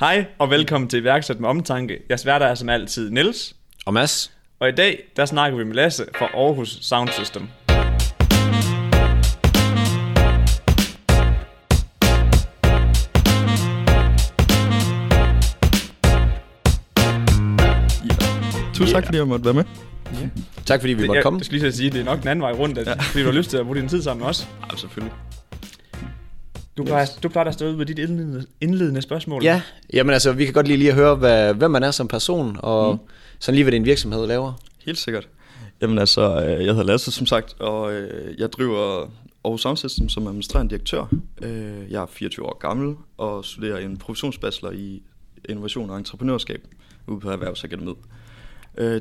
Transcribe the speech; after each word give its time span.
Hej 0.00 0.26
og 0.38 0.50
velkommen 0.50 0.90
til 0.90 0.98
iværksæt 1.00 1.40
med 1.40 1.48
omtanke. 1.48 1.98
Jeg 2.08 2.20
sværter 2.20 2.46
er 2.46 2.54
som 2.54 2.68
altid 2.68 3.10
Niels. 3.10 3.56
Og 3.86 3.94
Mads? 3.94 4.32
Og 4.60 4.68
i 4.68 4.72
dag, 4.72 5.02
der 5.16 5.24
snakker 5.24 5.58
vi 5.58 5.64
med 5.64 5.74
Lasse 5.74 6.04
fra 6.18 6.24
Aarhus 6.26 6.78
Sound 6.82 7.08
System. 7.08 7.48
Tusind 18.74 18.94
tak, 18.94 19.04
fordi 19.04 19.18
jeg 19.18 19.28
måtte 19.28 19.44
være 19.44 19.54
med. 19.54 19.64
Tak 20.66 20.80
fordi 20.80 20.92
vi 20.92 21.00
Det, 21.02 21.06
måtte 21.06 21.16
jeg, 21.16 21.22
komme. 21.22 21.38
jeg 21.38 21.44
skal 21.46 21.58
lige 21.58 21.68
at 21.68 21.74
sige, 21.74 21.90
det 21.90 22.00
er 22.00 22.04
nok 22.04 22.20
den 22.20 22.28
anden 22.28 22.42
vej 22.42 22.52
rundt, 22.52 22.78
at, 22.78 22.86
ja. 22.86 22.92
fordi 22.94 23.20
du 23.24 23.30
har 23.30 23.32
lyst 23.38 23.50
til 23.50 23.56
at 23.56 23.64
bruge 23.64 23.76
din 23.80 23.88
tid 23.88 24.02
sammen 24.02 24.20
med 24.22 24.28
os. 24.30 24.48
Ja, 24.72 24.76
selvfølgelig. 24.76 25.12
Du 26.76 26.84
plejer, 26.84 27.06
du 27.22 27.28
plejer 27.28 27.48
at 27.48 27.54
stå 27.54 27.66
ud 27.68 27.76
med 27.76 27.86
dit 27.86 27.98
indledende, 27.98 28.46
indledende 28.60 29.02
spørgsmål. 29.02 29.42
Ja, 29.44 29.62
jamen 29.92 30.12
altså, 30.12 30.32
vi 30.32 30.44
kan 30.44 30.54
godt 30.54 30.66
lige, 30.68 30.76
lige 30.76 30.90
at 30.90 30.94
høre, 30.96 31.14
hvad, 31.14 31.54
hvem 31.54 31.70
man 31.70 31.82
er 31.82 31.90
som 31.90 32.08
person, 32.08 32.56
og 32.58 32.92
mm. 32.92 32.98
sådan 33.38 33.54
lige, 33.54 33.64
hvad 33.64 33.72
din 33.72 33.84
virksomhed 33.84 34.26
laver. 34.26 34.52
Helt 34.84 34.98
sikkert. 34.98 35.28
Jamen 35.80 35.98
altså, 35.98 36.44
øh, 36.44 36.50
jeg 36.50 36.74
hedder 36.74 36.82
Lasse, 36.82 37.12
som 37.12 37.26
sagt, 37.26 37.60
og 37.60 37.92
øh, 37.92 38.34
jeg 38.38 38.52
driver 38.52 39.10
Aarhus 39.44 39.62
Sound 39.62 39.76
System 39.76 40.08
som 40.08 40.26
administrerende 40.26 40.70
direktør. 40.70 41.06
Øh, 41.42 41.92
Jeg 41.92 42.02
er 42.02 42.06
24 42.06 42.46
år 42.46 42.58
gammel 42.58 42.96
og 43.16 43.44
studerer 43.44 43.78
en 43.78 43.96
professionsbachelor 43.96 44.70
i 44.72 45.02
innovation 45.48 45.90
og 45.90 45.98
entreprenørskab 45.98 46.60
ude 47.06 47.20
på 47.20 47.30
Erhvervsakademiet. 47.30 47.96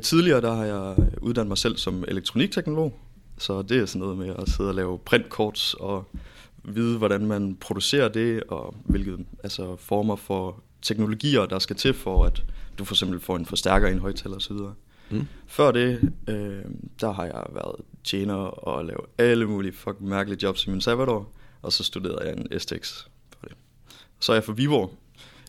Tidligere 0.02 0.42
der 0.42 0.53
har 0.55 0.66
jeg 0.66 0.95
uddannet 1.22 1.48
mig 1.48 1.58
selv 1.58 1.78
som 1.78 2.03
elektronikteknolog, 2.08 3.00
så 3.38 3.62
det 3.62 3.78
er 3.78 3.86
sådan 3.86 4.00
noget 4.00 4.17
med 4.17 4.36
at 4.40 4.50
sidde 4.50 4.70
og 4.70 4.76
lave 4.76 5.00
printkort 5.05 5.76
og 5.80 6.05
vide, 6.63 6.98
hvordan 6.98 7.26
man 7.26 7.55
producerer 7.55 8.08
det, 8.09 8.44
og 8.44 8.76
hvilke 8.85 9.17
altså, 9.44 9.76
former 9.76 10.16
for 10.16 10.63
teknologier, 10.81 11.45
der 11.45 11.59
skal 11.59 11.76
til 11.76 11.94
for, 11.94 12.26
at 12.26 12.44
du 12.80 12.86
for 12.86 12.94
eksempel 12.95 13.20
får 13.20 13.36
en 13.36 13.45
forstærker 13.45 13.88
i 13.88 13.91
en 13.91 13.99
højtaler 13.99 14.36
osv. 14.36 14.58
Mm. 15.09 15.28
Før 15.47 15.72
det, 15.72 16.14
øh, 16.28 16.64
der 17.02 17.11
har 17.11 17.25
jeg 17.25 17.44
været 17.53 17.75
tjener 18.03 18.33
og 18.33 18.86
lavet 18.86 19.05
alle 19.17 19.45
mulige 19.45 19.73
fucking 19.73 20.09
mærkelige 20.09 20.39
jobs 20.44 20.67
i 20.67 20.70
min 20.70 20.81
sabbatår, 20.81 21.33
og 21.61 21.73
så 21.73 21.83
studerede 21.83 22.22
jeg 22.23 22.33
en 22.38 22.59
STX 22.59 23.03
for 23.39 23.48
det. 23.48 23.55
Så 24.20 24.31
er 24.31 24.36
jeg 24.36 24.44
fra 24.44 24.53
Viborg. 24.53 24.94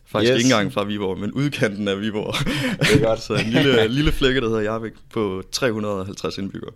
Faktisk 0.05 0.31
Yes. 0.31 0.35
yes. 0.37 0.43
ikke 0.45 0.53
engang 0.53 0.73
fra 0.73 0.83
Viborg, 0.83 1.19
men 1.19 1.31
udkanten 1.31 1.87
af 1.87 2.01
Viborg. 2.01 2.33
Det 2.79 3.01
er 3.01 3.07
godt. 3.07 3.21
så 3.27 3.33
en 3.33 3.49
lille, 3.49 3.87
lille 3.87 4.11
flække, 4.11 4.41
der 4.41 4.47
hedder 4.47 4.61
Jarvik, 4.61 4.93
på 5.13 5.43
350 5.51 6.37
indbyggere. 6.37 6.71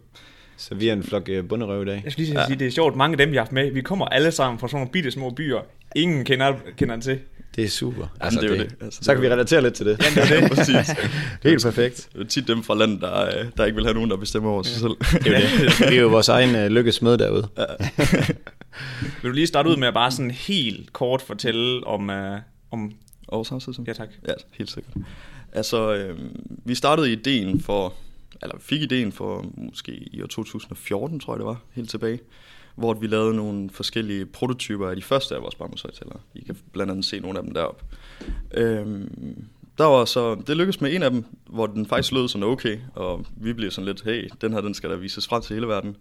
Så 0.59 0.75
vi 0.75 0.89
er 0.89 0.93
en 0.93 1.03
flok 1.03 1.29
øh, 1.29 1.47
bunderøv 1.47 1.81
i 1.81 1.85
dag. 1.85 2.02
Jeg 2.03 2.11
skal 2.11 2.23
lige 2.23 2.39
ja. 2.39 2.45
sige, 2.45 2.59
det 2.59 2.67
er 2.67 2.71
sjovt, 2.71 2.95
mange 2.95 3.13
af 3.13 3.17
dem, 3.17 3.31
vi 3.31 3.35
har 3.35 3.41
haft 3.41 3.52
med, 3.52 3.71
vi 3.71 3.81
kommer 3.81 4.05
alle 4.05 4.31
sammen 4.31 4.59
fra 4.59 4.67
sådan 4.67 4.77
nogle 4.77 4.91
bitte 4.91 5.11
små 5.11 5.29
byer. 5.29 5.59
Ingen 5.95 6.25
kender, 6.25 6.53
kender 6.77 6.95
den 6.95 7.02
til. 7.02 7.19
Det 7.55 7.63
er 7.63 7.69
super. 7.69 8.07
det 8.31 8.43
er 8.43 8.47
jo 8.47 8.53
det. 8.53 8.75
Altså, 8.81 8.99
så 9.03 9.11
det 9.11 9.15
kan 9.17 9.21
vi 9.21 9.27
er 9.27 9.31
relatere 9.31 9.61
lidt 9.61 9.73
til 9.73 9.85
det. 9.85 10.15
Ja, 10.15 10.21
det 10.21 10.31
er 10.31 10.41
det. 10.41 10.52
Præcis. 10.55 10.95
Helt 11.43 11.63
perfekt. 11.63 12.09
Det 12.13 12.21
er 12.21 12.25
tit 12.25 12.47
dem 12.47 12.63
fra 12.63 12.75
landet, 12.75 13.02
der, 13.02 13.25
øh, 13.25 13.45
der 13.57 13.65
ikke 13.65 13.75
vil 13.75 13.85
have 13.85 13.93
nogen, 13.93 14.09
der 14.09 14.17
bestemmer 14.17 14.49
over 14.49 14.63
sig 14.63 14.80
selv. 14.80 15.21
Det 15.23 15.35
er 15.35 15.39
det. 15.39 15.80
Vi 15.91 15.97
er 15.97 16.02
jo 16.02 16.07
vores 16.07 16.30
egen 16.30 16.55
øh, 16.55 16.67
lykkes 16.67 17.02
med 17.02 17.17
derude. 17.17 17.47
Vil 19.21 19.30
du 19.30 19.31
lige 19.31 19.47
starte 19.47 19.69
ud 19.69 19.77
med 19.77 19.87
at 19.87 19.93
bare 19.93 20.11
sådan 20.11 20.31
helt 20.31 20.93
kort 20.93 21.21
fortælle 21.21 21.87
om... 21.87 22.09
Uh, 22.09 22.15
om 22.71 22.91
Og 23.27 23.45
samtidig. 23.45 23.87
ja, 23.87 23.93
tak. 23.93 24.09
Ja, 24.27 24.33
helt 24.57 24.71
sikkert. 24.71 24.93
Altså, 25.53 25.93
øh, 25.93 26.19
vi 26.65 26.75
startede 26.75 27.11
ideen 27.11 27.61
for, 27.61 27.93
eller 28.43 28.55
fik 28.59 28.81
ideen 28.81 29.11
for 29.11 29.45
måske 29.57 29.91
i 29.91 30.21
år 30.21 30.27
2014, 30.27 31.19
tror 31.19 31.33
jeg 31.33 31.39
det 31.39 31.45
var, 31.45 31.61
helt 31.71 31.89
tilbage, 31.89 32.19
hvor 32.75 32.93
vi 32.93 33.07
lavede 33.07 33.35
nogle 33.35 33.69
forskellige 33.69 34.25
prototyper 34.25 34.89
af 34.89 34.95
de 34.95 35.01
første 35.01 35.35
af 35.35 35.41
vores 35.41 35.55
bambushøjtalere. 35.55 36.19
I 36.35 36.43
kan 36.43 36.57
blandt 36.71 36.91
andet 36.91 37.05
se 37.05 37.19
nogle 37.19 37.37
af 37.37 37.43
dem 37.43 37.53
deroppe. 37.53 37.83
Øhm, 38.53 39.45
der 39.77 39.85
var 39.85 40.05
så, 40.05 40.35
det 40.47 40.57
lykkedes 40.57 40.81
med 40.81 40.95
en 40.95 41.03
af 41.03 41.11
dem, 41.11 41.25
hvor 41.45 41.67
den 41.67 41.85
faktisk 41.85 42.13
lød 42.13 42.27
sådan 42.27 42.47
okay, 42.47 42.77
og 42.95 43.25
vi 43.37 43.53
blev 43.53 43.71
sådan 43.71 43.85
lidt, 43.85 44.03
hey, 44.03 44.29
den 44.41 44.53
her, 44.53 44.61
den 44.61 44.73
skal 44.73 44.89
der 44.89 44.95
vises 44.95 45.27
frem 45.27 45.41
til 45.41 45.53
hele 45.53 45.67
verden. 45.67 45.95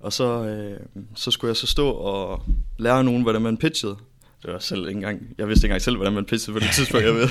Og 0.00 0.12
så, 0.12 0.24
øh, 0.24 0.80
så 1.14 1.30
skulle 1.30 1.48
jeg 1.48 1.56
så 1.56 1.66
stå 1.66 1.90
og 1.90 2.42
lære 2.78 3.04
nogen, 3.04 3.22
hvordan 3.22 3.42
man 3.42 3.56
pitchede. 3.56 3.96
Det 4.44 4.52
var 4.52 4.58
selv 4.58 4.80
ikke 4.80 4.90
engang, 4.90 5.34
jeg 5.38 5.48
vidste 5.48 5.66
ikke 5.66 5.72
engang 5.72 5.82
selv, 5.82 5.96
hvordan 5.96 6.12
man 6.12 6.24
pitchede 6.24 6.52
på 6.52 6.58
det 6.58 6.68
tidspunkt. 6.74 7.06
Jeg 7.06 7.14
ved 7.14 7.28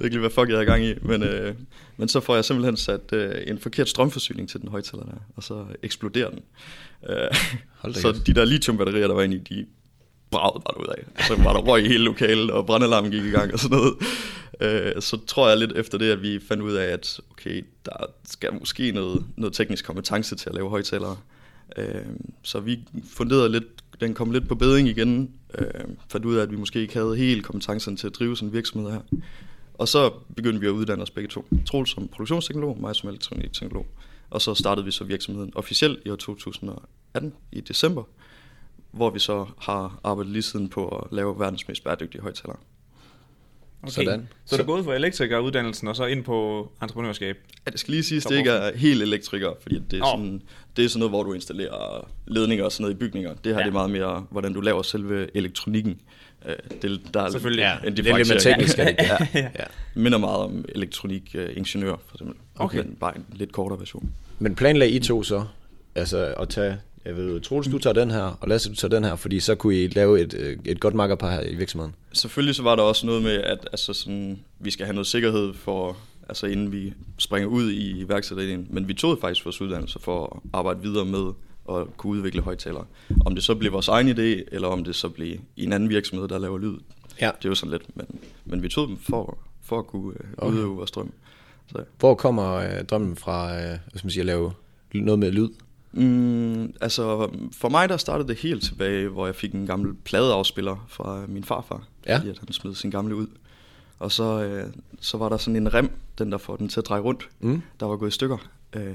lige, 0.00 0.18
hvad 0.18 0.30
fuck 0.30 0.48
jeg 0.48 0.56
havde 0.56 0.66
gang 0.66 0.84
i. 0.84 0.94
Men, 1.02 1.22
øh, 1.22 1.54
men 1.96 2.08
så 2.08 2.20
får 2.20 2.34
jeg 2.34 2.44
simpelthen 2.44 2.76
sat 2.76 3.12
øh, 3.12 3.34
en 3.46 3.58
forkert 3.58 3.88
strømforsyning 3.88 4.48
til 4.48 4.60
den 4.60 4.68
højtaler 4.68 5.02
der, 5.04 5.12
og 5.36 5.42
så 5.42 5.66
eksploderer 5.82 6.30
den. 6.30 6.40
Øh, 7.08 7.94
så 7.94 8.20
de 8.26 8.34
der 8.34 8.44
lithiumbatterier, 8.44 9.06
der 9.06 9.14
var 9.14 9.22
inde 9.22 9.36
i, 9.36 9.38
de 9.38 9.66
bragede 10.30 10.62
bare 10.64 10.80
ud 10.80 10.86
af. 10.86 11.24
Så 11.26 11.42
var 11.42 11.52
der 11.52 11.60
røg 11.60 11.84
i 11.84 11.88
hele 11.88 12.04
lokalet, 12.04 12.50
og 12.50 12.66
brandalarmen 12.66 13.10
gik 13.10 13.24
i 13.24 13.30
gang 13.30 13.52
og 13.52 13.58
sådan 13.58 13.78
noget. 13.78 13.94
Øh, 14.60 15.02
så 15.02 15.18
tror 15.26 15.48
jeg 15.48 15.58
lidt 15.58 15.72
efter 15.72 15.98
det, 15.98 16.10
at 16.10 16.22
vi 16.22 16.40
fandt 16.48 16.62
ud 16.62 16.72
af, 16.72 16.84
at 16.84 17.20
okay, 17.30 17.64
der 17.84 17.92
skal 18.24 18.50
måske 18.60 18.92
noget, 18.92 19.24
noget 19.36 19.52
teknisk 19.54 19.84
kompetence 19.84 20.36
til 20.36 20.48
at 20.48 20.54
lave 20.54 20.70
højtalere. 20.70 21.16
Øh, 21.76 22.02
så 22.42 22.60
vi 22.60 22.78
funderede 23.10 23.48
lidt, 23.48 23.64
den 24.00 24.14
kom 24.14 24.30
lidt 24.30 24.48
på 24.48 24.54
beding 24.54 24.88
igen, 24.88 25.30
øh, 25.58 25.84
fandt 26.08 26.26
ud 26.26 26.36
af, 26.36 26.42
at 26.42 26.50
vi 26.50 26.56
måske 26.56 26.80
ikke 26.80 26.94
havde 26.94 27.16
helt 27.16 27.44
kompetencen 27.44 27.96
til 27.96 28.06
at 28.06 28.14
drive 28.14 28.36
sådan 28.36 28.48
en 28.48 28.52
virksomhed 28.52 28.90
her. 28.90 29.00
Og 29.74 29.88
så 29.88 30.10
begyndte 30.36 30.60
vi 30.60 30.66
at 30.66 30.70
uddanne 30.70 31.02
os 31.02 31.10
begge 31.10 31.28
to. 31.28 31.46
Troels 31.66 31.90
som 31.90 32.08
produktionsteknolog, 32.08 32.80
mig 32.80 32.96
som 32.96 33.08
elektronikteknolog. 33.08 33.86
Og 34.30 34.42
så 34.42 34.54
startede 34.54 34.84
vi 34.84 34.90
så 34.90 35.04
virksomheden 35.04 35.52
officielt 35.54 35.98
i 36.04 36.10
år 36.10 36.16
2018 36.16 37.34
i 37.52 37.60
december, 37.60 38.02
hvor 38.90 39.10
vi 39.10 39.18
så 39.18 39.46
har 39.58 40.00
arbejdet 40.04 40.32
lige 40.32 40.42
siden 40.42 40.68
på 40.68 40.88
at 40.88 41.12
lave 41.12 41.38
verdens 41.38 41.68
mest 41.68 41.84
bæredygtige 41.84 42.22
højtalere. 42.22 42.56
Okay. 43.86 44.04
Sådan. 44.04 44.28
Så, 44.44 44.50
så 44.50 44.56
du 44.56 44.62
er 44.62 44.66
gået 44.66 44.84
fra 44.84 44.94
elektrikeruddannelsen 44.94 45.88
og 45.88 45.96
så 45.96 46.04
ind 46.04 46.24
på 46.24 46.68
entreprenørskab. 46.82 47.36
Ja, 47.66 47.70
det 47.70 47.80
skal 47.80 47.92
lige 47.92 48.02
siges, 48.02 48.22
Så 48.22 48.28
at 48.28 48.30
det 48.32 48.38
ikke 48.38 48.50
er 48.50 48.76
helt 48.76 49.02
elektriker, 49.02 49.50
fordi 49.62 49.78
det 49.90 49.96
er, 49.96 50.00
Nå. 50.00 50.06
sådan, 50.06 50.42
det 50.76 50.84
er 50.84 50.88
sådan 50.88 50.98
noget, 50.98 51.10
hvor 51.10 51.22
du 51.22 51.32
installerer 51.32 52.08
ledninger 52.26 52.64
og 52.64 52.72
sådan 52.72 52.82
noget 52.82 52.94
i 52.94 52.98
bygninger. 52.98 53.34
Det 53.34 53.52
her 53.52 53.52
Ja. 53.52 53.58
det 53.58 53.68
er 53.68 53.72
meget 53.72 53.90
mere, 53.90 54.26
hvordan 54.30 54.52
du 54.52 54.60
laver 54.60 54.82
selve 54.82 55.36
elektronikken. 55.36 56.00
Øh, 56.46 56.54
Det, 56.82 57.00
der 57.14 57.22
er 57.22 57.30
Selvfølgelig. 57.30 57.62
Ja, 57.62 57.88
en 57.88 57.96
det 57.96 58.06
er 58.06 58.16
lidt 58.16 58.28
mere 58.28 58.40
teknisk. 58.40 58.78
ja. 58.78 59.16
ja. 59.34 59.48
minder 59.94 60.18
meget 60.18 60.38
om 60.38 60.64
elektronikingeniør, 60.74 61.96
for 62.06 62.14
eksempel. 62.16 62.36
Okay. 62.58 62.78
Men 62.78 62.96
bare 63.00 63.16
en 63.16 63.24
lidt 63.32 63.52
kortere 63.52 63.78
version. 63.78 64.10
Men 64.38 64.54
planlagde 64.54 64.92
I 64.92 64.98
to 64.98 65.22
så, 65.22 65.44
altså 65.94 66.34
at 66.38 66.48
tage, 66.48 66.78
jeg 67.06 67.16
ved, 67.16 67.40
Troels, 67.40 67.68
du 67.68 67.78
tager 67.78 67.94
den 67.94 68.10
her, 68.10 68.22
og 68.40 68.48
Lasse, 68.48 68.70
du 68.70 68.74
tager 68.74 68.94
den 68.94 69.04
her, 69.04 69.16
fordi 69.16 69.40
så 69.40 69.54
kunne 69.54 69.82
I 69.82 69.88
lave 69.88 70.20
et, 70.20 70.34
øh, 70.34 70.56
et 70.64 70.80
godt 70.80 70.94
makkerpar 70.94 71.30
her 71.30 71.40
i 71.40 71.54
virksomheden. 71.54 71.94
Selvfølgelig 72.12 72.54
så 72.54 72.62
var 72.62 72.76
der 72.76 72.82
også 72.82 73.06
noget 73.06 73.22
med, 73.22 73.32
at 73.32 73.68
altså 73.72 73.92
sådan, 73.92 74.38
vi 74.60 74.70
skal 74.70 74.86
have 74.86 74.94
noget 74.94 75.06
sikkerhed 75.06 75.54
for, 75.54 75.96
altså 76.28 76.46
inden 76.46 76.72
vi 76.72 76.92
springer 77.18 77.48
ud 77.48 77.70
i 77.70 77.90
iværksætterideen. 78.00 78.66
Men 78.70 78.88
vi 78.88 78.94
tog 78.94 79.18
faktisk 79.20 79.44
vores 79.44 79.60
uddannelse 79.60 79.98
for 79.98 80.24
at 80.36 80.50
arbejde 80.52 80.82
videre 80.82 81.04
med 81.04 81.32
at 81.70 81.96
kunne 81.96 82.12
udvikle 82.18 82.42
højtalere. 82.42 82.84
Om 83.26 83.34
det 83.34 83.44
så 83.44 83.54
blev 83.54 83.72
vores 83.72 83.88
egen 83.88 84.08
idé, 84.08 84.48
eller 84.52 84.68
om 84.68 84.84
det 84.84 84.94
så 84.96 85.08
blev 85.08 85.38
i 85.56 85.64
en 85.64 85.72
anden 85.72 85.88
virksomhed, 85.88 86.28
der 86.28 86.38
laver 86.38 86.58
lyd. 86.58 86.76
Ja. 87.20 87.30
Det 87.38 87.44
er 87.44 87.48
jo 87.48 87.54
sådan 87.54 87.72
lidt, 87.72 87.96
men, 87.96 88.06
men 88.44 88.62
vi 88.62 88.68
tog 88.68 88.88
dem 88.88 88.96
for, 88.96 89.38
for 89.62 89.78
at 89.78 89.86
kunne 89.86 90.12
øh, 90.20 90.26
Okay. 90.38 90.56
udøve 90.56 90.76
vores 90.76 90.90
drøm. 90.90 91.12
Så, 91.66 91.84
Hvor 91.98 92.14
kommer 92.14 92.54
øh, 92.54 92.84
drømmen 92.84 93.16
fra, 93.16 93.56
øh, 93.56 93.78
skal 93.94 94.06
man 94.06 94.10
sige, 94.10 94.20
at 94.20 94.26
lave 94.26 94.52
noget 94.94 95.18
med 95.18 95.32
lyd? 95.32 95.48
Mm, 95.96 96.72
altså, 96.80 97.30
for 97.52 97.68
mig 97.68 97.88
der 97.88 97.96
startede 97.96 98.28
det 98.28 98.36
helt 98.36 98.62
tilbage, 98.62 99.08
hvor 99.08 99.26
jeg 99.26 99.34
fik 99.34 99.52
en 99.52 99.66
gammel 99.66 99.94
pladeafspiller 99.94 100.86
fra 100.88 101.24
min 101.28 101.44
farfar, 101.44 101.82
Ja. 102.06 102.16
fordi 102.18 102.30
at 102.30 102.38
han 102.38 102.52
smed 102.52 102.74
sin 102.74 102.90
gamle 102.90 103.14
ud. 103.16 103.26
Og 103.98 104.12
så, 104.12 104.42
øh, 104.44 104.64
så 105.00 105.18
var 105.18 105.28
der 105.28 105.36
sådan 105.36 105.56
en 105.56 105.74
rem, 105.74 105.90
den 106.18 106.32
der 106.32 106.38
får 106.38 106.56
den 106.56 106.68
til 106.68 106.80
at 106.80 106.86
dreje 106.86 107.00
rundt, 107.00 107.28
Mm. 107.40 107.62
der 107.80 107.86
var 107.86 107.96
gået 107.96 108.08
i 108.08 108.12
stykker. 108.12 108.36
Øh, 108.76 108.94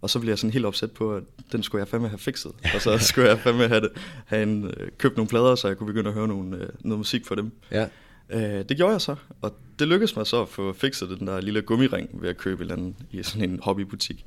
og 0.00 0.10
så 0.10 0.18
blev 0.20 0.28
jeg 0.30 0.38
sådan 0.38 0.52
helt 0.52 0.66
opsat 0.66 0.90
på, 0.90 1.14
at 1.14 1.22
den 1.52 1.62
skulle 1.62 1.80
jeg 1.80 1.88
fandme 1.88 2.08
have 2.08 2.18
fikset. 2.18 2.52
Og 2.74 2.80
så 2.80 2.98
skulle 3.08 3.28
jeg 3.28 3.38
fandme 3.38 3.68
have, 3.68 3.80
det, 3.80 3.90
have 4.26 4.42
en, 4.42 4.64
øh, 4.64 4.88
købt 4.98 5.16
nogle 5.16 5.28
plader, 5.28 5.54
så 5.54 5.68
jeg 5.68 5.76
kunne 5.76 5.86
begynde 5.86 6.08
at 6.08 6.14
høre 6.14 6.28
nogle, 6.28 6.56
øh, 6.56 6.68
noget 6.80 6.98
musik 6.98 7.26
for 7.26 7.34
dem. 7.34 7.52
Ja. 7.70 7.86
Øh, 8.30 8.64
det 8.68 8.76
gjorde 8.76 8.92
jeg 8.92 9.00
så, 9.00 9.14
og 9.42 9.54
det 9.78 9.88
lykkedes 9.88 10.16
mig 10.16 10.26
så 10.26 10.42
at 10.42 10.48
få 10.48 10.72
fikset 10.72 11.08
den 11.18 11.26
der 11.26 11.40
lille 11.40 11.62
gummiring 11.62 12.08
ved 12.12 12.28
at 12.28 12.36
købe 12.36 12.54
et 12.64 12.70
eller 12.70 12.74
andet 12.82 12.94
i 13.10 13.22
sådan 13.22 13.50
en 13.50 13.58
hobbybutik. 13.62 14.24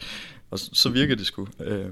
Og 0.51 0.59
så, 0.59 0.69
så 0.73 0.89
virkede 0.89 1.19
det 1.19 1.25
sgu. 1.25 1.47
Øh, 1.63 1.85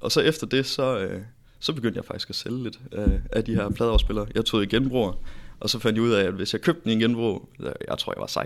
og 0.00 0.12
så 0.12 0.20
efter 0.20 0.46
det, 0.46 0.66
så, 0.66 0.98
øh, 0.98 1.20
så 1.60 1.72
begyndte 1.72 1.96
jeg 1.96 2.04
faktisk 2.04 2.30
at 2.30 2.36
sælge 2.36 2.62
lidt 2.62 2.78
øh, 2.92 3.08
af 3.32 3.44
de 3.44 3.54
her 3.54 3.68
pladeafspillere. 3.70 4.26
Jeg 4.34 4.44
tog 4.44 4.62
i 4.62 4.66
genbruger, 4.66 5.12
og 5.60 5.70
så 5.70 5.78
fandt 5.78 5.96
jeg 5.96 6.02
ud 6.04 6.10
af, 6.10 6.24
at 6.24 6.32
hvis 6.32 6.52
jeg 6.52 6.60
købte 6.60 6.80
den 6.84 6.90
i 6.90 6.94
en 6.94 7.00
genbrug, 7.00 7.48
jeg 7.88 7.98
tror 7.98 8.12
jeg 8.16 8.20
var 8.20 8.44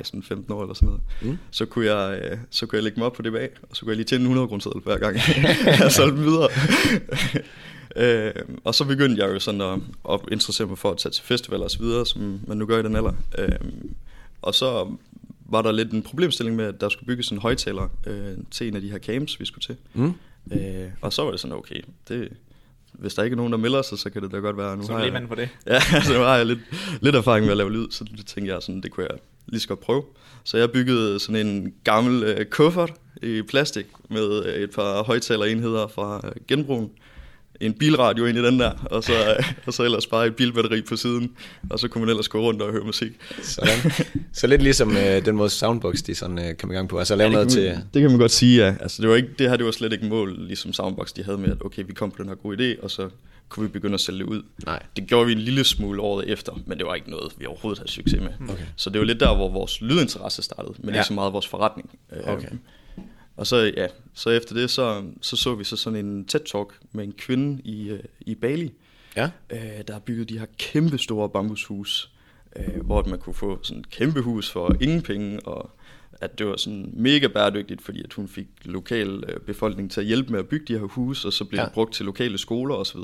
16-15 0.51 0.55
år 0.55 0.63
eller 0.63 0.75
sådan 0.75 0.87
noget, 0.87 1.01
Mm. 1.23 1.39
så, 1.51 1.67
kunne 1.67 1.87
jeg, 1.95 2.21
øh, 2.23 2.39
så 2.51 2.67
kunne 2.67 2.77
jeg 2.77 2.83
lægge 2.83 3.01
mig 3.01 3.07
op 3.07 3.13
på 3.13 3.23
det 3.23 3.33
bag, 3.33 3.51
og 3.71 3.77
så 3.77 3.81
kunne 3.81 3.91
jeg 3.91 3.97
lige 3.97 4.05
tjene 4.07 4.25
en 4.25 4.31
100 4.31 4.49
kroner 4.49 4.81
hver 4.85 4.99
gang, 4.99 5.17
jeg 5.83 5.93
solgte 5.93 6.17
dem 6.17 6.25
videre. 6.25 6.49
øh, 7.97 8.33
og 8.65 8.75
så 8.75 8.85
begyndte 8.85 9.23
jeg 9.23 9.35
jo 9.35 9.39
sådan 9.41 9.61
at, 9.61 9.79
at 10.11 10.21
interessere 10.33 10.67
mig 10.67 10.79
for 10.79 10.91
at 10.91 10.99
tage 10.99 11.13
til 11.13 11.25
festivaler 11.25 11.65
og 11.65 11.71
så 11.71 11.79
videre, 11.79 12.07
som 12.07 12.41
man 12.47 12.57
nu 12.57 12.67
gør 12.67 12.79
i 12.79 12.83
den 12.83 12.97
alder. 12.97 13.13
Øh, 13.39 13.49
og 14.43 14.55
så 14.55 14.97
var 15.55 15.63
der 15.63 15.73
lidt 15.73 15.93
en 15.93 16.03
problemstilling 16.03 16.57
med, 16.57 16.65
at 16.65 16.81
der 16.81 16.89
skulle 16.89 17.07
bygges 17.07 17.29
en 17.29 17.39
højtaler 17.39 17.89
øh, 18.07 18.33
til 18.51 18.69
en 18.69 18.77
af 18.77 18.83
de 18.83 18.91
her 18.91 18.99
camps, 18.99 19.41
vi 19.41 19.45
skulle 19.45 19.63
til. 19.63 19.77
Mm. 19.95 20.13
Øh, 20.53 20.89
og 21.01 21.13
så 21.13 21.25
var 21.25 21.31
det 21.31 21.41
sådan, 21.41 21.57
okay, 21.57 21.81
det, 22.09 22.29
hvis 22.93 23.15
der 23.15 23.23
ikke 23.23 23.35
er 23.35 23.37
nogen, 23.37 23.53
der 23.53 23.59
melder 23.59 23.83
sig, 23.83 23.99
så 23.99 24.11
kan 24.11 24.23
det 24.23 24.33
da 24.33 24.37
godt 24.37 24.57
være. 24.57 24.77
Nu 24.77 24.83
Så 24.83 24.93
har 24.93 24.99
er 24.99 25.05
lige 25.05 25.13
jeg, 25.13 25.21
mand 25.23 25.29
på 25.29 25.35
det. 25.35 25.49
Ja, 25.67 25.81
altså, 25.95 26.13
nu 26.13 26.19
har 26.19 26.37
jeg 26.37 26.47
lidt, 26.47 26.59
lidt 27.01 27.17
erfaring 27.17 27.45
med 27.45 27.51
at 27.51 27.57
lave 27.57 27.73
lyd, 27.73 27.87
så 27.91 28.05
det 28.17 28.27
tænkte 28.27 28.55
jeg 28.55 28.63
sådan, 28.63 28.81
det 28.81 28.91
kunne 28.91 29.07
jeg 29.11 29.19
lige 29.47 29.61
så 29.61 29.69
godt 29.69 29.81
prøve. 29.81 30.03
Så 30.45 30.57
jeg 30.59 30.71
byggede 30.71 31.19
sådan 31.19 31.47
en 31.47 31.75
gammel 31.85 32.23
øh, 32.23 32.47
kuffert 32.47 32.93
i 33.23 33.43
plastik 33.43 33.87
med 34.11 34.45
øh, 34.47 34.55
et 34.55 34.71
par 34.71 35.03
højtalerenheder 35.03 35.87
fra 35.87 36.21
øh, 36.25 36.33
genbrugen. 36.49 36.91
En 37.61 37.73
bilradio 37.75 38.27
ind 38.27 38.39
i 38.39 38.43
den 38.45 38.59
der, 38.61 38.71
og 38.91 39.05
så, 39.05 39.13
øh, 39.39 39.45
og 39.67 39.73
så 39.75 39.83
ellers 39.83 40.07
bare 40.07 40.27
et 40.27 40.37
bilbatteri 40.37 40.83
på 40.83 40.97
siden, 40.97 41.33
og 41.71 41.79
så 41.79 41.89
kunne 41.89 42.01
man 42.01 42.09
ellers 42.11 42.29
gå 42.29 42.41
rundt 42.41 42.63
og 42.63 42.73
høre 42.73 42.85
musik. 42.85 43.13
Sådan. 43.43 43.93
Så 44.33 44.47
lidt 44.47 44.63
ligesom 44.63 44.97
øh, 44.97 45.25
den 45.25 45.37
måde 45.37 45.51
Soundbox, 45.51 45.95
de 46.03 46.15
sådan 46.15 46.39
øh, 46.39 46.55
kom 46.55 46.71
i 46.71 46.75
gang 46.75 46.89
på. 46.89 46.99
Altså 46.99 47.17
lave 47.17 47.29
Ja, 47.29 47.33
noget 47.33 47.47
det, 47.47 47.53
til... 47.55 47.65
man- 47.73 47.83
det 47.95 48.03
kan 48.03 48.11
man 48.11 48.21
godt 48.21 48.31
sige, 48.31 48.67
ja. 48.67 48.75
Altså, 48.81 49.03
det, 49.03 49.11
var 49.11 49.17
ikke, 49.17 49.29
det 49.39 49.49
her 49.51 49.57
det 49.57 49.67
var 49.67 49.73
slet 49.73 49.93
ikke 49.93 50.07
mål, 50.07 50.35
ligesom 50.39 50.73
Soundbox 50.73 51.13
de 51.13 51.25
havde 51.25 51.39
med, 51.39 51.51
at 51.51 51.57
okay, 51.65 51.83
vi 51.87 51.93
kom 51.93 52.11
på 52.11 52.23
den 52.23 52.29
her 52.29 52.37
gode 52.37 52.75
idé, 52.77 52.83
og 52.83 52.91
så 52.91 53.09
kunne 53.49 53.67
vi 53.67 53.73
begynde 53.73 53.95
at 53.95 54.01
sælge 54.01 54.19
det 54.19 54.25
ud. 54.27 54.43
Nej. 54.67 54.83
Det 54.97 55.07
gjorde 55.07 55.27
vi 55.27 55.33
en 55.33 55.39
lille 55.39 55.65
smule 55.65 56.01
året 56.03 56.31
efter, 56.31 56.53
men 56.67 56.79
det 56.79 56.87
var 56.87 56.95
ikke 56.95 57.11
noget, 57.11 57.33
vi 57.39 57.47
overhovedet 57.47 57.79
havde 57.79 57.91
succes 57.91 58.21
med. 58.21 58.49
Okay. 58.49 58.63
Så 58.77 58.91
det 58.91 58.99
var 58.99 59.05
lidt 59.07 59.21
der, 59.21 59.35
hvor 59.35 59.49
vores 59.49 59.81
lydinteresse 59.81 60.43
startede, 60.43 60.75
men 60.79 60.89
ja. 60.89 60.93
Ja. 60.95 60.99
ikke 61.01 61.07
så 61.09 61.15
meget 61.15 61.33
vores 61.33 61.47
forretning. 61.49 61.91
Øh, 62.13 62.33
Okay. 62.35 62.49
Og 63.37 63.47
så, 63.47 63.73
ja, 63.77 63.87
så 64.15 64.31
efter 64.31 64.55
det, 64.55 64.71
så, 64.71 65.05
så 65.21 65.37
så 65.37 65.55
vi 65.55 65.65
så 65.65 65.77
sådan 65.77 66.07
en 66.07 66.27
TED-talk 66.33 66.73
med 66.93 67.05
en 67.05 67.13
kvinde 67.13 67.63
i, 67.65 67.89
øh, 67.91 68.01
i 68.21 68.35
Bali, 68.35 68.73
Ja. 69.17 69.31
øh, 69.51 69.59
der 69.87 69.93
har 69.93 70.01
bygget 70.01 70.29
de 70.29 70.39
her 70.39 70.47
kæmpe 70.59 70.99
store 70.99 71.29
bambushus, 71.29 72.11
øh, 72.57 72.81
hvor 72.87 73.05
man 73.05 73.19
kunne 73.19 73.35
få 73.35 73.59
sådan 73.63 73.81
et 73.81 73.91
kæmpe 73.91 74.21
hus 74.21 74.51
for 74.51 74.77
ingen 74.81 75.03
penge, 75.03 75.41
og 75.47 75.71
at 76.21 76.39
det 76.39 76.47
var 76.47 76.57
sådan 76.57 76.91
mega 76.93 77.27
bæredygtigt, 77.27 77.83
fordi 77.83 78.03
at 78.05 78.13
hun 78.13 78.29
fik 78.29 78.47
lokal 78.65 79.25
øh, 79.29 79.41
befolkning 79.41 79.91
til 79.91 80.01
at 80.01 80.07
hjælpe 80.07 80.31
med 80.33 80.39
at 80.39 80.49
bygge 80.49 80.67
de 80.75 80.79
her 80.79 80.87
hus, 80.87 81.25
og 81.25 81.33
så 81.33 81.45
blev 81.45 81.59
Ja. 81.61 81.65
det 81.65 81.73
brugt 81.73 81.95
til 81.95 82.05
lokale 82.07 82.39
skoler 82.39 82.75
osv. 82.75 83.01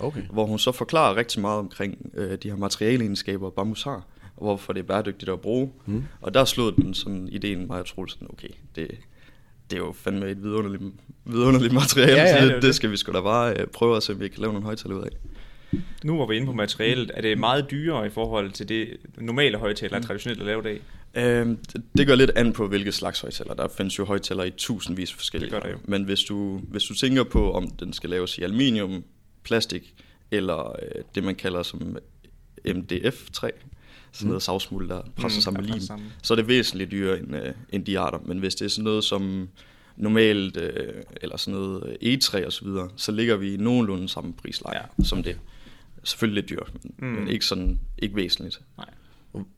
Okay. 0.00 0.22
Hvor 0.32 0.46
hun 0.46 0.58
så 0.58 0.72
forklarer 0.72 1.16
rigtig 1.16 1.40
meget 1.40 1.58
omkring 1.58 2.10
øh, 2.14 2.38
de 2.42 2.48
her 2.50 2.56
materialeegenskaber, 2.56 3.50
bambus 3.50 3.82
har, 3.82 4.06
og 4.36 4.44
hvorfor 4.44 4.72
det 4.72 4.80
er 4.80 4.84
bæredygtigt 4.84 5.30
at 5.30 5.40
bruge. 5.40 5.72
Mm. 5.86 6.04
Og 6.20 6.34
der 6.34 6.44
slog 6.44 6.76
den 6.76 6.94
sådan 6.94 7.28
ideen 7.28 7.66
mig, 7.66 7.86
troede 7.86 8.10
sådan, 8.10 8.28
okay, 8.30 8.48
det, 8.76 8.90
det 9.70 9.76
er 9.76 9.80
jo 9.80 9.92
fandme 9.92 10.30
et 10.30 10.42
vidunderligt, 10.42 10.82
vidunderligt 11.24 11.72
materiale, 11.74 12.12
Ja, 12.12 12.22
ja, 12.22 12.38
så 12.38 12.44
det 12.44 12.48
det, 12.48 12.54
det 12.54 12.62
det. 12.62 12.74
skal 12.74 12.90
vi 12.90 12.96
sgu 12.96 13.12
da 13.12 13.20
bare 13.20 13.54
øh, 13.60 13.66
prøve 13.66 13.96
at 13.96 14.02
se, 14.02 14.12
om 14.12 14.20
vi 14.20 14.28
kan 14.28 14.40
lave 14.40 14.52
nogle 14.52 14.64
højtaler 14.66 14.94
ud 14.96 15.02
af. 15.02 15.08
Nu 16.04 16.14
hvor 16.14 16.26
vi 16.26 16.34
er 16.34 16.36
inde 16.36 16.46
på 16.46 16.52
materialet, 16.52 17.10
er 17.14 17.20
det 17.20 17.38
meget 17.38 17.70
dyrere 17.70 18.06
i 18.06 18.10
forhold 18.10 18.50
til 18.50 18.68
det 18.68 18.88
normale 19.18 19.58
højtaler, 19.58 19.98
Mm. 19.98 20.02
er 20.02 20.06
traditionelt 20.06 20.40
at 20.40 20.46
lave 20.46 20.62
det 20.62 20.80
af? 21.14 21.40
Øhm, 21.40 21.56
det- 21.56 21.82
det 21.98 22.06
går 22.06 22.14
lidt 22.14 22.30
an 22.36 22.52
på, 22.52 22.66
hvilke 22.68 22.92
slags 22.92 23.20
højtaler. 23.20 23.54
Der 23.54 23.68
findes 23.76 23.98
jo 23.98 24.04
højtaler 24.04 24.44
i 24.44 24.50
tusindvis 24.50 25.12
forskellige. 25.12 25.50
Det 25.50 25.62
gør 25.62 25.68
der 25.68 25.70
jo. 25.74 25.78
Men 25.84 26.04
hvis 26.04 26.20
du, 26.20 26.58
hvis 26.58 26.82
du 26.84 26.94
tænker 26.94 27.24
på, 27.24 27.52
om 27.52 27.70
den 27.70 27.92
skal 27.92 28.10
laves 28.10 28.38
i 28.38 28.42
aluminium, 28.42 29.04
plastik, 29.44 29.94
eller 30.30 30.68
øh, 30.68 31.02
det, 31.14 31.24
man 31.24 31.34
kalder 31.34 31.62
som 31.62 31.96
MDF-træ, 32.74 33.50
sådan 34.12 34.28
noget 34.28 34.42
savsmuld, 34.42 34.88
der 34.88 35.02
presser 35.16 35.38
Mm, 35.38 35.42
sammen 35.42 35.62
med 35.62 35.70
lim, 35.72 35.80
sammen. 35.80 36.08
så 36.22 36.34
er 36.34 36.36
det 36.36 36.48
væsentligt 36.48 36.90
dyrere 36.90 37.18
end, 37.18 37.36
øh, 37.36 37.52
end 37.72 37.84
de 37.84 37.98
arter. 37.98 38.18
Men 38.24 38.38
hvis 38.38 38.54
det 38.54 38.64
er 38.64 38.68
sådan 38.68 38.84
noget 38.84 39.04
som 39.04 39.48
normalt, 39.96 40.56
øh, 40.56 41.02
eller 41.22 41.36
sådan 41.36 41.60
noget 41.60 41.82
øh, 41.88 41.94
egetræ 42.02 42.44
og 42.46 42.52
så 42.52 42.64
videre, 42.64 42.88
så 42.96 43.12
ligger 43.12 43.36
vi 43.36 43.54
i 43.54 43.56
nogenlunde 43.56 44.08
samme 44.08 44.32
prisleje 44.32 44.78
Ja, 44.98 45.04
som 45.04 45.22
det. 45.22 45.38
Selvfølgelig 46.04 46.42
lidt 46.42 46.50
dyrt, 46.50 46.72
Mm. 46.84 47.06
mm. 47.06 47.06
men 47.14 47.28
ikke 47.28 47.44
sådan 47.46 47.80
ikke 47.98 48.16
væsentligt. 48.16 48.60
Nej. 48.76 48.86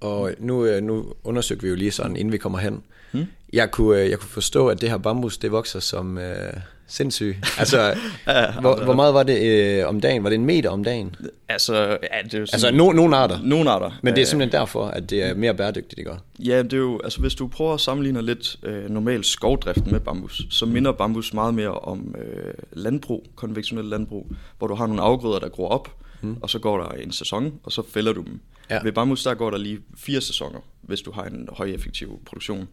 Og 0.01 0.31
nu, 0.39 0.65
øh, 0.67 0.83
nu 0.83 1.05
undersøgte 1.25 1.63
vi 1.63 1.69
jo 1.69 1.75
lige 1.75 1.91
sådan, 1.91 2.17
inden 2.17 2.33
vi 2.33 2.39
kommer 2.39 2.59
hen. 2.59 2.83
Hmm? 3.13 3.27
Jeg, 3.53 3.71
kunne, 3.71 4.01
øh, 4.01 4.11
jeg 4.11 4.19
kunne 4.19 4.29
forstå, 4.31 4.69
at 4.69 4.81
det 4.81 4.91
her 4.91 4.99
bambus, 4.99 5.39
det 5.39 5.53
vokser 5.53 5.81
som 5.81 6.19
øh, 6.19 6.53
sindssygt. 6.87 7.37
Altså, 7.59 7.81
Ja, 8.27 8.53
hvor, 8.61 8.71
altså- 8.71 8.85
hvor 8.85 8.95
meget 8.95 9.15
var 9.15 9.23
det 9.23 9.43
øh, 9.43 9.89
om 9.89 10.01
dagen? 10.01 10.23
Var 10.25 10.29
det 10.31 10.37
en 10.37 10.45
meter 10.47 10.71
om 10.71 10.85
dagen? 10.85 11.15
Altså, 11.49 11.75
ja, 11.77 12.23
det 12.25 12.35
er 12.35 12.39
jo 12.39 12.47
Altså, 12.53 12.71
no, 12.71 12.93
nogle 12.93 13.17
arter. 13.17 13.39
nogle 13.43 13.71
arter. 13.71 13.91
Men 14.03 14.15
det 14.15 14.21
er 14.21 14.23
Øh, 14.23 14.27
simpelthen 14.27 14.61
derfor, 14.61 14.87
at 14.87 15.11
det 15.11 15.23
er 15.23 15.35
mere 15.35 15.55
bæredygtigt, 15.55 15.99
ikke? 15.99 16.11
Ja, 16.39 16.63
det 16.63 16.73
er 16.73 16.77
jo, 16.77 17.01
altså 17.05 17.21
hvis 17.21 17.35
du 17.35 17.47
prøver 17.47 17.75
at 17.75 17.81
sammenligne 17.81 18.23
lidt 18.23 18.57
øh, 18.63 18.91
normal 18.91 19.25
skovdrift 19.25 19.87
med 19.87 20.01
bambus, 20.01 20.43
så 20.51 20.67
minder 20.67 20.93
bambus 20.93 21.35
meget 21.35 21.55
mere 21.55 21.71
om 21.71 22.15
øh, 22.19 22.55
landbrug, 22.73 23.27
konventionel 23.37 23.85
landbrug, 23.85 24.27
hvor 24.59 24.67
du 24.67 24.75
har 24.75 24.87
nogle 24.87 25.03
afgrøder, 25.03 25.39
der 25.39 25.49
gror 25.49 25.69
op, 25.69 25.89
mm. 26.23 26.37
og 26.43 26.51
så 26.51 26.59
går 26.59 26.79
der 26.79 26.89
en 26.89 27.13
sæson, 27.13 27.61
og 27.65 27.73
så 27.73 27.83
fælder 27.89 28.13
du 28.13 28.23
dem. 28.23 28.41
Ja. 28.71 28.83
Ved 28.83 28.93
bambus, 28.93 29.23
der 29.23 29.35
går 29.35 29.51
der 29.51 29.59
lige 29.59 29.81
fire 29.97 30.21
sæsoner, 30.21 30.61
hvis 30.83 31.01
du 31.01 31.13
har 31.13 31.25
en 31.25 31.49
højeffektiv 31.53 32.21
produktion. 32.27 32.69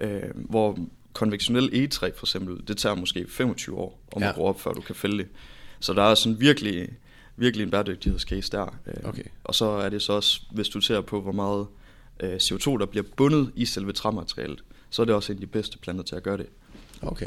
Øh, 0.00 0.22
hvor 0.34 0.78
konventionel 1.12 1.70
egetræ 1.72 2.10
for 2.16 2.26
eksempel, 2.26 2.68
det 2.68 2.76
tager 2.76 2.94
måske 2.94 3.26
25 3.28 3.76
år 3.78 4.00
om 4.12 4.22
Ja. 4.22 4.26
ja. 4.26 4.30
at 4.30 4.36
gro 4.36 4.44
op, 4.44 4.60
før 4.60 4.72
du 4.72 4.80
kan 4.80 4.94
fælde 4.94 5.18
det. 5.18 5.26
Så 5.80 5.92
der 5.92 6.02
er 6.02 6.14
sådan 6.14 6.40
virkelig, 6.40 6.88
virkelig 7.36 7.64
en 7.64 7.70
bæredygtighedscase 7.70 8.50
der. 8.52 8.78
Øh, 8.86 8.94
Okay. 9.08 9.22
Og 9.44 9.54
så 9.54 9.64
er 9.64 9.88
det 9.88 10.02
så 10.02 10.12
også, 10.12 10.40
hvis 10.52 10.68
du 10.68 10.80
ser 10.80 11.00
på, 11.00 11.20
hvor 11.20 11.32
meget 11.32 11.66
øh, 12.20 12.36
CO2, 12.36 12.78
der 12.78 12.86
bliver 12.86 13.04
bundet 13.16 13.50
i 13.54 13.64
selve 13.64 13.92
træmaterialet, 13.92 14.64
så 14.90 15.02
er 15.02 15.06
det 15.06 15.14
også 15.14 15.32
en 15.32 15.36
af 15.36 15.40
de 15.40 15.46
bedste 15.46 15.78
planter 15.78 16.04
til 16.04 16.16
at 16.16 16.22
gøre 16.22 16.36
det. 16.36 16.46
Okay. 17.06 17.26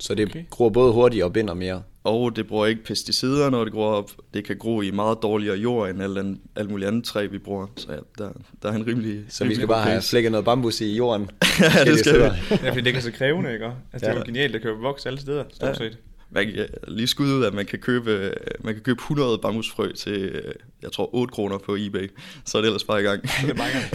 Så 0.00 0.14
det 0.14 0.28
Okay. 0.28 0.44
gror 0.50 0.68
både 0.68 0.92
hurtigt 0.92 1.24
og 1.24 1.32
binder 1.32 1.54
mere. 1.54 1.82
Og 2.04 2.36
det 2.36 2.46
bruger 2.46 2.66
ikke 2.66 2.84
pesticider, 2.84 3.50
når 3.50 3.64
det 3.64 3.72
gror 3.72 3.90
op. 3.92 4.10
Det 4.34 4.44
kan 4.44 4.56
gro 4.58 4.80
i 4.80 4.90
meget 4.90 5.18
dårligere 5.22 5.56
jord 5.56 5.90
end 5.90 6.02
alt, 6.02 6.38
alt 6.56 6.70
muligt 6.70 6.88
andet 6.88 7.04
træ, 7.04 7.26
vi 7.26 7.38
bruger. 7.38 7.66
Så 7.76 7.86
ja, 7.92 7.96
der, 8.24 8.30
der 8.62 8.68
er 8.68 8.72
en 8.76 8.86
rimelig 8.86 9.24
Så 9.28 9.44
vi 9.44 9.44
rimelig 9.44 9.56
skal 9.56 9.66
god 9.66 9.74
bare 9.74 9.84
have 9.90 10.02
flækket 10.02 10.32
noget 10.32 10.44
bambus 10.44 10.80
i 10.80 10.96
jorden. 10.96 11.30
Ja, 11.60 11.84
det 11.84 11.98
skal 11.98 12.14
vi. 12.18 12.20
Ja, 12.62 12.70
fordi 12.70 12.80
det 12.80 12.92
kan 12.92 13.02
så 13.02 13.12
krævende, 13.12 13.52
ikke? 13.52 13.64
Altså, 13.64 13.76
det 13.92 14.02
er 14.06 14.12
jo 14.12 14.18
Ja. 14.18 14.24
genialt, 14.24 14.62
kan 14.62 14.70
jo 14.70 14.76
vokse 14.76 15.08
alle 15.08 15.20
steder, 15.20 15.44
stort 15.52 15.68
Ja. 15.68 15.74
set. 15.74 15.98
Man 16.30 16.46
kan 16.46 16.66
lige 16.88 17.06
skud 17.06 17.32
ud, 17.32 17.44
at 17.44 17.54
man 17.54 17.66
kan 17.66 17.78
købe, 17.78 18.10
øh, 18.10 18.32
man 18.60 18.74
kan 18.74 18.82
købe 18.82 18.98
100 18.98 19.38
bambusfrø 19.38 19.92
til, 19.92 20.12
øh, 20.12 20.52
jeg 20.82 20.92
tror, 20.92 21.14
8 21.14 21.32
kroner 21.32 21.58
på 21.58 21.76
eBay. 21.76 22.10
Så 22.44 22.58
er 22.58 22.62
det 22.62 22.68
ellers 22.68 22.84
bare 22.84 23.00
i 23.00 23.04
gang. 23.04 23.22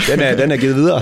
Den 0.07 0.19
er, 0.19 0.35
den 0.35 0.51
er 0.51 0.57
givet 0.57 0.75
videre. 0.75 1.01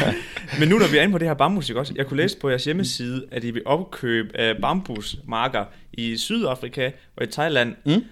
Men 0.60 0.68
nu 0.68 0.78
når 0.78 0.86
vi 0.86 0.98
er 0.98 1.02
inde 1.02 1.12
på 1.12 1.18
det 1.18 1.28
her 1.28 1.34
bambus, 1.34 1.68
ikke 1.68 1.80
også? 1.80 1.92
Jeg 1.96 2.06
kunne 2.06 2.16
læse 2.16 2.38
på 2.38 2.48
jeres 2.48 2.64
hjemmeside, 2.64 3.24
at 3.30 3.44
I 3.44 3.50
vil 3.50 3.62
opkøbe 3.66 4.36
af 4.36 4.56
bambusmarker 4.60 5.64
i 5.92 6.16
Sydafrika 6.16 6.90
og 7.16 7.24
i 7.24 7.26
Thailand. 7.26 7.74
Mm. 7.86 8.04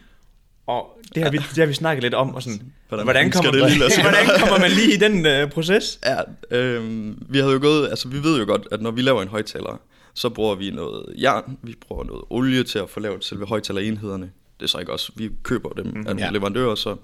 Og 0.66 1.00
det 1.14 1.22
har, 1.22 1.30
vi, 1.30 1.36
det 1.36 1.58
har 1.58 1.66
vi 1.66 1.74
snakket 1.74 2.02
lidt 2.02 2.14
om. 2.14 2.34
Og 2.34 2.42
sådan, 2.42 2.72
Hvordan 2.88 3.06
hvordan, 3.06 3.30
kommer, 3.30 3.50
det 3.50 3.72
lige 3.72 4.02
hvordan 4.02 4.26
kommer 4.38 4.58
man 4.58 4.70
lige 4.70 4.94
i 4.94 4.96
den 4.96 5.26
øh, 5.26 5.50
proces? 5.50 5.98
Ja, 6.04 6.16
øh, 6.58 7.12
vi 7.32 7.38
havde 7.38 7.52
jo 7.52 7.58
gået, 7.62 7.88
altså 7.88 8.08
vi 8.08 8.22
ved 8.22 8.38
jo 8.38 8.44
godt, 8.46 8.68
at 8.70 8.82
når 8.82 8.90
vi 8.90 9.02
laver 9.02 9.22
en 9.22 9.28
højtaler, 9.28 9.80
så 10.14 10.28
bruger 10.28 10.54
vi 10.54 10.70
noget 10.70 11.14
jern, 11.20 11.58
vi 11.62 11.74
bruger 11.80 12.04
noget 12.04 12.22
olie 12.30 12.64
til 12.64 12.78
at 12.78 12.90
få 12.90 13.00
lavet 13.00 13.24
selve 13.24 13.46
højtalerenhederne. 13.46 14.30
Det 14.60 14.66
er 14.66 14.68
så 14.68 14.78
ikke 14.78 14.92
os, 14.92 15.10
vi 15.16 15.30
køber 15.42 15.68
dem 15.68 15.86
mm, 15.86 16.06
af 16.06 16.14
Ja. 16.14 16.24
ja. 16.24 16.30
leverandører, 16.30 16.74
så... 16.74 16.96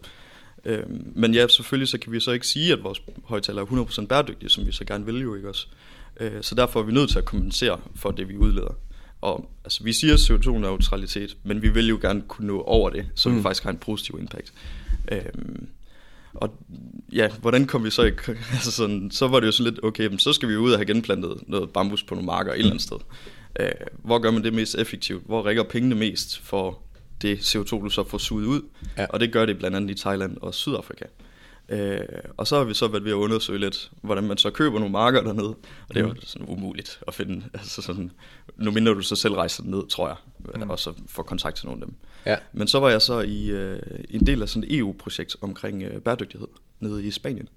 Øh, 0.64 0.82
men 1.14 1.34
ja, 1.34 1.48
selvfølgelig 1.48 1.88
så 1.88 1.98
kan 1.98 2.12
vi 2.12 2.20
så 2.20 2.30
ikke 2.30 2.46
sige, 2.46 2.72
at 2.72 2.84
vores 2.84 3.02
højtaler 3.24 3.62
er 3.62 3.66
100% 4.02 4.06
bæredygtige, 4.06 4.50
som 4.50 4.66
vi 4.66 4.72
så 4.72 4.84
gerne 4.84 5.06
vil 5.06 5.20
jo, 5.20 5.34
ikke 5.34 5.48
også? 5.48 5.66
Øh, 6.20 6.42
så 6.42 6.54
derfor 6.54 6.80
er 6.80 6.84
vi 6.84 6.92
nødt 6.92 7.10
til 7.10 7.18
at 7.18 7.24
kompensere 7.24 7.80
for 7.94 8.10
det, 8.10 8.28
vi 8.28 8.36
udleder. 8.36 8.74
Og 9.20 9.50
altså, 9.64 9.84
vi 9.84 9.92
siger 9.92 10.16
CO2-neutralitet, 10.16 11.36
men 11.44 11.62
vi 11.62 11.68
vil 11.68 11.88
jo 11.88 11.98
gerne 12.02 12.22
kunne 12.28 12.46
nå 12.46 12.60
over 12.60 12.90
det, 12.90 13.06
så 13.14 13.28
mm. 13.28 13.36
vi 13.36 13.42
faktisk 13.42 13.64
har 13.64 13.70
en 13.70 13.78
positiv 13.78 14.18
impact. 14.20 14.52
Øh, 15.12 15.20
og 16.36 16.54
ja, 17.12 17.28
hvordan 17.40 17.66
kom 17.66 17.84
vi 17.84 17.90
så 17.90 18.02
ikke? 18.02 18.22
Altså 18.52 18.70
sådan, 18.70 19.10
så 19.10 19.28
var 19.28 19.40
det 19.40 19.46
jo 19.46 19.52
sådan 19.52 19.72
lidt, 19.72 19.84
okay, 19.84 20.06
men 20.06 20.18
så 20.18 20.32
skal 20.32 20.48
vi 20.48 20.56
ud 20.56 20.72
og 20.72 20.78
have 20.78 20.86
genplantet 20.86 21.36
noget 21.46 21.70
bambus 21.70 22.02
på 22.02 22.14
nogle 22.14 22.26
marker 22.26 22.52
et 22.52 22.58
eller 22.58 22.70
andet 22.70 22.82
sted. 22.82 22.96
Øh, 23.60 23.70
hvor 24.04 24.18
gør 24.18 24.30
man 24.30 24.44
det 24.44 24.52
mest 24.52 24.74
effektivt? 24.74 25.26
Hvor 25.26 25.42
rækker 25.42 25.62
pengene 25.62 25.94
mest 25.94 26.38
for 26.38 26.78
det 27.22 27.36
CO2, 27.36 27.84
du 27.84 27.88
så 27.88 28.04
får 28.08 28.18
suget 28.18 28.46
ud? 28.46 28.60
Ja. 28.98 29.06
Og 29.08 29.20
det 29.20 29.32
gør 29.32 29.46
det 29.46 29.58
blandt 29.58 29.76
andet 29.76 29.90
i 29.90 30.00
Thailand 30.00 30.36
og 30.40 30.54
Sydafrika. 30.54 31.04
Øh, 31.68 31.98
og 32.36 32.46
så 32.46 32.56
har 32.56 32.64
vi 32.64 32.74
så 32.74 32.88
været 32.88 33.04
ved 33.04 33.10
at 33.10 33.16
undersøge 33.16 33.58
lidt, 33.58 33.90
hvordan 34.02 34.24
man 34.24 34.38
så 34.38 34.50
køber 34.50 34.78
nogle 34.78 34.92
marker 34.92 35.22
dernede. 35.22 35.48
Og 35.88 35.94
det 35.94 35.96
er 35.96 36.00
jo 36.00 36.14
sådan 36.22 36.48
umuligt 36.48 37.00
at 37.08 37.14
finde. 37.14 37.44
Altså 37.54 37.82
sådan, 37.82 38.10
nu 38.56 38.70
mindre 38.70 38.94
du 38.94 39.02
så 39.02 39.16
selv 39.16 39.34
rejser 39.34 39.64
ned, 39.64 39.88
tror 39.88 40.08
jeg. 40.08 40.16
Mm. 40.54 40.70
Og 40.70 40.78
så 40.78 40.92
får 41.06 41.22
kontakt 41.22 41.56
til 41.56 41.66
nogle 41.66 41.82
af 41.82 41.86
dem. 41.86 41.94
Ja. 42.26 42.36
Men 42.52 42.68
så 42.68 42.80
var 42.80 42.90
jeg 42.90 43.02
så 43.02 43.20
i 43.20 43.50
øh, 43.50 43.78
en 44.10 44.26
del 44.26 44.42
af 44.42 44.48
sådan 44.48 44.68
et 44.68 44.78
EU-projekt 44.78 45.36
omkring 45.40 45.82
øh, 45.82 46.00
bæredygtighed 46.00 46.48
nede 46.80 47.04
i 47.04 47.10
Spanien, 47.10 47.48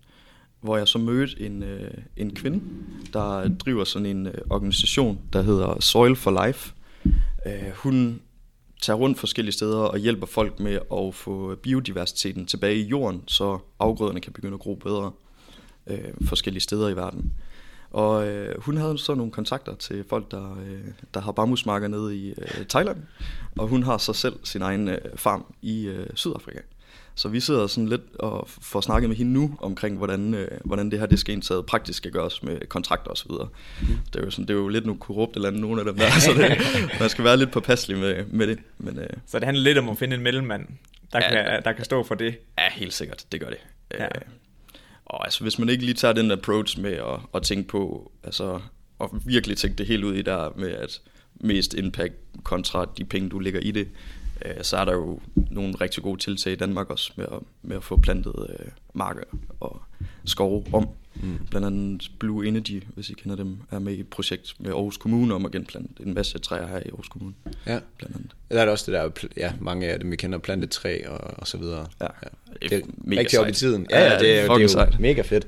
hvor 0.61 0.77
jeg 0.77 0.87
så 0.87 0.97
mødte 0.97 1.41
en, 1.41 1.63
øh, 1.63 1.91
en 2.17 2.35
kvinde, 2.35 2.61
der 3.13 3.47
driver 3.47 3.83
sådan 3.83 4.05
en 4.05 4.27
øh, 4.27 4.33
organisation, 4.49 5.19
der 5.33 5.41
hedder 5.41 5.79
Soil 5.79 6.15
for 6.15 6.45
Life. 6.45 6.73
Øh, 7.45 7.71
hun 7.75 8.21
tager 8.81 8.97
rundt 8.97 9.19
forskellige 9.19 9.53
steder 9.53 9.77
og 9.77 9.97
hjælper 9.97 10.27
folk 10.27 10.59
med 10.59 10.79
at 10.93 11.15
få 11.15 11.55
biodiversiteten 11.55 12.45
tilbage 12.45 12.75
i 12.75 12.87
jorden, 12.87 13.23
så 13.27 13.59
afgrøderne 13.79 14.21
kan 14.21 14.33
begynde 14.33 14.53
at 14.53 14.59
gro 14.59 14.75
bedre 14.75 15.11
øh, 15.87 16.13
forskellige 16.25 16.61
steder 16.61 16.89
i 16.89 16.95
verden. 16.95 17.33
Og 17.91 18.27
øh, 18.27 18.61
hun 18.61 18.77
havde 18.77 18.97
så 18.97 19.15
nogle 19.15 19.31
kontakter 19.31 19.75
til 19.75 20.03
folk, 20.09 20.31
der, 20.31 20.57
øh, 20.67 20.79
der 21.13 21.19
har 21.21 21.31
bambusmarker 21.31 21.87
nede 21.87 22.17
i 22.17 22.29
øh, 22.29 22.65
Thailand, 22.69 22.97
og 23.57 23.67
hun 23.67 23.83
har 23.83 23.97
så 23.97 24.13
selv 24.13 24.35
sin 24.43 24.61
egen 24.61 24.87
øh, 24.87 24.97
farm 25.15 25.45
i 25.61 25.85
øh, 25.87 26.07
Sydafrika. 26.15 26.59
Så 27.15 27.29
vi 27.29 27.39
sidder 27.39 27.67
sådan 27.67 27.87
lidt 27.87 28.01
og 28.19 28.47
får 28.61 28.81
snakket 28.81 29.09
med 29.09 29.17
hende 29.17 29.33
nu 29.33 29.57
omkring, 29.61 29.97
hvordan, 29.97 30.33
øh, 30.33 30.47
hvordan 30.65 30.91
det 30.91 30.99
her 30.99 31.05
det 31.05 31.19
skal 31.19 31.33
indtaget 31.33 31.65
praktisk 31.65 31.97
skal 31.97 32.11
gøres 32.11 32.43
med 32.43 32.59
kontrakter 32.69 33.11
osv. 33.11 33.31
Mm. 33.31 33.87
Det, 34.13 34.15
er 34.21 34.25
jo 34.25 34.31
sådan, 34.31 34.47
det 34.47 34.53
er 34.53 34.57
jo 34.57 34.67
lidt 34.67 34.85
nogle 34.85 34.99
korrupte 34.99 35.39
lande, 35.39 35.61
nogle 35.61 35.81
af 35.81 35.85
dem 35.85 35.95
der, 35.97 36.09
så 36.19 36.31
det, 36.33 36.57
man 36.99 37.09
skal 37.09 37.23
være 37.23 37.37
lidt 37.37 37.51
påpasselig 37.51 37.97
med, 37.97 38.25
med 38.25 38.47
det. 38.47 38.59
Men, 38.77 38.99
øh, 38.99 39.09
Så 39.27 39.39
det 39.39 39.45
handler 39.45 39.63
lidt 39.63 39.77
om 39.77 39.89
at 39.89 39.97
finde 39.97 40.15
en 40.15 40.21
mellemmand, 40.21 40.67
der, 41.13 41.19
Ja. 41.21 41.29
kan, 41.51 41.63
der 41.63 41.71
kan 41.71 41.85
stå 41.85 42.03
for 42.03 42.15
det. 42.15 42.37
Ja, 42.57 42.63
helt 42.71 42.93
sikkert, 42.93 43.25
det 43.31 43.39
gør 43.41 43.47
det. 43.49 43.57
Ja. 43.93 44.03
Ja. 44.03 44.05
Øh, 44.15 44.21
og 45.09 45.25
altså, 45.25 45.43
hvis 45.43 45.59
man 45.59 45.69
ikke 45.69 45.85
lige 45.85 45.95
tager 45.95 46.13
den 46.13 46.31
approach 46.31 46.79
med 46.79 46.91
at, 46.91 47.19
at 47.35 47.43
tænke 47.43 47.67
på, 47.67 48.11
altså, 48.23 48.59
at 49.01 49.09
virkelig 49.25 49.57
tænke 49.57 49.77
det 49.77 49.85
helt 49.85 50.03
ud 50.03 50.15
i 50.15 50.21
der 50.21 50.49
med, 50.55 50.71
at 50.71 51.01
mest 51.35 51.73
impact 51.73 52.13
kontra 52.43 52.85
de 52.97 53.05
penge, 53.05 53.29
du 53.29 53.39
lægger 53.39 53.59
i 53.59 53.71
det, 53.71 53.87
øh, 54.45 54.63
så 54.63 54.77
er 54.77 54.85
der 54.85 54.93
jo 54.93 55.19
nogle 55.51 55.73
rigtig 55.81 56.03
gode 56.03 56.19
tiltag 56.19 56.53
i 56.53 56.55
Danmark 56.55 56.89
også 56.89 57.11
med 57.15 57.25
at, 57.31 57.39
med 57.61 57.75
at 57.75 57.83
få 57.83 57.97
plantet 57.97 58.47
øh, 58.49 58.67
marker 58.93 59.23
og 59.59 59.81
skove 60.25 60.65
om. 60.73 60.89
Mm. 61.23 61.39
Blandt 61.49 61.67
andet 61.67 62.11
Blue 62.19 62.47
Energy, 62.47 62.83
hvis 62.95 63.09
I 63.09 63.13
kender 63.13 63.35
dem, 63.35 63.57
er 63.71 63.79
med 63.79 63.93
i 63.93 63.99
et 63.99 64.07
projekt 64.07 64.53
med 64.59 64.71
Aarhus 64.71 64.97
Kommune 64.97 65.33
om 65.33 65.45
at 65.45 65.51
genplante 65.51 65.89
en 66.05 66.13
masse 66.13 66.39
træer 66.39 66.67
her 66.67 66.77
i 66.77 66.87
Aarhus 66.89 67.07
Kommune. 67.07 67.33
Ja. 67.65 67.79
Blandt 67.97 68.15
andet. 68.15 68.31
Der 68.51 68.59
er 68.61 68.65
der 68.65 68.71
også 68.71 68.91
det 68.91 68.93
der, 68.93 69.27
ja, 69.37 69.53
mange 69.59 69.87
af 69.87 69.99
dem, 69.99 70.11
vi 70.11 70.15
kender, 70.15 70.37
plantetræ 70.37 71.01
og, 71.07 71.19
og 71.37 71.47
så 71.47 71.57
videre. 71.57 71.87
Ja. 72.01 72.07
Det 72.61 72.73
er 72.73 72.81
mega 72.97 73.19
rigtig 73.21 73.39
op 73.39 73.47
i 73.47 73.51
tiden. 73.51 73.87
Ja, 73.89 73.99
ja, 74.13 74.19
det 74.19 74.39
er, 74.39 74.43
jo- 74.45 74.47
det 74.53 74.57
er 74.57 74.61
jo 74.61 74.67
sejt. 74.67 74.99
mega 74.99 75.21
fedt. 75.21 75.47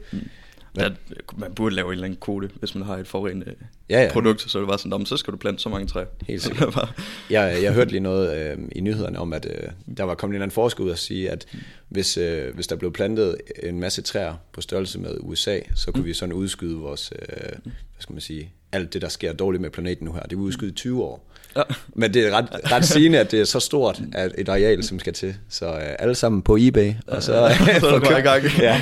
Ja, 0.77 0.89
man 1.37 1.53
burde 1.53 1.75
lave 1.75 1.85
en 1.87 1.91
eller 1.91 2.05
anden 2.05 2.19
kode, 2.19 2.49
hvis 2.59 2.75
man 2.75 2.83
har 2.83 2.97
et 2.97 3.07
forurenet 3.07 3.47
Ja, 3.47 3.51
ja, 3.89 3.97
ja. 3.99 4.03
ja. 4.05 4.11
produkt, 4.13 4.41
så 4.51 4.57
er 4.57 4.61
det 4.61 4.67
bare 4.67 4.77
sådan, 4.77 4.89
"Nå, 4.89 4.97
men 4.97 5.05
så 5.05 5.17
skal 5.17 5.31
du 5.31 5.37
plante 5.37 5.61
så 5.61 5.69
mange 5.69 5.87
træer. 5.87 6.05
Helt 6.27 6.41
sikkert. 6.41 6.77
Jeg, 7.29 7.59
jeg 7.63 7.73
hørte 7.73 7.91
lige 7.91 7.99
noget 8.01 8.51
øh, 8.51 8.57
i 8.71 8.81
nyhederne 8.81 9.19
om, 9.19 9.33
at 9.33 9.45
øh, 9.49 9.69
der 9.97 10.03
var 10.03 10.15
kommet 10.15 10.31
en 10.33 10.35
eller 10.35 10.43
anden 10.45 10.53
forsker 10.55 10.83
ud 10.83 10.89
og 10.89 10.97
sige, 10.97 11.29
at 11.29 11.47
hvis, 11.91 12.17
øh, 12.17 12.55
hvis 12.55 12.67
der 12.67 12.75
blev 12.75 12.93
plantet 12.93 13.35
en 13.63 13.79
masse 13.79 14.01
træer 14.01 14.33
på 14.53 14.61
størrelse 14.61 14.99
med 14.99 15.17
USA, 15.19 15.59
så 15.75 15.91
kunne 15.91 16.03
vi 16.03 16.13
sådan 16.13 16.33
udskyde 16.33 16.75
vores, 16.75 17.13
øh, 17.21 17.37
hvad 17.63 17.99
skal 17.99 18.13
man 18.13 18.21
sige, 18.21 18.53
alt 18.71 18.93
det, 18.93 19.01
der 19.01 19.09
sker 19.09 19.33
dårligt 19.33 19.61
med 19.61 19.69
planeten 19.69 20.05
nu 20.05 20.13
her, 20.13 20.21
det 20.21 20.37
vil 20.37 20.37
udskyde 20.37 20.71
i 20.71 20.73
20 20.73 21.03
år. 21.03 21.27
Ja. 21.55 21.61
Men 21.93 22.13
det 22.13 22.27
er 22.27 22.31
ret, 22.31 22.71
ret 22.71 22.85
sigende, 22.85 23.19
at 23.19 23.31
det 23.31 23.41
er 23.41 23.45
så 23.45 23.59
stort 23.59 24.01
at 24.13 24.31
et 24.37 24.49
areal, 24.49 24.83
som 24.83 24.99
skal 24.99 25.13
til. 25.13 25.35
Så 25.49 25.65
øh, 25.65 25.95
alle 25.99 26.15
sammen 26.15 26.41
på 26.41 26.57
eBay, 26.59 26.93
og 27.07 27.23
så, 27.23 27.31
så 27.79 27.87
er 27.87 28.17
i 28.17 28.21
gang. 28.21 28.43
Ja. 28.59 28.81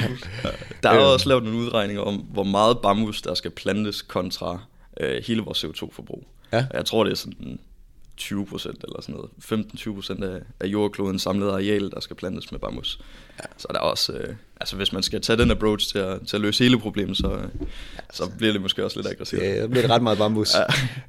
Der 0.84 0.90
er 0.90 0.96
jo 0.96 1.14
også 1.14 1.30
lavet 1.30 1.44
nogle 1.44 1.60
udregninger 1.60 2.02
om, 2.02 2.16
hvor 2.16 2.44
meget 2.44 2.78
bambus, 2.84 3.22
der 3.22 3.34
skal 3.34 3.52
plantes 3.52 4.02
kontra 4.02 4.60
øh, 5.00 5.24
hele 5.28 5.42
vores 5.42 5.64
CO2-forbrug. 5.64 6.24
Ja. 6.54 6.66
Jeg 6.74 6.86
tror, 6.86 7.04
det 7.04 7.12
er 7.12 7.16
sådan 7.16 7.60
20 8.20 8.46
procent 8.46 8.84
eller 8.84 9.02
sådan 9.02 9.16
noget. 9.16 9.66
15-20 9.78 9.94
procent 9.94 10.24
af, 10.24 10.40
af 10.60 10.68
jordklodens 10.68 11.22
samlede 11.22 11.52
areal, 11.52 11.92
der 11.92 12.00
skal 12.00 12.16
plantes 12.16 12.52
med 12.52 12.60
bambus. 12.60 13.00
Ja. 13.40 13.44
Så 13.58 13.66
er 13.70 13.74
der 13.74 13.80
også, 13.80 14.14
øh, 14.14 14.34
altså 14.62 14.76
hvis 14.76 14.94
man 14.94 15.04
skal 15.04 15.22
tage 15.22 15.38
den 15.38 15.52
approach 15.52 15.90
til 15.90 16.00
at, 16.00 16.20
til 16.28 16.38
at 16.38 16.42
løse 16.42 16.64
hele 16.64 16.80
problemet, 16.80 17.18
så, 17.18 17.28
øh, 17.32 17.44
så 18.12 18.30
bliver 18.38 18.54
det 18.54 18.62
måske 18.62 18.86
også 18.86 19.00
lidt 19.00 19.08
aggressivt. 19.08 19.42
Ja, 19.44 19.62
der 19.62 19.68
bliver 19.68 19.82
det 19.82 19.92
ret 19.92 20.02
meget 20.02 20.18
bambus. 20.18 20.50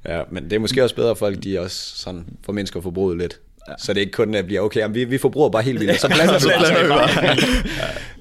Ja. 0.05 0.17
ja. 0.17 0.23
men 0.31 0.45
det 0.45 0.52
er 0.52 0.59
måske 0.59 0.83
også 0.85 0.95
bedre, 0.95 1.11
at 1.11 1.19
folk 1.19 1.45
de 1.45 1.61
også 1.61 1.97
sådan 1.97 2.26
formindsker 2.43 2.81
forbruget 2.81 3.19
lidt. 3.19 3.40
Ja. 3.69 3.75
Så 3.79 3.93
det 3.93 4.00
ikke 4.00 4.12
kun 4.12 4.35
at 4.35 4.47
bliver, 4.47 4.61
okay, 4.61 4.81
jamen, 4.81 4.95
vi, 4.95 5.05
vi 5.05 5.19
forbruger 5.19 5.49
bare 5.49 5.62
helt 5.62 5.81
vildt, 5.81 6.00
så 6.00 6.09
blander 6.14 6.38
Så 6.38 6.49
vi 6.49 6.83
vi 6.83 6.88
bare. 6.88 7.09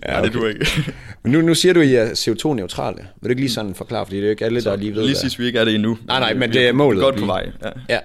Ja, 0.05 0.11
Nej, 0.11 0.21
det 0.21 0.29
okay. 0.29 0.39
du 0.39 0.45
ikke. 0.45 0.67
Men 1.23 1.31
nu, 1.31 1.41
nu 1.41 1.55
siger 1.55 1.73
du, 1.73 1.79
at 1.79 1.87
I 1.87 1.95
er 1.95 2.09
CO2-neutrale. 2.09 2.97
Vil 2.97 3.23
du 3.23 3.29
ikke 3.29 3.41
lige 3.41 3.51
sådan 3.51 3.75
forklare, 3.75 4.05
fordi 4.05 4.17
det 4.17 4.23
er 4.23 4.27
jo 4.27 4.31
ikke 4.31 4.45
alle, 4.45 4.61
der 4.63 4.75
lige 4.75 4.95
ved, 4.95 5.03
Lige 5.03 5.15
sidst 5.15 5.39
vi 5.39 5.45
ikke 5.45 5.59
er 5.59 5.65
det 5.65 5.75
endnu. 5.75 5.97
Nej, 6.07 6.19
nej, 6.19 6.33
men 6.33 6.53
det 6.53 6.67
er 6.67 6.71
målet 6.73 7.01
Godt 7.01 7.15
på 7.15 7.17
blive. 7.17 7.27
vej, 7.27 7.51
ja. 7.63 7.69
Ja. 7.89 7.99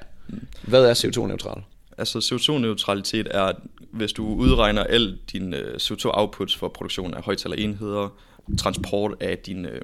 Hvad 0.62 0.85
er 0.85 0.95
CO2-neutral? 0.95 1.62
Altså 1.99 2.19
CO2-neutralitet 2.19 3.28
er, 3.31 3.52
hvis 3.93 4.12
du 4.12 4.26
udregner 4.26 4.85
al 4.85 5.19
din 5.33 5.54
øh, 5.54 5.75
CO2-outputs 5.75 6.59
for 6.59 6.69
produktion 6.69 7.14
af 7.14 7.23
højtalerenheder, 7.23 8.09
transport 8.59 9.14
af 9.21 9.38
din, 9.38 9.66
øh, 9.66 9.81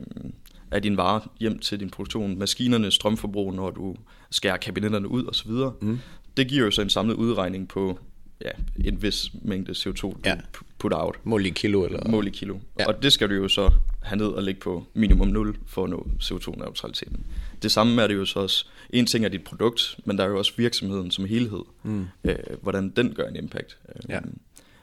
af 0.70 0.82
din 0.82 0.97
varer 0.97 1.20
hjem 1.40 1.59
til 1.59 1.80
din 1.80 1.90
produktion, 1.90 2.38
maskinerne, 2.38 2.90
strømforbrug, 2.90 3.54
når 3.54 3.70
du 3.70 3.97
skærer 4.30 4.56
kabinetterne 4.56 5.09
ud 5.09 5.26
osv., 5.26 5.50
mm. 5.80 5.99
det 6.37 6.49
giver 6.49 6.64
jo 6.64 6.70
så 6.70 6.82
en 6.82 6.90
samlet 6.90 7.14
udregning 7.14 7.68
på 7.68 7.99
ja, 8.44 8.50
en 8.85 9.02
vis 9.02 9.30
mængde 9.42 9.73
CO2, 9.73 10.00
du 10.00 10.14
Ja. 10.25 10.37
Put 10.80 10.92
out. 10.94 11.16
Mål 11.25 11.46
i 11.46 11.50
kilo? 11.50 11.84
Eller? 11.84 12.08
Mål 12.08 12.26
i 12.26 12.30
kilo. 12.30 12.56
Ja. 12.78 12.87
Og 12.88 13.02
det 13.02 13.12
skal 13.12 13.28
du 13.30 13.34
jo 13.34 13.49
så 13.49 13.70
have 14.02 14.16
ned 14.18 14.26
og 14.26 14.42
lægge 14.42 14.60
på 14.60 14.84
minimum 14.94 15.28
0 15.28 15.56
for 15.66 15.84
at 15.84 15.90
nå 15.90 16.06
CO2-neutraliteten. 16.20 17.26
Det 17.62 17.70
samme 17.72 18.02
er 18.02 18.06
det 18.06 18.14
jo 18.14 18.25
så 18.25 18.40
også. 18.40 18.66
En 18.90 19.06
ting 19.06 19.25
er 19.25 19.28
dit 19.28 19.44
produkt, 19.44 19.96
men 20.04 20.18
der 20.18 20.25
er 20.25 20.28
jo 20.28 20.38
også 20.38 20.52
virksomheden 20.56 21.10
som 21.10 21.25
helhed. 21.25 21.62
Mm. 21.82 22.06
Øh, 22.25 22.37
hvordan 22.62 22.90
den 22.96 23.14
gør 23.14 23.28
en 23.28 23.37
impact. 23.37 23.78
Øh, 23.88 23.94
Ja. 24.08 24.18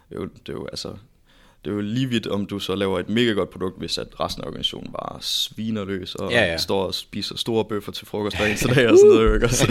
Det, 0.10 0.16
er 0.16 0.20
jo, 0.22 0.26
det 0.26 0.50
er 0.50 0.54
jo 0.54 0.66
altså... 0.66 0.94
Det 1.68 1.74
er 1.74 1.76
jo 1.76 1.82
lige 1.82 2.10
vidt, 2.10 2.28
om 2.28 2.46
du 2.46 2.60
så 2.60 2.76
laver 2.76 3.00
et 3.00 3.10
mega 3.10 3.32
godt 3.32 3.50
produkt, 3.50 3.80
hvis 3.80 3.98
at 3.98 4.08
resten 4.20 4.44
af 4.44 4.48
organisationen 4.48 4.92
bare 4.92 5.18
sviner 5.22 5.86
løs 5.86 6.16
og 6.16 6.32
Ja, 6.32 6.46
ja. 6.46 6.58
står 6.58 6.84
og 6.84 6.94
spiser 6.94 7.38
store 7.38 7.66
bøffer 7.66 7.92
til 7.92 8.08
frokost 8.08 8.38
hver 8.38 8.46
eneste 8.50 8.68
dag 8.76 8.90
og 8.90 8.98
sådan 8.98 9.16
noget. 9.16 9.34
Ikke? 9.36 9.48
Så, 9.56 9.66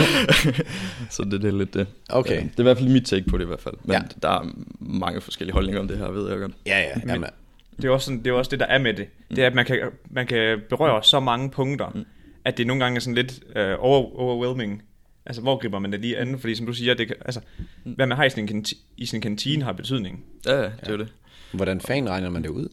så 1.10 1.24
det, 1.24 1.42
det 1.42 1.44
er 1.54 1.58
lidt 1.58 1.74
det. 1.74 1.86
Okay. 2.08 2.30
Ja, 2.34 2.36
det 2.40 2.50
er 2.56 2.60
i 2.60 2.62
hvert 2.62 2.78
fald 2.78 2.88
mit 2.88 3.04
take 3.06 3.24
på 3.26 3.38
det 3.38 3.44
i 3.44 3.46
hvert 3.46 3.60
fald. 3.60 3.74
Men 3.84 3.92
Ja. 3.92 3.98
ja. 3.98 4.04
der 4.22 4.28
er 4.28 4.50
mange 4.80 5.20
forskellige 5.20 5.52
holdninger 5.54 5.80
om 5.80 5.88
det 5.88 5.98
her, 5.98 6.10
ved 6.10 6.30
jeg 6.30 6.38
godt. 6.38 6.52
Ja, 6.66 6.78
ja. 6.80 6.94
Men- 7.00 7.08
Jamen, 7.10 7.30
Det 7.76 7.84
er, 7.84 7.90
også 7.90 8.04
sådan, 8.04 8.18
det 8.18 8.26
er 8.26 8.32
også 8.32 8.50
det, 8.50 8.60
der 8.60 8.66
er 8.66 8.78
med 8.78 8.94
det. 8.94 9.06
Det 9.30 9.38
er, 9.38 9.46
at 9.46 9.54
man 9.54 9.64
kan, 9.64 9.78
man 10.10 10.26
kan 10.26 10.60
berøre 10.70 11.02
så 11.04 11.20
mange 11.20 11.50
punkter, 11.50 11.90
Mm. 11.94 12.04
at 12.44 12.58
det 12.58 12.66
nogle 12.66 12.84
gange 12.84 12.96
er 12.96 13.00
sådan 13.00 13.14
lidt 13.14 13.40
øh, 13.56 13.74
over, 13.78 14.18
overwhelming. 14.20 14.82
Altså, 15.26 15.42
hvor 15.42 15.56
griber 15.58 15.78
man 15.78 15.92
det 15.92 16.00
lige 16.00 16.18
an? 16.18 16.38
Fordi 16.38 16.54
som 16.54 16.66
du 16.66 16.72
siger, 16.72 16.94
det 16.94 17.06
kan, 17.06 17.16
altså, 17.24 17.40
hvad 17.84 18.06
man 18.06 18.16
har 18.16 18.24
i 18.24 18.30
sin, 18.30 18.48
kanti- 18.48 18.78
i 18.96 19.06
sin 19.06 19.20
kantine 19.20 19.64
har 19.64 19.72
betydning. 19.72 20.24
Ja, 20.46 20.56
ja, 20.56 20.62
det 20.62 20.72
er 20.82 20.92
jo 20.92 20.98
det. 20.98 21.08
Hvordan 21.56 21.80
fanden 21.80 22.10
regner 22.10 22.30
man 22.30 22.42
det 22.42 22.48
ud? 22.48 22.68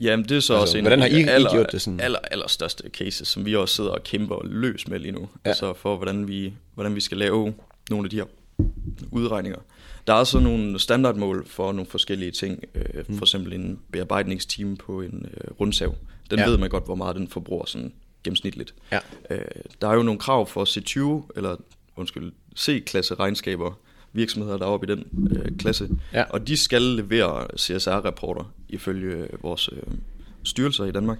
Jamen, 0.00 0.24
det 0.28 0.36
er 0.36 0.40
så 0.40 0.52
Altså, 0.54 0.62
også 0.62 0.78
en 0.78 0.84
hvordan 0.84 1.00
har 1.00 1.06
I- 1.06 1.12
de 1.14 1.20
I 1.20 1.24
aller, 1.28 1.50
gjort 1.50 1.72
det 1.72 1.80
sådan? 1.82 2.00
aller, 2.00 2.18
aller 2.30 2.48
største 2.48 2.90
cases, 2.90 3.28
som 3.28 3.46
vi 3.46 3.56
også 3.56 3.74
sidder 3.74 3.90
og 3.90 4.02
kæmper 4.02 4.40
løs 4.44 4.88
med 4.88 4.98
lige 4.98 5.12
nu. 5.12 5.20
Ja. 5.20 5.48
Altså 5.50 5.72
for, 5.74 5.96
hvordan 5.96 6.28
vi, 6.28 6.52
hvordan 6.74 6.94
vi 6.94 7.00
skal 7.00 7.18
lave 7.18 7.54
nogle 7.90 8.06
af 8.06 8.10
de 8.10 8.16
her 8.16 8.24
udregninger. 9.10 9.58
Der 10.06 10.14
er 10.14 10.24
så 10.24 10.38
nogle 10.40 10.78
standardmål 10.78 11.46
for 11.46 11.72
nogle 11.72 11.90
forskellige 11.90 12.30
ting. 12.30 12.64
Øh, 12.74 12.84
Mm. 13.08 13.16
for 13.18 13.24
eksempel 13.24 13.52
en 13.52 13.78
bearbejdningsteam 13.92 14.76
på 14.76 15.00
en 15.00 15.26
øh, 15.34 15.50
rundsav. 15.60 15.94
Den 16.30 16.38
ja. 16.38 16.48
ved 16.48 16.58
man 16.58 16.70
godt, 16.70 16.84
hvor 16.84 16.94
meget 16.94 17.16
den 17.16 17.28
forbruger 17.28 17.64
sådan 17.66 17.92
gennemsnitligt. 18.24 18.74
Ja. 18.92 18.98
Øh, 19.30 19.44
der 19.80 19.88
er 19.88 19.94
jo 19.94 20.02
nogle 20.02 20.20
krav 20.20 20.46
for 20.46 20.64
C20, 20.64 21.32
eller 21.36 21.56
undskyld, 21.96 22.32
C-klasse 22.58 23.14
regnskaber, 23.14 23.78
virksomheder, 24.12 24.56
der 24.58 24.64
er 24.64 24.70
oppe 24.70 24.86
i 24.86 24.96
den 24.96 25.30
øh, 25.30 25.56
klasse. 25.58 25.88
Ja. 26.12 26.22
Og 26.22 26.48
de 26.48 26.56
skal 26.56 26.82
levere 26.82 27.46
CSR-rapporter 27.58 28.52
ifølge 28.68 29.16
øh, 29.16 29.42
vores 29.42 29.70
øh, 29.72 29.82
styrelser 30.42 30.84
i 30.84 30.92
Danmark. 30.92 31.18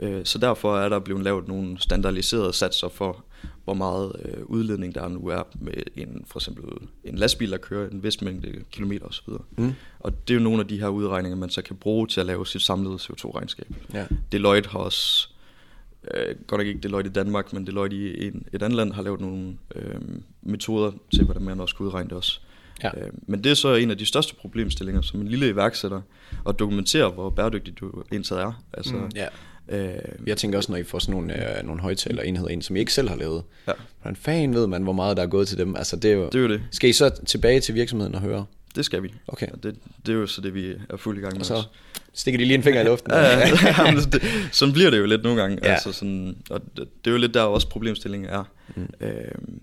Øh, 0.00 0.24
så 0.24 0.38
derfor 0.38 0.78
er 0.78 0.88
der 0.88 0.98
blevet 0.98 1.24
lavet 1.24 1.48
nogle 1.48 1.80
standardiserede 1.80 2.52
satser 2.52 2.88
for, 2.88 3.24
hvor 3.64 3.74
meget 3.74 4.12
øh, 4.24 4.44
udledning 4.44 4.94
der 4.94 5.08
nu 5.08 5.28
er 5.28 5.42
med 5.60 5.82
en, 5.96 6.24
for 6.26 6.38
eksempel 6.38 6.64
en 7.04 7.18
lastbil, 7.18 7.50
der 7.50 7.58
kører 7.58 7.90
en 7.90 8.02
vis 8.02 8.20
mængde 8.20 8.64
kilometer 8.70 9.06
osv. 9.06 9.28
Mm. 9.56 9.72
Og 10.00 10.28
det 10.28 10.34
er 10.34 10.38
jo 10.38 10.44
nogle 10.44 10.60
af 10.60 10.68
de 10.68 10.80
her 10.80 10.88
udregninger, 10.88 11.36
man 11.36 11.50
så 11.50 11.62
kan 11.62 11.76
bruge 11.76 12.06
til 12.06 12.20
at 12.20 12.26
lave 12.26 12.46
sit 12.46 12.62
samlede 12.62 12.94
CO2-regnskab. 12.94 13.74
Ja. 13.94 14.06
Deloitte 14.32 14.68
har 14.70 14.78
også, 14.78 15.30
øh, 16.14 16.34
godt 16.46 16.58
nok 16.60 16.66
ikke 16.66 16.80
Deloitte 16.80 17.10
i 17.10 17.12
Danmark, 17.12 17.52
men 17.52 17.66
Deloitte 17.66 17.96
i 17.96 18.26
en, 18.26 18.46
et 18.52 18.62
andet 18.62 18.76
land 18.76 18.92
har 18.92 19.02
lavet 19.02 19.20
nogle 19.20 19.56
øh, 19.74 20.00
metoder 20.42 20.92
til, 21.14 21.24
hvordan 21.24 21.42
man 21.42 21.60
også 21.60 21.76
kan 21.76 21.86
udregne 21.86 22.08
det 22.08 22.16
også. 22.16 22.40
Ja. 22.82 22.90
Øh, 23.00 23.10
men 23.26 23.44
det 23.44 23.50
er 23.50 23.54
så 23.54 23.74
en 23.74 23.90
af 23.90 23.98
de 23.98 24.06
største 24.06 24.34
problemstillinger 24.34 25.02
som 25.02 25.20
en 25.20 25.28
lille 25.28 25.48
iværksætter, 25.48 26.00
at 26.48 26.58
dokumentere, 26.58 27.10
hvor 27.10 27.30
bæredygtig 27.30 27.80
du 27.80 28.02
indtaget 28.12 28.42
er. 28.42 28.62
Altså, 28.72 28.94
Mm. 28.94 29.10
Ja. 29.16 29.26
øh, 29.68 29.98
Jeg 30.26 30.36
tænker 30.36 30.58
også, 30.58 30.72
når 30.72 30.78
I 30.78 30.82
får 30.82 30.98
sådan 30.98 31.12
nogle, 31.12 31.58
øh, 31.58 31.66
nogle 31.66 31.80
højtalerenheder 31.82 32.48
ind, 32.48 32.62
som 32.62 32.76
I 32.76 32.78
ikke 32.78 32.92
selv 32.92 33.08
har 33.08 33.16
lavet. 33.16 33.42
Ja. 33.68 33.72
Hvordan 34.02 34.16
fanden 34.16 34.54
ved 34.54 34.66
man, 34.66 34.82
hvor 34.82 34.92
meget 34.92 35.16
der 35.16 35.22
er 35.22 35.26
gået 35.26 35.48
til 35.48 35.58
dem? 35.58 35.76
Altså, 35.76 35.96
det 35.96 36.10
er 36.10 36.14
jo... 36.14 36.24
det 36.26 36.34
er 36.34 36.38
jo 36.42 36.48
det. 36.48 36.62
Skal 36.70 36.90
I 36.90 36.92
så 36.92 37.10
tilbage 37.26 37.60
til 37.60 37.74
virksomheden 37.74 38.14
og 38.14 38.20
høre? 38.20 38.44
Det 38.76 38.84
skal 38.84 39.02
vi. 39.02 39.12
Okay. 39.28 39.46
Og 39.52 39.62
det, 39.62 39.76
det 40.06 40.14
er 40.14 40.16
jo 40.18 40.26
så 40.26 40.40
det, 40.40 40.54
vi 40.54 40.74
er 40.90 40.96
fuld 40.96 41.18
i 41.18 41.20
gang 41.20 41.32
med 41.32 41.40
Og 41.40 41.46
så 41.46 41.54
også. 41.54 41.68
stikker 42.12 42.38
de 42.38 42.44
lige 42.44 42.54
en 42.54 42.62
finger 42.62 42.80
i 42.80 42.84
luften. 42.84 43.12
Ja, 43.12 43.38
ja, 43.38 43.46
det, 44.12 44.22
sådan 44.52 44.72
bliver 44.72 44.90
det 44.90 44.98
jo 44.98 45.06
lidt 45.06 45.22
nogle 45.22 45.40
gange. 45.40 45.58
Ja. 45.62 45.72
Altså 45.72 45.92
sådan, 45.92 46.36
og 46.50 46.60
det, 46.76 46.88
det 47.04 47.10
er 47.10 47.12
jo 47.12 47.18
lidt 47.18 47.34
der 47.34 47.42
også 47.42 47.68
problemstillingen 47.68 48.30
er. 48.30 48.44
Mm. 48.76 48.88
Øh, 49.00 49.10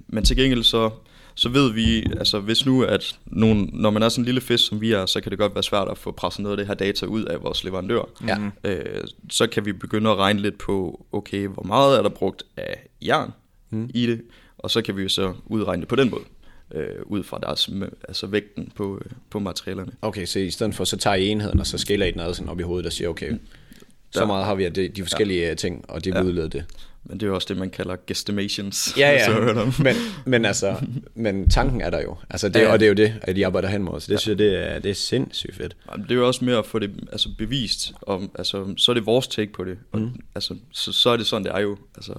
men 0.08 0.24
til 0.24 0.38
gengæld 0.38 0.64
så, 0.64 0.90
så 1.36 1.50
ved 1.50 1.74
vi, 1.74 2.06
altså 2.20 2.40
hvis 2.40 2.66
nu 2.66 2.84
at 2.84 3.20
nogen, 3.26 3.70
når 3.74 3.90
man 3.90 4.04
er 4.04 4.10
sådan 4.10 4.22
en 4.22 4.26
lille 4.26 4.42
fisk 4.42 4.68
som 4.68 4.82
vi 4.82 4.92
er, 4.92 5.06
så 5.06 5.22
kan 5.22 5.30
det 5.30 5.40
godt 5.40 5.56
være 5.56 5.64
svært 5.64 5.88
at 5.92 5.98
få 5.98 6.12
presset 6.12 6.44
noget 6.44 6.54
af 6.54 6.58
det 6.58 6.68
her 6.68 6.74
data 6.74 7.06
ud 7.06 7.24
af 7.24 7.44
vores 7.44 7.64
leverandør. 7.64 8.02
Ja. 8.28 8.38
Øh, 8.64 9.04
så 9.30 9.48
kan 9.48 9.66
vi 9.66 9.74
begynde 9.74 10.10
at 10.10 10.18
regne 10.18 10.40
lidt 10.40 10.58
på, 10.58 11.06
okay, 11.12 11.48
hvor 11.48 11.64
meget 11.64 11.98
er 11.98 12.02
der 12.02 12.10
brugt 12.10 12.44
af 12.58 12.88
jern 13.02 13.32
mm. 13.70 13.90
i 13.94 14.08
det, 14.08 14.22
og 14.58 14.72
så 14.72 14.82
kan 14.82 14.98
vi 14.98 15.10
så 15.10 15.34
udregne 15.46 15.82
det 15.82 15.88
på 15.88 15.96
den 15.96 16.10
måde, 16.10 16.24
øh, 16.74 16.88
ud 17.06 17.24
fra 17.24 17.40
deres, 17.44 17.70
altså 18.08 18.28
vægten 18.28 18.72
på, 18.76 18.96
øh, 19.06 19.12
på 19.30 19.40
materialerne. 19.40 19.92
Okay, 20.02 20.26
så 20.26 20.40
i 20.40 20.52
stedet 20.52 20.76
for, 20.76 20.84
så 20.84 20.98
tager 20.98 21.16
I 21.16 21.28
enheden, 21.28 21.60
og 21.60 21.68
så 21.68 21.78
skiller 21.78 22.06
I 22.06 22.12
den 22.12 22.20
ad 22.20 22.34
sådan 22.34 22.50
op 22.50 22.60
i 22.60 22.64
hovedet 22.64 22.86
og 22.86 22.94
siger, 22.94 23.08
okay, 23.10 23.32
så 24.12 24.20
Der- 24.20 24.26
meget 24.26 24.46
har 24.46 24.56
vi 24.56 24.66
af 24.66 24.74
det, 24.74 24.96
de 24.96 25.02
forskellige 25.04 25.48
ja. 25.48 25.54
ting, 25.54 25.86
og 25.90 26.06
det 26.06 26.14
Ja. 26.14 26.24
udlede 26.24 26.50
det. 26.50 26.66
Men 27.06 27.20
det 27.20 27.24
er 27.24 27.28
jo 27.28 27.36
også 27.36 27.46
det, 27.50 27.58
man 27.58 27.70
kalder 27.70 27.96
guesstimations. 28.08 28.94
Ja, 28.98 29.12
ja. 29.12 29.54
Men, 29.84 29.96
men 30.26 30.46
altså, 30.46 30.76
men 31.16 31.50
tanken 31.50 31.82
er 31.82 31.90
der 31.90 32.02
jo. 32.02 32.18
Altså 32.30 32.48
det, 32.50 32.56
Ja, 32.56 32.62
ja. 32.62 32.72
Og 32.72 32.80
det 32.80 32.86
er 32.86 32.90
jo 32.90 32.94
det, 32.96 33.14
at 33.22 33.36
de 33.36 33.46
arbejder 33.46 33.70
hen 33.70 33.84
mod. 33.84 34.00
Så 34.02 34.12
det 34.12 34.20
synes 34.20 34.28
jeg, 34.28 34.38
det 34.38 34.72
er, 34.72 34.80
det 34.80 34.92
er 34.92 34.96
sindssygt 34.96 35.56
fedt. 35.56 35.76
Det 35.98 36.12
er 36.12 36.16
jo 36.16 36.28
også 36.28 36.46
mere 36.46 36.58
at 36.58 36.66
få 36.66 36.80
det 36.80 36.92
altså, 37.12 37.30
bevist. 37.38 37.94
Om, 38.02 38.32
altså, 38.38 38.74
så 38.78 38.92
er 38.92 38.94
det 38.94 39.06
vores 39.06 39.28
take 39.28 39.54
på 39.54 39.64
det. 39.64 39.78
Og, 39.92 40.00
Mm. 40.00 40.10
altså, 40.36 40.56
så, 40.72 40.92
så 40.92 41.10
er 41.10 41.18
det 41.18 41.28
sådan, 41.28 41.44
det 41.46 41.52
er 41.56 41.60
jo. 41.60 41.78
Altså, 41.96 42.14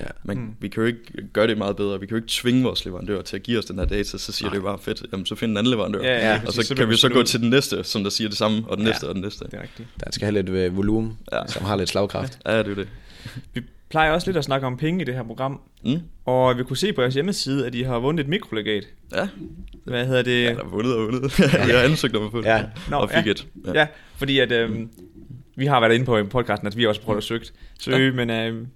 Ja. 0.00 0.04
man, 0.24 0.36
Mm. 0.36 0.50
Vi 0.60 0.68
kan 0.68 0.80
jo 0.80 0.86
ikke 0.86 1.00
gøre 1.32 1.46
det 1.46 1.58
meget 1.58 1.76
bedre. 1.76 2.00
Vi 2.00 2.06
kan 2.06 2.10
jo 2.10 2.16
ikke 2.16 2.28
tvinge 2.30 2.62
vores 2.62 2.84
leverandør 2.84 3.22
til 3.22 3.36
at 3.36 3.42
give 3.42 3.58
os 3.58 3.64
den 3.64 3.78
her 3.78 3.86
data. 3.86 4.18
Så 4.18 4.32
siger 4.32 4.48
Nej. 4.48 4.54
det 4.54 4.62
bare 4.62 4.78
fedt. 4.82 5.02
Jamen, 5.12 5.26
så 5.26 5.34
find 5.34 5.50
en 5.50 5.56
anden 5.56 5.70
leverandør. 5.70 6.02
Ja, 6.02 6.28
ja, 6.32 6.40
og 6.46 6.52
så 6.52 6.60
bliver 6.68 6.76
kan 6.76 6.88
vi 6.88 6.96
så 6.96 7.08
gå 7.08 7.22
til 7.22 7.40
den 7.40 7.50
næste, 7.50 7.84
som 7.84 8.02
der 8.02 8.10
siger 8.10 8.28
det 8.28 8.38
samme, 8.38 8.62
og 8.68 8.76
den 8.76 8.86
Ja. 8.86 8.90
næste, 8.92 9.08
og 9.08 9.14
den 9.14 9.22
næste. 9.22 9.44
Det 9.44 9.54
er 9.54 9.62
rigtigt. 9.62 9.88
Der 10.04 10.10
skal 10.12 10.24
have 10.26 10.42
lidt 10.42 10.48
øh, 10.48 10.76
volumen, 10.76 11.18
ja. 11.32 11.36
Ja. 11.38 11.46
som 11.46 11.64
har 11.64 11.76
lidt 11.76 11.88
slagkraft. 11.88 12.38
Ja, 12.46 12.58
det 12.58 12.64
er 12.66 12.70
jo 12.70 12.74
det. 12.76 12.88
Vi 13.54 13.62
plejer 13.94 14.12
også 14.12 14.28
lidt 14.28 14.36
at 14.36 14.44
snakke 14.44 14.66
om 14.66 14.76
penge 14.76 15.02
i 15.02 15.04
det 15.04 15.14
her 15.14 15.22
program, 15.22 15.60
Mm. 15.84 16.00
og 16.24 16.58
vi 16.58 16.62
kunne 16.64 16.76
se 16.76 16.92
på 16.92 17.00
jeres 17.00 17.14
hjemmeside, 17.14 17.66
at 17.66 17.74
I 17.74 17.82
har 17.82 17.98
vundet 17.98 18.24
et 18.24 18.28
mikrolegat. 18.28 18.84
Ja, 19.14 19.28
Hvad 19.84 20.06
hedder 20.06 20.22
det? 20.22 20.44
ja, 20.44 20.54
der 20.54 20.60
er 20.60 20.64
vundet 20.68 20.94
og 20.96 21.04
vundet. 21.04 21.38
jeg 21.68 21.78
har 21.78 21.84
ansøgt 21.84 22.16
om 22.16 22.24
at 22.24 22.30
få 22.30 22.38
det. 22.40 22.46
Ja. 22.46 22.64
Nå, 22.90 22.96
og 22.96 23.10
fik 23.10 23.26
ja. 23.26 23.30
et. 23.30 23.46
Ja. 23.66 23.72
ja, 23.72 23.86
fordi 24.16 24.38
at 24.38 24.52
øhm, 24.52 24.88
vi 25.56 25.66
har 25.66 25.80
været 25.80 25.94
inde 25.94 26.04
på 26.06 26.18
i 26.18 26.22
podcasten, 26.24 26.66
at 26.66 26.76
vi 26.76 26.86
også 26.86 27.00
prøvet 27.00 27.16
at 27.18 27.24
søge, 27.24 27.40
søge 27.80 28.12
men 28.12 28.30
øhm, 28.30 28.66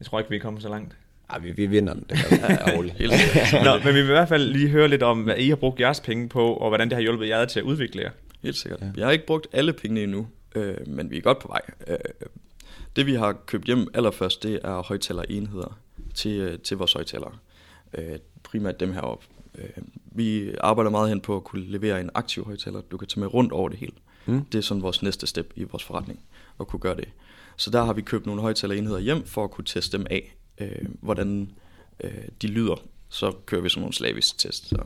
jeg 0.00 0.06
tror 0.06 0.18
ikke, 0.18 0.30
vi 0.30 0.36
er 0.36 0.40
kommet 0.40 0.62
så 0.62 0.68
langt. 0.68 0.96
Ej, 1.30 1.38
vi, 1.38 1.50
vi 1.50 1.66
vinder 1.66 1.94
den, 1.94 2.04
det 2.10 2.18
kan 2.18 2.38
vi. 2.38 2.92
Ja. 3.52 3.64
Nå, 3.64 3.78
men 3.84 3.94
vi 3.94 4.00
vil 4.00 4.08
i 4.10 4.12
hvert 4.12 4.28
fald 4.28 4.48
lige 4.48 4.68
høre 4.68 4.88
lidt 4.88 5.02
om, 5.02 5.22
hvad 5.22 5.36
I 5.38 5.48
har 5.48 5.56
brugt 5.56 5.80
jeres 5.80 6.00
penge 6.00 6.28
på, 6.28 6.52
og 6.52 6.68
hvordan 6.70 6.88
det 6.88 6.94
har 6.96 7.02
hjulpet 7.02 7.28
jer 7.28 7.44
til 7.44 7.60
at 7.60 7.64
udvikle 7.64 8.02
jer. 8.02 8.10
Helt 8.42 8.56
sikkert. 8.56 8.80
Ja. 8.80 8.86
Ja. 8.86 8.92
Jeg 8.96 9.06
har 9.06 9.12
ikke 9.12 9.26
brugt 9.26 9.46
alle 9.52 9.72
pengene 9.72 10.02
endnu, 10.02 10.26
øh, 10.54 10.74
men 10.86 11.10
vi 11.10 11.16
er 11.16 11.20
godt 11.20 11.38
på 11.38 11.48
vej. 11.48 11.60
Øh, 11.88 11.96
det 12.96 13.06
vi 13.06 13.14
har 13.14 13.32
købt 13.32 13.64
hjem 13.64 13.88
allerførst, 13.94 14.42
det 14.42 14.60
er 14.64 14.82
højtalerenheder 14.82 15.78
til, 16.14 16.40
øh, 16.40 16.58
til 16.58 16.76
vores 16.76 16.92
højtalere. 16.92 17.32
Øh, 17.94 18.18
primært 18.42 18.80
dem 18.80 18.92
heroppe. 18.92 19.26
Øh, 19.58 19.82
vi 20.04 20.54
arbejder 20.60 20.90
meget 20.90 21.08
hen 21.08 21.20
på 21.20 21.36
at 21.36 21.44
kunne 21.44 21.64
levere 21.64 22.00
en 22.00 22.10
aktiv 22.14 22.44
højtaler, 22.44 22.80
du 22.80 22.96
kan 22.96 23.08
tage 23.08 23.20
med 23.20 23.34
rundt 23.34 23.52
over 23.52 23.68
det 23.68 23.78
hele. 23.78 23.92
Mm. 24.26 24.44
Det 24.44 24.58
er 24.58 24.62
sådan 24.62 24.82
vores 24.82 25.02
næste 25.02 25.26
step 25.26 25.52
i 25.56 25.64
vores 25.64 25.84
forretning, 25.84 26.20
at 26.60 26.66
kunne 26.66 26.80
gøre 26.80 26.96
det. 26.96 27.08
Så 27.56 27.70
der 27.70 27.84
har 27.84 27.92
vi 27.92 28.02
købt 28.02 28.26
nogle 28.26 28.42
højtalerenheder 28.42 28.98
hjem, 28.98 29.26
for 29.26 29.44
at 29.44 29.50
kunne 29.50 29.64
teste 29.64 29.98
dem 29.98 30.06
af, 30.10 30.36
øh, 30.58 30.88
hvordan 31.00 31.50
øh, 32.04 32.10
de 32.42 32.46
lyder. 32.46 32.76
Så 33.08 33.32
kører 33.46 33.62
vi 33.62 33.68
sådan 33.68 33.80
nogle 33.80 33.94
slavisk 33.94 34.38
test. 34.38 34.68
Så 34.68 34.76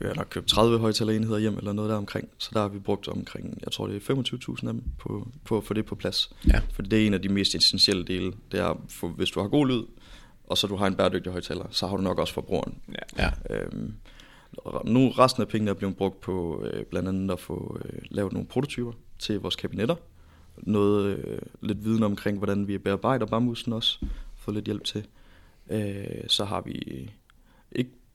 vi 0.00 0.06
har 0.06 0.14
nok 0.14 0.26
købt 0.30 0.48
30 0.48 0.78
højtalerenheder 0.78 1.38
hjem, 1.38 1.58
eller 1.58 1.72
noget 1.72 1.90
der 1.90 1.96
omkring. 1.96 2.28
Så 2.38 2.50
der 2.52 2.60
har 2.60 2.68
vi 2.68 2.78
brugt 2.78 3.08
omkring, 3.08 3.58
jeg 3.64 3.72
tror 3.72 3.86
det 3.86 4.08
er 4.08 4.14
25.000 4.14 4.66
af 4.66 4.72
dem, 4.72 4.82
på, 4.98 5.28
på 5.44 5.56
at 5.56 5.64
få 5.64 5.74
det 5.74 5.84
på 5.84 5.94
plads. 5.94 6.30
Ja. 6.48 6.60
For 6.72 6.82
det 6.82 7.02
er 7.02 7.06
en 7.06 7.14
af 7.14 7.22
de 7.22 7.28
mest 7.28 7.54
essentielle 7.54 8.04
dele. 8.04 8.32
Det 8.52 8.60
er, 8.60 8.84
for, 8.88 9.08
hvis 9.08 9.30
du 9.30 9.40
har 9.40 9.48
god 9.48 9.66
lyd, 9.66 9.82
og 10.46 10.58
så 10.58 10.66
du 10.66 10.76
har 10.76 10.86
en 10.86 10.94
bæredygtig 10.94 11.32
højtaler, 11.32 11.64
så 11.70 11.86
har 11.86 11.96
du 11.96 12.02
nok 12.02 12.18
også 12.18 12.34
forbrugeren. 12.34 12.74
Ja. 13.18 13.24
Ja. 13.50 13.56
Øhm, 13.56 13.94
nu 14.84 15.08
resten 15.08 15.42
af 15.42 15.48
pengene 15.48 15.70
er 15.70 15.74
blevet 15.74 15.96
brugt 15.96 16.20
på 16.20 16.64
øh, 16.64 16.84
blandt 16.84 17.08
andet 17.08 17.30
at 17.30 17.40
få 17.40 17.80
øh, 17.84 17.98
lavet 18.10 18.32
nogle 18.32 18.48
prototyper 18.48 18.92
til 19.18 19.40
vores 19.40 19.56
kabinetter. 19.56 19.94
Noget 20.56 21.18
øh, 21.18 21.38
lidt 21.60 21.84
viden 21.84 22.02
omkring, 22.02 22.38
hvordan 22.38 22.68
vi 22.68 22.78
bearbejder 22.78 23.26
bambusen 23.26 23.72
også. 23.72 23.98
Få 24.36 24.50
lidt 24.50 24.64
hjælp 24.64 24.84
til. 24.84 25.06
Øh, 25.70 26.28
så 26.28 26.44
har 26.44 26.60
vi 26.60 27.10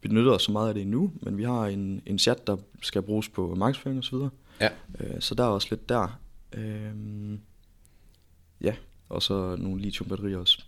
benyttet 0.08 0.34
os 0.34 0.44
så 0.44 0.52
meget 0.52 0.68
af 0.68 0.74
det 0.74 0.82
endnu, 0.82 1.12
men 1.22 1.38
vi 1.38 1.44
har 1.44 1.66
en, 1.66 2.02
en 2.06 2.20
chat, 2.20 2.48
der 2.48 2.58
skal 2.82 3.02
bruges 3.02 3.30
på 3.30 3.56
markedsføring 3.56 4.00
osv. 4.00 4.16
Ja. 4.62 4.70
Øh, 5.00 5.16
så 5.20 5.36
der 5.36 5.44
er 5.44 5.48
også 5.48 5.68
lidt 5.72 5.90
der. 5.90 6.20
Øh, 6.54 6.92
ja, 8.62 8.76
og 9.10 9.24
så 9.24 9.56
nogle 9.60 9.82
lithiumbatterier 9.82 10.38
også, 10.38 10.64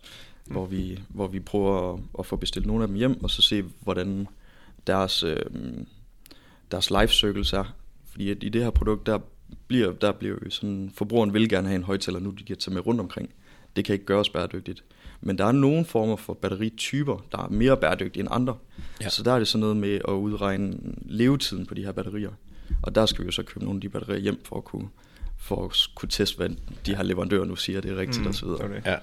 mm. 0.46 0.52
hvor, 0.52 0.66
vi, 0.66 1.00
hvor 1.08 1.26
vi 1.26 1.40
prøver 1.40 1.94
at, 1.94 2.00
at 2.18 2.26
få 2.26 2.36
bestilt 2.36 2.66
nogle 2.66 2.82
af 2.82 2.88
dem 2.88 2.96
hjem, 2.96 3.24
og 3.24 3.30
så 3.30 3.42
se, 3.42 3.64
hvordan 3.80 4.26
deres, 4.86 5.22
øh, 5.22 5.36
deres 6.70 6.90
life 6.90 7.14
circles 7.14 7.52
er. 7.52 7.74
Fordi 8.04 8.30
at 8.30 8.42
i 8.42 8.48
det 8.48 8.62
her 8.62 8.70
produkt, 8.70 9.06
der 9.06 9.18
bliver, 9.66 9.92
der 9.92 10.12
bliver 10.12 10.36
jo 10.44 10.50
sådan, 10.50 10.90
forbrugeren 10.94 11.34
vil 11.34 11.48
gerne 11.48 11.68
have 11.68 11.76
en 11.76 11.82
højtaler 11.82 12.20
nu, 12.20 12.30
de 12.30 12.44
kan 12.44 12.56
tage 12.56 12.74
med 12.74 12.86
rundt 12.86 13.00
omkring. 13.00 13.30
Det 13.76 13.84
kan 13.84 13.92
ikke 13.92 14.04
gøres 14.04 14.28
bæredygtigt. 14.28 14.84
Men 15.20 15.38
der 15.38 15.44
er 15.44 15.52
nogle 15.52 15.84
former 15.84 16.16
for 16.16 16.34
batterityper, 16.34 17.24
der 17.32 17.38
er 17.38 17.48
mere 17.48 17.76
bæredygtige 17.76 18.20
end 18.20 18.28
andre. 18.32 18.56
Ja. 19.00 19.08
Så 19.08 19.22
der 19.22 19.32
er 19.32 19.38
det 19.38 19.48
sådan 19.48 19.60
noget 19.60 19.76
med 19.76 19.94
at 19.94 20.12
udregne 20.12 20.78
levetiden 21.02 21.66
på 21.66 21.74
de 21.74 21.84
her 21.84 21.92
batterier. 21.92 22.30
Og 22.82 22.94
der 22.94 23.06
skal 23.06 23.22
vi 23.22 23.26
jo 23.26 23.32
så 23.32 23.42
købe 23.42 23.64
nogle 23.64 23.76
af 23.76 23.80
de 23.80 23.88
batterier 23.88 24.20
hjem 24.20 24.40
for 24.44 24.56
at 24.56 24.64
kunne, 24.64 24.88
for 25.38 25.64
at 25.64 25.76
kunne 25.94 26.08
teste, 26.08 26.36
hvad 26.36 26.48
de 26.86 26.96
her 26.96 27.02
leverandører 27.02 27.44
nu 27.44 27.56
siger, 27.56 27.80
det 27.80 27.90
er 27.90 27.96
rigtigt 27.96 28.24
mm, 28.24 28.30
osv. 28.30 28.48
Ja. 28.84 28.96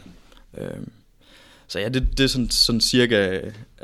Øhm, 0.57 0.91
så 1.67 1.79
ja, 1.79 1.89
det, 1.89 2.17
det 2.17 2.23
er 2.23 2.27
sådan, 2.27 2.49
sådan 2.49 2.81
cirka, 2.81 3.41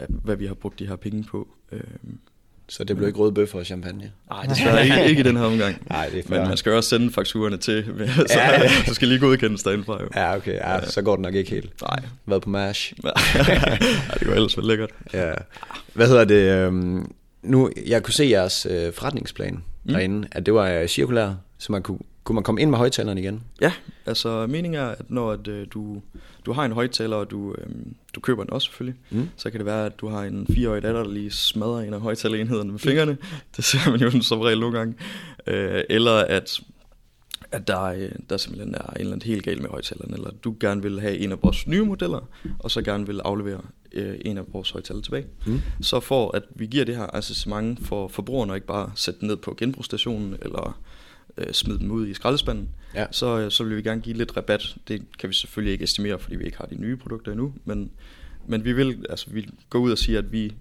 hvad 0.09 0.35
vi 0.35 0.45
har 0.45 0.53
brugt 0.53 0.79
de 0.79 0.87
her 0.87 0.95
penge 0.95 1.23
på. 1.23 1.47
Øhm, 1.71 2.19
Så 2.69 2.83
det 2.83 2.95
blev 2.97 3.07
ikke 3.07 3.19
røde 3.19 3.31
bøffer 3.31 3.59
og 3.59 3.65
champagne? 3.65 4.11
Nej, 4.29 4.45
desværre 4.45 4.83
ikke, 4.85 5.05
ikke 5.09 5.19
i 5.19 5.23
den 5.23 5.37
her 5.37 5.43
omgang. 5.43 5.87
Nej, 5.89 6.09
det 6.09 6.19
er 6.19 6.23
Men 6.29 6.47
man 6.47 6.57
skal 6.57 6.69
jo 6.69 6.75
også 6.75 6.89
sende 6.89 7.11
fakturerne 7.11 7.57
til, 7.57 7.85
så, 8.15 8.25
Ja, 8.39 8.61
ja. 8.61 8.69
så 8.87 8.93
skal 8.93 9.07
lige 9.07 9.19
godkendes 9.19 9.63
derindefra 9.63 9.97
jo. 10.01 10.09
Ja, 10.15 10.35
okay. 10.35 10.53
Ja, 10.53 10.85
så 10.85 11.01
går 11.01 11.15
det 11.15 11.21
nok 11.23 11.35
ikke 11.35 11.49
helt. 11.51 11.81
Nej, 11.81 11.99
Hvad 12.25 12.39
på 12.39 12.49
MASH? 12.49 12.93
Ej, 13.05 13.11
det 14.13 14.21
kunne 14.23 14.35
ellers 14.35 14.57
være 14.57 14.67
lækkert. 14.67 14.89
Ja. 15.13 15.33
Hvad 15.93 16.07
hedder 16.07 16.25
det? 16.25 16.35
øhm, 16.67 17.11
Nu, 17.43 17.71
jeg 17.87 18.03
kunne 18.03 18.13
se 18.13 18.25
jeres 18.31 18.67
øh, 18.69 18.93
forretningsplan 18.93 19.53
mm. 19.53 19.61
Mm. 19.83 19.93
derinde, 19.93 20.27
at 20.31 20.45
det 20.45 20.53
var 20.53 20.69
øh, 20.69 20.87
cirkulær, 20.87 21.33
så 21.57 21.71
man 21.71 21.81
kunne, 21.81 21.99
kunne 22.23 22.33
man 22.33 22.43
komme 22.43 22.61
ind 22.61 22.69
med 22.69 22.77
højtalerne 22.77 23.21
igen? 23.21 23.43
Ja, 23.61 23.73
altså 24.05 24.47
meningen 24.47 24.81
er, 24.81 24.85
at 24.87 25.11
når 25.11 25.31
at, 25.31 25.47
øh, 25.47 25.67
du, 25.73 26.01
du 26.45 26.51
har 26.51 26.65
en 26.65 26.71
højtaler, 26.71 27.15
og 27.15 27.31
du, 27.31 27.55
øh, 27.57 27.65
du 28.15 28.19
køber 28.19 28.43
den 28.43 28.53
også 28.53 28.65
selvfølgelig, 28.65 28.99
Mm. 29.11 29.29
så 29.37 29.49
kan 29.49 29.59
det 29.59 29.65
være, 29.65 29.85
at 29.85 29.99
du 30.01 30.07
har 30.07 30.23
en 30.23 30.47
fireårig 30.47 30.81
datter, 30.83 31.03
der 31.03 31.09
lige 31.11 31.31
smadrer 31.31 31.79
en 31.81 31.93
af 31.93 32.01
højtalerenhederne 32.01 32.71
med 32.71 32.79
fingrene. 32.79 33.17
Det 33.57 33.63
ser 33.65 33.91
man 33.91 33.99
jo 33.99 34.21
som 34.21 34.39
regel 34.39 34.59
nogle 34.59 34.77
gange. 34.77 34.93
Øh, 35.47 35.83
eller 35.89 36.11
at, 36.15 36.59
at 37.51 37.67
der, 37.67 37.83
øh, 37.83 38.11
der 38.29 38.37
simpelthen 38.37 38.75
er 38.75 38.79
en 38.89 38.99
eller 38.99 39.13
anden 39.13 39.27
helt 39.27 39.43
galt 39.43 39.61
med 39.61 39.69
højtaleren, 39.69 40.13
eller 40.13 40.29
du 40.43 40.55
gerne 40.59 40.81
vil 40.81 41.01
have 41.01 41.17
en 41.17 41.31
af 41.31 41.37
vores 41.43 41.67
nye 41.67 41.81
modeller, 41.85 42.29
og 42.59 42.71
så 42.71 42.81
gerne 42.81 43.05
vil 43.07 43.21
aflevere 43.25 43.61
øh, 43.91 44.17
en 44.25 44.37
af 44.37 44.43
vores 44.53 44.71
højtaler 44.71 45.01
tilbage. 45.01 45.25
Mm. 45.45 45.61
Så 45.81 45.99
for 45.99 46.35
at 46.35 46.43
vi 46.55 46.65
giver 46.65 46.85
det 46.85 46.95
her 46.95 47.15
assessment 47.15 47.87
for 47.87 48.07
forbrugerne, 48.07 48.51
og 48.51 48.55
ikke 48.57 48.67
bare 48.67 48.91
sætte 48.95 49.19
den 49.19 49.27
ned 49.27 49.35
på 49.37 49.55
genbrugsstationen, 49.57 50.35
eller 50.41 50.79
øh, 51.37 51.53
smide 51.53 51.79
dem 51.79 51.91
ud 51.91 52.07
i 52.07 52.13
skraldespanden, 52.13 52.69
Ja. 52.95 53.05
så, 53.11 53.39
øh, 53.39 53.51
så 53.51 53.63
vil 53.63 53.77
vi 53.77 53.81
gerne 53.81 54.01
give 54.01 54.17
lidt 54.17 54.37
rabat. 54.37 54.75
Det 54.87 55.01
kan 55.19 55.29
vi 55.29 55.33
selvfølgelig 55.33 55.71
ikke 55.73 55.83
estimere, 55.83 56.19
fordi 56.19 56.35
vi 56.35 56.43
ikke 56.45 56.57
har 56.57 56.65
de 56.65 56.75
nye 56.81 56.95
produkter 56.97 57.31
endnu, 57.31 57.53
men, 57.65 57.91
men 58.47 58.65
vi 58.65 58.73
vil 58.73 59.05
altså, 59.09 59.25
vi 59.29 59.49
gå 59.69 59.77
ud 59.77 59.91
og 59.91 59.97
sige, 59.97 60.17
at 60.17 60.31
vi 60.31 60.53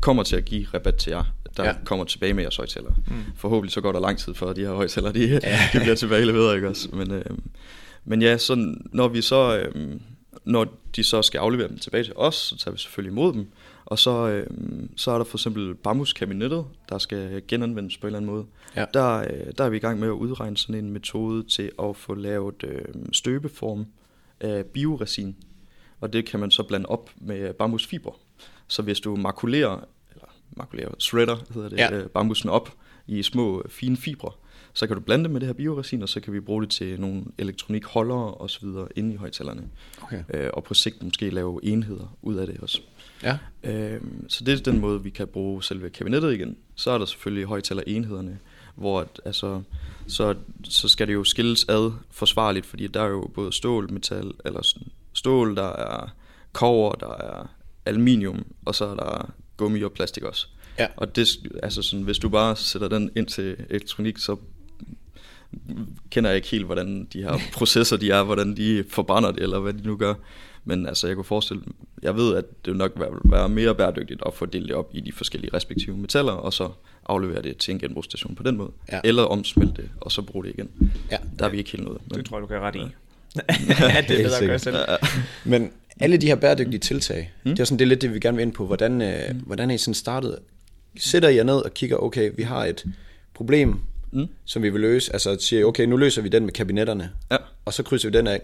kommer 0.00 0.22
til 0.22 0.36
at 0.36 0.44
give 0.44 0.66
rabat 0.74 0.94
til 0.94 1.10
jer, 1.10 1.24
der 1.56 1.64
Ja. 1.64 1.74
kommer 1.84 2.04
tilbage 2.04 2.34
med 2.34 2.42
jeres 2.42 2.56
højtaler. 2.56 2.90
Mm. 3.06 3.14
Forhåbentlig 3.36 3.72
så 3.72 3.80
går 3.80 3.92
der 3.92 4.00
lang 4.00 4.18
tid, 4.18 4.34
før 4.34 4.52
de 4.52 4.60
her 4.60 4.72
højtaler, 4.72 5.12
de, 5.12 5.20
ja. 5.28 5.38
de 5.72 5.80
bliver 5.80 5.94
tilbage 5.94 6.24
leveret, 6.24 6.54
ikke 6.56 6.68
også? 6.68 6.88
Men, 6.92 7.10
øh, 7.10 7.24
men 8.04 8.22
ja, 8.22 8.38
så 8.38 8.74
når 8.92 9.08
vi 9.08 9.22
så, 9.22 9.58
øh, 9.58 10.00
når 10.44 10.80
de 10.96 11.04
så 11.04 11.22
skal 11.22 11.38
aflevere 11.38 11.68
dem 11.68 11.78
tilbage 11.78 12.04
til 12.04 12.12
os, 12.16 12.34
så 12.34 12.56
tager 12.58 12.72
vi 12.72 12.78
selvfølgelig 12.78 13.12
imod 13.12 13.32
dem, 13.32 13.46
og 13.84 13.98
så, 13.98 14.28
øh, 14.28 14.46
så 14.96 15.10
er 15.10 15.18
der 15.18 15.24
for 15.24 15.38
eksempel 15.38 15.74
bambuskabinettet, 15.74 16.64
der 16.88 16.98
skal 16.98 17.42
genanvendes 17.48 17.96
på 17.96 18.06
en 18.06 18.08
eller 18.08 18.18
anden 18.18 18.30
måde. 18.30 18.44
Ja. 18.76 18.84
Der, 18.94 19.18
øh, 19.18 19.52
der 19.58 19.64
er 19.64 19.68
vi 19.68 19.76
i 19.76 19.80
gang 19.80 20.00
med 20.00 20.08
at 20.08 20.12
udregne 20.12 20.56
sådan 20.56 20.84
en 20.84 20.90
metode 20.90 21.42
til 21.42 21.72
at 21.82 21.96
få 21.96 22.14
lavet 22.14 22.64
øh, 22.64 22.84
støbeform 23.12 23.86
af 24.40 24.64
bioresin. 24.66 25.36
Og 26.00 26.12
det 26.12 26.26
kan 26.26 26.40
man 26.40 26.50
så 26.50 26.62
blande 26.62 26.86
op 26.86 27.10
med 27.16 27.54
bambusfiber. 27.54 28.20
Så 28.68 28.82
hvis 28.82 29.00
du 29.00 29.16
makulerer, 29.16 29.84
eller 30.14 30.26
makulerer, 30.56 30.90
shredder 30.98 31.36
hedder 31.54 31.68
det, 31.68 31.76
Ja. 31.78 31.92
øh, 31.96 32.06
bambusen 32.08 32.48
op 32.48 32.74
i 33.06 33.22
små 33.22 33.62
øh, 33.64 33.70
fine 33.70 33.96
fibre, 33.96 34.32
så 34.72 34.86
kan 34.86 34.96
du 34.96 35.02
blande 35.02 35.22
det 35.24 35.30
med 35.30 35.40
det 35.40 35.46
her 35.46 35.52
bioresin, 35.52 36.02
og 36.02 36.08
så 36.08 36.20
kan 36.20 36.32
vi 36.32 36.40
bruge 36.40 36.62
det 36.62 36.70
til 36.70 37.00
nogle 37.00 37.24
elektronikholdere 37.38 38.34
og 38.34 38.50
så 38.50 38.60
videre 38.66 38.88
inde 38.96 39.14
i 39.14 39.16
højtalerne. 39.16 39.68
Okay. 40.02 40.24
Øh, 40.34 40.50
og 40.52 40.64
på 40.64 40.74
sigt 40.74 41.02
måske 41.02 41.30
lave 41.30 41.60
enheder 41.62 42.16
ud 42.22 42.36
af 42.36 42.46
det 42.46 42.60
også. 42.60 42.80
Ja. 43.22 43.38
Øhm, 43.62 44.28
så 44.28 44.44
det 44.44 44.58
er 44.58 44.62
den 44.72 44.80
måde, 44.80 45.02
vi 45.02 45.10
kan 45.10 45.26
bruge 45.28 45.62
selve 45.62 45.90
kabinettet 45.90 46.32
igen. 46.34 46.56
Så 46.74 46.90
er 46.90 46.98
der 46.98 47.04
selvfølgelig 47.04 47.44
højtalerenhederne, 47.44 48.38
hvor 48.74 49.06
altså, 49.24 49.62
så, 50.06 50.34
så 50.64 50.88
skal 50.88 51.06
det 51.08 51.14
jo 51.14 51.24
skilles 51.24 51.64
ad 51.68 51.92
forsvarligt, 52.10 52.66
fordi 52.66 52.86
der 52.86 53.02
er 53.02 53.08
jo 53.08 53.30
både 53.34 53.52
stål, 53.52 53.92
metal, 53.92 54.32
eller 54.44 54.62
sådan, 54.62 54.88
stål, 55.12 55.56
der 55.56 55.72
er 55.72 56.08
kover, 56.52 56.92
der 56.92 57.14
er 57.14 57.46
aluminium, 57.86 58.46
og 58.64 58.74
så 58.74 58.86
er 58.86 58.94
der 58.94 59.30
gummi 59.56 59.82
og 59.82 59.92
plastik 59.92 60.22
også. 60.22 60.46
Ja. 60.78 60.86
Og 60.96 61.16
det, 61.16 61.28
altså 61.62 61.82
sådan, 61.82 62.04
hvis 62.04 62.18
du 62.18 62.28
bare 62.28 62.56
sætter 62.56 62.88
den 62.88 63.10
ind 63.16 63.26
til 63.26 63.56
elektronik, 63.70 64.18
så 64.18 64.36
kender 66.10 66.30
jeg 66.30 66.36
ikke 66.36 66.48
helt, 66.48 66.64
hvordan 66.64 67.08
de 67.12 67.22
her 67.22 67.38
processer 67.58 67.96
de 67.96 68.10
er, 68.10 68.22
hvordan 68.22 68.56
de 68.56 68.84
forbrænder 68.90 69.30
det, 69.30 69.42
eller 69.42 69.58
hvad 69.58 69.72
de 69.72 69.86
nu 69.86 69.96
gør. 69.96 70.14
Men 70.64 70.86
altså, 70.86 71.06
jeg 71.06 71.16
kunne 71.16 71.24
forestille 71.24 71.62
jeg 72.02 72.16
ved, 72.16 72.36
at 72.36 72.44
det 72.64 72.76
nok 72.76 72.92
vil 72.96 73.06
være 73.24 73.48
mere 73.48 73.74
bæredygtigt 73.74 74.22
at 74.26 74.34
få 74.34 74.46
delt 74.46 74.68
det 74.68 74.76
op 74.76 74.90
i 74.92 75.00
de 75.00 75.12
forskellige 75.12 75.54
respektive 75.54 75.96
metaller, 75.96 76.32
og 76.32 76.52
så 76.52 76.68
aflevere 77.10 77.42
det 77.42 77.56
til 77.56 77.72
en 77.72 77.78
genbrugsstation 77.78 78.34
på 78.34 78.42
den 78.42 78.56
måde. 78.56 78.70
Ja. 78.92 79.00
Eller 79.04 79.22
omsmelte 79.22 79.82
det, 79.82 79.90
og 80.00 80.12
så 80.12 80.22
bruge 80.22 80.44
det 80.44 80.50
igen. 80.58 80.92
Ja. 81.10 81.16
Der 81.38 81.44
er 81.44 81.48
vi 81.48 81.58
ikke 81.58 81.70
helt 81.70 81.84
nået. 81.84 81.98
Det 82.14 82.24
tror 82.26 82.36
jeg, 82.36 82.42
du 82.42 82.46
kan 82.46 82.60
ret 82.60 82.76
i. 82.76 82.78
Ja. 83.36 84.04
det 84.08 84.20
er 84.20 84.24
bedre 84.24 84.38
at 84.40 84.46
gøre 84.46 84.58
selv. 84.58 84.76
Ja, 84.76 84.96
Men 85.44 85.70
Alle 86.00 86.16
de 86.16 86.26
her 86.26 86.34
bæredygtige 86.34 86.80
tiltag, 86.80 87.32
mm. 87.44 87.50
det 87.50 87.60
er 87.60 87.64
sådan 87.64 87.78
det 87.78 87.84
er 87.84 87.88
lidt 87.88 88.02
det, 88.02 88.14
vi 88.14 88.20
gerne 88.20 88.36
vil 88.36 88.42
ind 88.42 88.52
på. 88.52 88.66
Hvordan, 88.66 89.02
øh, 89.02 89.14
mm. 89.32 89.38
hvordan 89.38 89.70
er 89.70 89.74
I 89.74 89.78
sådan 89.78 89.94
startet? 89.94 90.38
Sætter 90.98 91.28
I 91.28 91.36
jer 91.36 91.42
ned 91.44 91.54
og 91.54 91.74
kigger, 91.74 91.96
okay, 91.96 92.30
vi 92.36 92.42
har 92.42 92.64
et 92.64 92.84
problem, 93.34 93.76
mm. 94.12 94.26
som 94.44 94.62
vi 94.62 94.70
vil 94.70 94.80
løse. 94.80 95.12
Altså 95.12 95.36
siger, 95.40 95.64
okay, 95.64 95.84
nu 95.84 95.96
løser 95.96 96.22
vi 96.22 96.28
den 96.28 96.44
med 96.44 96.52
kabinetterne, 96.52 97.10
Ja. 97.30 97.36
og 97.64 97.74
så 97.74 97.82
krydser 97.82 98.08
vi 98.10 98.18
den 98.18 98.26
af, 98.26 98.40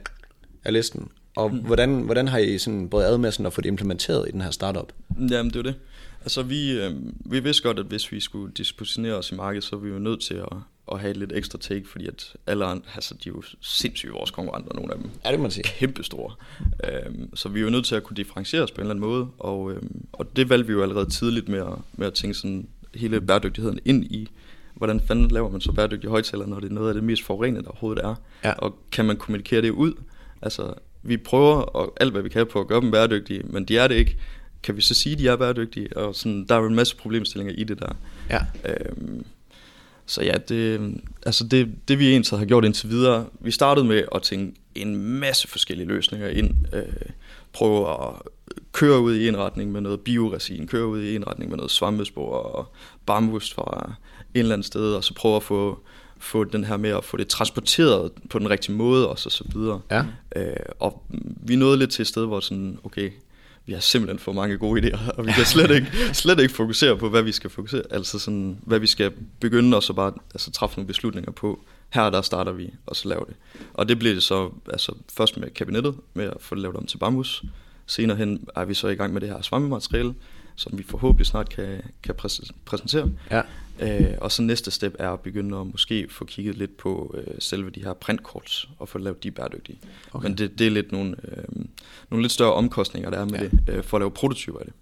af 0.64 0.72
listen. 0.72 1.08
Og 1.36 1.54
mm. 1.54 1.58
hvordan, 1.58 2.00
hvordan 2.00 2.28
har 2.28 2.38
I 2.38 2.58
sådan 2.58 2.88
både 2.88 3.06
ad 3.06 3.18
med 3.18 3.32
sådan 3.32 3.46
at 3.46 3.52
få 3.52 3.60
det 3.60 3.68
implementeret 3.68 4.28
i 4.28 4.32
den 4.32 4.40
her 4.40 4.50
startup? 4.50 4.92
Jamen, 5.30 5.52
det 5.52 5.56
er 5.56 5.62
det. 5.62 5.74
Altså, 6.26 6.42
vi, 6.42 6.72
øh, 6.72 6.92
vi 7.24 7.40
vidste 7.40 7.62
godt, 7.62 7.78
at 7.78 7.86
hvis 7.86 8.12
vi 8.12 8.20
skulle 8.20 8.52
dispositionere 8.52 9.14
os 9.14 9.32
i 9.32 9.34
markedet, 9.34 9.64
så 9.64 9.76
er 9.76 9.80
vi 9.80 9.88
jo 9.88 9.98
nødt 9.98 10.20
til 10.20 10.34
at, 10.34 10.48
at 10.92 11.00
have 11.00 11.10
et 11.10 11.16
lidt 11.16 11.32
ekstra 11.34 11.58
take, 11.58 11.88
fordi 11.88 12.06
at 12.06 12.34
alle 12.46 12.64
andre, 12.64 12.84
altså, 12.94 13.14
de 13.24 13.28
er 13.28 13.32
jo 13.36 13.42
sindssyge 13.60 14.12
vores 14.12 14.30
konkurrenter, 14.30 14.74
nogle 14.74 14.92
af 14.92 14.98
dem. 14.98 15.10
Ja, 15.24 15.30
det 15.30 15.38
må 15.38 15.42
man 15.42 15.50
sige. 15.50 15.62
Kæmpe 15.62 16.02
store. 16.02 16.34
øhm, 16.84 17.36
så 17.36 17.48
vi 17.48 17.60
er 17.60 17.64
jo 17.64 17.70
nødt 17.70 17.84
til 17.84 17.94
at 17.94 18.02
kunne 18.02 18.16
differentiere 18.16 18.62
os 18.62 18.70
på 18.70 18.80
en 18.80 18.80
eller 18.80 18.94
anden 18.94 19.10
måde, 19.10 19.28
og, 19.38 19.72
øhm, 19.72 20.04
og 20.12 20.36
det 20.36 20.50
valgte 20.50 20.66
vi 20.66 20.72
jo 20.72 20.82
allerede 20.82 21.10
tidligt 21.10 21.48
med 21.48 21.58
at, 21.58 21.72
med 21.92 22.06
at 22.06 22.14
tænke 22.14 22.34
sådan 22.34 22.68
hele 22.94 23.20
bæredygtigheden 23.20 23.78
ind 23.84 24.04
i, 24.04 24.28
hvordan 24.74 25.00
fanden 25.00 25.28
laver 25.28 25.50
man 25.50 25.60
så 25.60 25.72
bæredygtige 25.72 26.10
højtaler, 26.10 26.46
når 26.46 26.60
det 26.60 26.70
er 26.70 26.74
noget 26.74 26.88
af 26.88 26.94
det 26.94 27.04
mest 27.04 27.22
forurenede, 27.22 27.62
der 27.62 27.68
overhovedet 27.68 28.04
er. 28.04 28.14
Ja. 28.44 28.52
Og 28.52 28.78
kan 28.92 29.04
man 29.04 29.16
kommunikere 29.16 29.62
det 29.62 29.70
ud? 29.70 29.92
Altså, 30.42 30.74
vi 31.02 31.16
prøver 31.16 31.56
og 31.56 31.92
alt, 32.00 32.12
hvad 32.12 32.22
vi 32.22 32.28
kan 32.28 32.46
på 32.46 32.60
at 32.60 32.66
gøre 32.66 32.80
dem 32.80 32.90
bæredygtige, 32.90 33.42
men 33.44 33.64
de 33.64 33.78
er 33.78 33.88
det 33.88 33.94
ikke. 33.94 34.16
Kan 34.66 34.76
vi 34.76 34.80
så 34.80 34.94
sige, 34.94 35.12
at 35.12 35.18
de 35.18 35.28
er 35.28 35.36
bæredygtige? 35.36 35.96
Og 35.96 36.14
sådan, 36.14 36.44
der 36.48 36.54
er 36.54 36.58
jo 36.58 36.66
en 36.66 36.74
masse 36.74 36.96
problemstillinger 36.96 37.54
i 37.54 37.64
det 37.64 37.78
der. 37.78 37.96
Ja. 38.30 38.40
Øhm, 38.64 39.24
så 40.06 40.22
ja, 40.22 40.32
det, 40.48 40.94
altså 41.26 41.44
det, 41.44 41.74
det 41.88 41.98
vi 41.98 42.10
egentlig 42.10 42.38
har 42.38 42.46
gjort 42.46 42.64
indtil 42.64 42.90
videre, 42.90 43.26
vi 43.40 43.50
startede 43.50 43.86
med 43.86 44.04
at 44.14 44.22
tænke 44.22 44.60
en 44.74 44.96
masse 44.96 45.48
forskellige 45.48 45.88
løsninger 45.88 46.28
ind. 46.28 46.54
Øh, 46.72 46.82
prøve 47.52 47.90
at 47.90 48.14
køre 48.72 49.00
ud 49.00 49.14
i 49.14 49.28
en 49.28 49.36
retning 49.36 49.72
med 49.72 49.80
noget 49.80 50.00
bioresin, 50.00 50.66
køre 50.66 50.86
ud 50.86 51.02
i 51.02 51.16
en 51.16 51.28
retning 51.28 51.50
med 51.50 51.56
noget 51.56 51.70
svampespor 51.70 52.30
og 52.30 52.72
bambus 53.06 53.52
fra 53.52 53.92
en 54.34 54.40
eller 54.40 54.52
anden 54.52 54.62
sted, 54.62 54.94
og 54.94 55.04
så 55.04 55.14
prøve 55.14 55.36
at 55.36 55.42
få, 55.42 55.80
få 56.18 56.44
den 56.44 56.64
her 56.64 56.76
med 56.76 56.90
at 56.90 57.04
få 57.04 57.16
det 57.16 57.28
transporteret 57.28 58.12
på 58.30 58.38
den 58.38 58.50
rigtige 58.50 58.76
måde 58.76 59.08
også, 59.08 59.26
og 59.28 59.32
så 59.32 59.44
videre. 59.54 59.80
Ja. 59.90 60.04
Øh, 60.36 60.56
og 60.80 61.02
vi 61.42 61.56
nåede 61.56 61.78
lidt 61.78 61.90
til 61.90 62.02
et 62.02 62.08
sted, 62.08 62.26
hvor 62.26 62.40
sådan, 62.40 62.78
okay, 62.84 63.10
vi 63.66 63.72
har 63.72 63.80
simpelthen 63.80 64.18
for 64.18 64.32
mange 64.32 64.58
gode 64.58 64.82
idéer, 64.82 65.10
og 65.16 65.26
vi 65.26 65.32
kan 65.32 65.44
slet 65.44 65.70
ikke, 65.70 65.86
slet 66.22 66.40
ikke 66.40 66.54
fokusere 66.54 66.96
på, 66.96 67.08
hvad 67.08 67.22
vi 67.22 67.32
skal 67.32 67.50
fokusere, 67.50 67.82
altså 67.90 68.18
sådan, 68.18 68.58
hvad 68.62 68.78
vi 68.78 68.86
skal 68.86 69.12
begynde 69.40 69.76
og 69.76 69.82
så 69.82 69.92
bare 69.92 70.12
altså, 70.34 70.50
træffe 70.50 70.76
nogle 70.76 70.86
beslutninger 70.86 71.32
på. 71.32 71.64
Her 71.90 72.10
der 72.10 72.22
starter 72.22 72.52
vi, 72.52 72.74
og 72.86 72.96
så 72.96 73.08
laver 73.08 73.24
det. 73.24 73.34
Og 73.74 73.88
det 73.88 73.98
blev 73.98 74.14
det 74.14 74.22
så 74.22 74.50
altså, 74.72 74.94
først 75.16 75.36
med 75.36 75.50
kabinettet, 75.50 75.94
med 76.14 76.24
at 76.24 76.36
få 76.40 76.54
det 76.54 76.62
lavet 76.62 76.76
om 76.76 76.86
til 76.86 76.98
bambus. 76.98 77.44
Senere 77.86 78.16
hen 78.16 78.48
er 78.56 78.64
vi 78.64 78.74
så 78.74 78.88
i 78.88 78.94
gang 78.94 79.12
med 79.12 79.20
det 79.20 79.28
her 79.28 79.42
svampemateriale, 79.42 80.14
som 80.56 80.78
vi 80.78 80.82
forhåbentlig 80.88 81.26
snart 81.26 81.48
kan, 81.48 81.82
kan 82.02 82.14
præs- 82.24 82.50
præsentere. 82.64 83.10
Ja. 83.30 83.42
Øh, 83.80 84.14
og 84.20 84.32
så 84.32 84.42
næste 84.42 84.70
step 84.70 84.94
er 84.98 85.10
at 85.10 85.20
begynde 85.20 85.58
at 85.58 85.66
måske 85.66 86.06
få 86.10 86.24
kigget 86.24 86.54
lidt 86.56 86.76
på 86.76 87.14
øh, 87.18 87.34
selve 87.38 87.70
de 87.70 87.80
her 87.84 87.92
printkort 87.92 88.68
og 88.78 88.88
få 88.88 88.98
lavet 88.98 89.22
de 89.22 89.30
bæredygtige. 89.30 89.78
Okay. 90.12 90.28
Men 90.28 90.38
det, 90.38 90.58
det 90.58 90.66
er 90.66 90.70
lidt 90.70 90.92
nogle, 90.92 91.16
øh, 91.28 91.44
nogle 92.10 92.22
lidt 92.22 92.32
større 92.32 92.52
omkostninger, 92.52 93.10
der 93.10 93.18
er 93.18 93.24
med 93.24 93.38
Ja. 93.38 93.44
det, 93.44 93.60
øh, 93.68 93.84
for 93.84 93.96
at 93.96 94.00
lave 94.00 94.10
prototyper 94.10 94.58
af 94.58 94.64
det. 94.64 94.74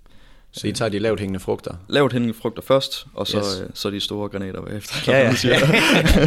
Så 0.53 0.67
I 0.69 0.73
tager 0.73 0.89
de 0.89 0.99
lavt 0.99 1.21
hængende 1.21 1.41
frugter? 1.41 1.75
Lavt 1.89 2.13
hængende 2.13 2.35
frugter 2.35 2.63
først, 2.63 3.07
og 3.15 3.27
så, 3.27 3.39
Yes. 3.39 3.61
øh, 3.65 3.71
så 3.75 3.91
de 3.91 4.01
store 4.01 4.29
granater 4.29 4.63
bagefter. 4.63 5.13
Ja, 5.13 5.19
ja. 5.19 5.35
siger. 5.43 5.55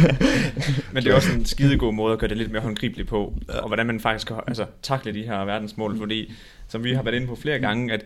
Men 0.92 1.04
det 1.04 1.10
er 1.10 1.14
også 1.14 1.32
en 1.32 1.44
skidegod 1.46 1.92
måde 1.92 2.12
at 2.12 2.18
gøre 2.18 2.28
det 2.28 2.36
lidt 2.36 2.50
mere 2.52 2.62
håndgribeligt 2.62 3.08
på, 3.08 3.34
ja. 3.48 3.58
og 3.58 3.66
hvordan 3.68 3.86
man 3.86 4.00
faktisk 4.00 4.26
kan 4.26 4.36
altså, 4.46 4.66
takle 4.82 5.14
de 5.14 5.22
her 5.22 5.44
verdensmål, 5.44 5.98
fordi 5.98 6.32
som 6.68 6.84
vi 6.84 6.92
har 6.94 7.02
været 7.02 7.14
inde 7.14 7.26
på 7.26 7.36
flere 7.36 7.58
gange, 7.58 7.92
at 7.92 8.04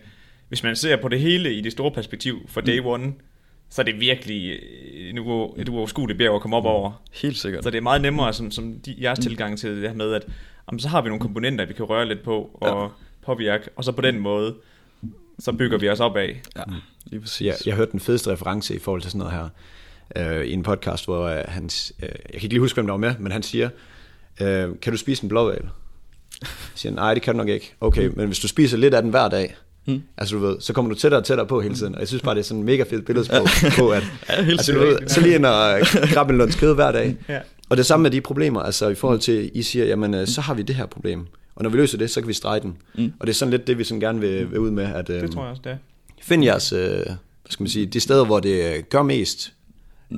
hvis 0.53 0.63
man 0.63 0.75
ser 0.75 0.95
på 1.01 1.07
det 1.07 1.19
hele 1.19 1.53
i 1.53 1.61
det 1.61 1.71
store 1.71 1.91
perspektiv 1.91 2.49
for 2.49 2.61
day 2.61 2.79
Mm. 2.79 2.85
one, 2.85 3.13
så 3.69 3.81
er 3.81 3.85
det 3.85 3.99
virkelig 3.99 4.49
øh, 4.51 5.09
en 5.09 5.17
uo- 5.17 5.61
et 5.61 5.69
uoverskueligt 5.69 6.17
bjerg 6.17 6.35
at 6.35 6.41
komme 6.41 6.55
op 6.57 6.65
over. 6.65 7.01
Helt 7.13 7.37
sikkert. 7.37 7.63
Så 7.63 7.69
det 7.69 7.77
er 7.77 7.81
meget 7.81 8.01
nemmere, 8.01 8.33
som, 8.33 8.51
som 8.51 8.73
de, 8.85 8.95
jeres 9.01 9.19
Mm. 9.19 9.23
tilgang 9.23 9.57
til 9.59 9.69
det 9.81 9.89
her 9.89 9.93
med, 9.95 10.13
at 10.13 10.25
jamen, 10.71 10.79
så 10.79 10.87
har 10.89 11.01
vi 11.01 11.09
nogle 11.09 11.21
komponenter, 11.21 11.65
vi 11.65 11.73
kan 11.73 11.85
røre 11.85 12.07
lidt 12.07 12.23
på 12.23 12.49
og 12.53 12.81
ja. 12.83 12.87
påvirke, 13.25 13.69
og 13.75 13.83
så 13.83 13.91
på 13.91 14.01
den 14.01 14.19
måde, 14.19 14.55
så 15.39 15.51
bygger 15.51 15.77
vi 15.77 15.89
os 15.89 15.99
op 15.99 16.17
af. 16.17 16.41
Ja, 16.55 16.61
lige 17.05 17.21
præcis. 17.21 17.41
Jeg, 17.47 17.55
jeg 17.65 17.75
hørte 17.75 17.91
den 17.91 17.99
fedeste 17.99 18.31
reference 18.31 18.75
i 18.75 18.79
forhold 18.79 19.01
til 19.01 19.11
sådan 19.11 19.19
noget 19.27 19.49
her, 20.15 20.39
øh, 20.39 20.45
i 20.45 20.53
en 20.53 20.63
podcast, 20.63 21.05
hvor 21.05 21.23
øh, 21.23 21.43
han, 21.47 21.63
øh, 21.65 21.69
jeg 22.01 22.09
kan 22.09 22.33
ikke 22.33 22.47
lige 22.47 22.59
huske, 22.59 22.75
hvem 22.75 22.85
der 22.87 22.93
var 22.93 22.97
med, 22.97 23.15
men 23.19 23.31
han 23.31 23.43
siger, 23.43 23.69
øh, 24.41 24.69
kan 24.81 24.91
du 24.93 24.97
spise 24.97 25.23
en 25.23 25.29
blåval? 25.29 25.61
Jeg 26.41 26.49
siger, 26.75 26.93
nej, 26.93 27.13
det 27.13 27.23
kan 27.23 27.33
du 27.33 27.37
nok 27.37 27.49
ikke. 27.49 27.73
Okay, 27.81 28.09
men 28.15 28.25
hvis 28.27 28.39
du 28.39 28.47
spiser 28.47 28.77
lidt 28.77 28.93
af 28.93 29.01
den 29.01 29.11
hver 29.11 29.27
dag, 29.29 29.55
Mm. 29.85 30.01
altså 30.17 30.35
du 30.35 30.41
ved, 30.41 30.55
så 30.59 30.73
kommer 30.73 30.93
du 30.93 30.99
tættere 30.99 31.21
og 31.21 31.25
tættere 31.25 31.47
på 31.47 31.61
hele 31.61 31.75
tiden, 31.75 31.93
og 31.95 31.99
jeg 31.99 32.07
synes 32.07 32.23
bare, 32.23 32.35
det 32.35 32.39
er 32.39 32.43
sådan 32.43 32.59
en 32.59 32.65
mega 32.65 32.83
fedt 32.83 33.05
billede 33.05 33.27
på, 33.79 33.89
at, 33.89 34.03
Ja, 34.29 34.35
helt 34.43 34.51
altså, 34.59 34.73
du 34.73 34.79
ved, 34.79 34.97
så 35.07 35.21
lige 35.21 35.35
ind 35.35 35.45
og 35.45 35.79
krabbe 35.83 36.31
en 36.33 36.37
lunds 36.37 36.55
kød 36.55 36.75
hver 36.75 36.91
dag. 36.91 37.15
Ja. 37.29 37.39
Og 37.69 37.77
det 37.77 37.85
samme 37.85 38.03
med 38.03 38.11
de 38.11 38.21
problemer, 38.21 38.61
altså 38.61 38.87
i 38.89 38.95
forhold 38.95 39.19
til, 39.19 39.51
I 39.53 39.61
siger, 39.61 39.85
jamen 39.85 40.13
øh, 40.13 40.27
så 40.27 40.41
har 40.41 40.53
vi 40.53 40.61
det 40.61 40.75
her 40.75 40.85
problem, 40.85 41.25
og 41.55 41.63
når 41.63 41.69
vi 41.69 41.77
løser 41.77 41.97
det, 41.97 42.09
så 42.09 42.21
kan 42.21 42.27
vi 42.27 42.33
strege 42.33 42.59
den. 42.59 42.77
Mm. 42.97 43.13
Og 43.19 43.27
det 43.27 43.33
er 43.33 43.35
sådan 43.37 43.49
lidt 43.51 43.67
det, 43.67 43.77
vi 43.77 43.83
sådan 43.83 43.99
gerne 43.99 44.19
vil, 44.19 44.51
vil 44.51 44.59
ud 44.59 44.71
med, 44.71 44.83
at 44.83 45.09
øh, 45.09 45.21
Det 45.21 45.31
tror 45.31 45.41
jeg 45.41 45.49
også, 45.51 45.61
det 45.63 45.71
er. 45.71 45.77
find 46.21 46.43
jeres, 46.43 46.73
øh, 46.73 46.79
hvad 46.89 47.15
skal 47.49 47.63
man 47.63 47.69
sige, 47.69 47.85
de 47.85 47.99
steder, 47.99 48.25
hvor 48.25 48.39
det 48.39 48.75
øh, 48.75 48.83
gør 48.89 49.01
mest, 49.01 49.53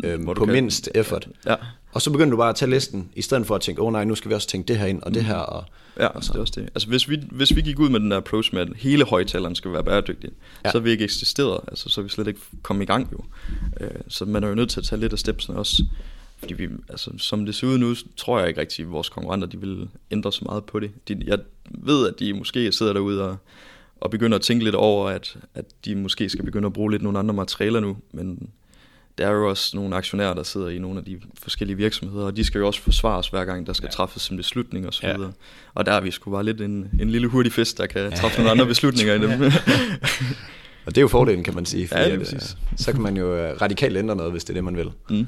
øh, 0.04 0.19
du 0.19 0.34
på 0.34 0.45
kan- 0.45 0.54
mindst 0.54 0.89
effort. 0.95 1.28
Ja, 1.47 1.56
Og 1.95 2.01
så 2.01 2.12
begynder 2.12 2.31
du 2.31 2.38
bare 2.38 2.49
at 2.49 2.55
tage 2.55 2.71
listen, 2.71 3.10
i 3.15 3.21
stedet 3.21 3.47
for 3.47 3.55
at 3.55 3.62
tænke, 3.62 3.81
åh 3.81 3.88
oh, 3.88 3.93
nej, 3.93 4.03
nu 4.03 4.15
skal 4.15 4.29
vi 4.29 4.36
også 4.36 4.47
tænke 4.47 4.67
det 4.67 4.77
her 4.77 4.86
ind, 4.86 5.01
og 5.03 5.13
det 5.13 5.23
her, 5.25 5.36
og 5.36 5.63
ja 5.99 6.03
det 6.03 6.29
er 6.36 6.39
også 6.39 6.53
det. 6.55 6.63
Altså 6.63 6.88
hvis 6.88 7.10
vi, 7.10 7.19
hvis 7.31 7.55
vi 7.55 7.62
gik 7.62 7.79
ud 7.79 7.89
med 7.89 7.99
den 7.99 8.12
der 8.12 8.17
approach 8.17 8.53
med, 8.53 8.62
at 8.62 8.67
hele 8.75 9.05
højtaleren 9.05 9.55
skal 9.55 9.71
være 9.71 9.84
bæredygtig, 9.84 10.29
Ja. 10.29 10.60
ja. 10.65 10.71
så 10.71 10.77
har 10.77 10.84
vi 10.84 10.91
ikke 10.91 11.03
eksisteret, 11.03 11.60
altså 11.67 11.89
så 11.89 12.01
er 12.01 12.03
vi 12.03 12.10
slet 12.10 12.27
ikke 12.27 12.39
kommet 12.63 12.84
i 12.84 12.86
gang 12.86 13.10
jo. 13.12 13.17
Øh, 13.81 13.89
så 14.08 14.25
man 14.25 14.43
er 14.43 14.47
jo 14.47 14.55
nødt 14.55 14.69
til 14.69 14.79
at 14.79 14.84
tage 14.86 14.99
lidt 14.99 15.13
af 15.13 15.19
stepsene 15.19 15.58
også. 15.58 15.84
Fordi 16.38 16.53
vi, 16.53 16.67
altså, 16.89 17.12
som 17.17 17.45
det 17.45 17.55
ser 17.55 17.67
ud 17.67 17.77
nu, 17.77 17.95
tror 18.17 18.39
jeg 18.39 18.47
ikke 18.47 18.62
rigtig, 18.62 18.84
at 18.84 18.91
vores 18.91 19.10
konkurrenter 19.10 19.47
de 19.47 19.60
vil 19.60 19.88
ændre 20.12 20.31
så 20.34 20.45
meget 20.45 20.63
på 20.63 20.79
det. 20.79 20.91
De, 21.08 21.23
jeg 21.25 21.39
ved, 21.69 22.08
at 22.08 22.19
de 22.19 22.34
måske 22.34 22.71
sidder 22.71 22.93
derude 22.93 23.23
og, 23.29 23.38
og 24.01 24.12
begynder 24.12 24.36
at 24.36 24.41
tænke 24.41 24.63
lidt 24.63 24.75
over, 24.75 25.10
at, 25.10 25.38
at 25.53 25.65
de 25.86 25.95
måske 25.95 26.29
skal 26.29 26.45
begynde 26.45 26.65
at 26.65 26.73
bruge 26.73 26.91
lidt 26.91 27.01
nogle 27.01 27.19
andre 27.19 27.34
materialer 27.34 27.79
nu, 27.79 27.97
men 28.12 28.49
der 29.17 29.28
er 29.28 29.32
jo 29.32 29.49
også 29.49 29.78
nogle 29.78 29.95
aktionærer, 29.95 30.34
der 30.34 30.43
sidder 30.43 30.69
i 30.69 30.78
nogle 30.80 30.99
af 30.99 31.06
de 31.06 31.19
forskellige 31.43 31.78
virksomheder, 31.78 32.25
og 32.25 32.38
de 32.38 32.43
skal 32.43 32.60
jo 32.60 32.67
også 32.67 32.82
forsvares 32.82 33.28
hver 33.28 33.45
gang, 33.45 33.67
der 33.67 33.73
skal 33.73 33.86
Ja. 33.86 33.88
ja. 33.88 33.91
træffes 33.91 34.28
en 34.30 34.38
beslutning 34.38 34.88
og 34.88 34.93
så 34.93 35.08
Ja. 35.08 35.13
videre. 35.15 35.32
Og 35.73 35.86
der 35.86 35.91
er 35.91 36.01
vi 36.01 36.12
sgu 36.12 36.32
bare 36.32 36.43
lidt 36.43 36.62
en, 36.62 36.89
en 37.01 37.10
lille 37.10 37.28
hurtig 37.28 37.51
fest, 37.54 37.78
der 37.78 37.86
kan 37.86 38.12
træffe 38.12 38.38
nogle 38.38 38.51
andre 38.51 38.65
beslutninger 38.65 39.13
i 39.13 39.19
dem. 39.21 39.32
og 40.86 40.95
det 40.95 40.97
er 40.97 41.01
jo 41.01 41.08
fordelen, 41.08 41.43
kan 41.43 41.56
man 41.56 41.65
sige. 41.65 41.88
Ja, 41.91 42.08
lige 42.08 42.21
at, 42.21 42.34
øh, 42.34 42.39
så 42.78 42.91
kan 42.91 43.01
man 43.01 43.17
jo 43.17 43.36
øh, 43.36 43.62
radikalt 43.62 43.97
ændre 43.97 44.15
noget, 44.15 44.32
hvis 44.32 44.43
det 44.43 44.49
er 44.49 44.54
det, 44.54 44.63
man 44.63 44.78
vil. 44.78 44.91
mm. 45.10 45.28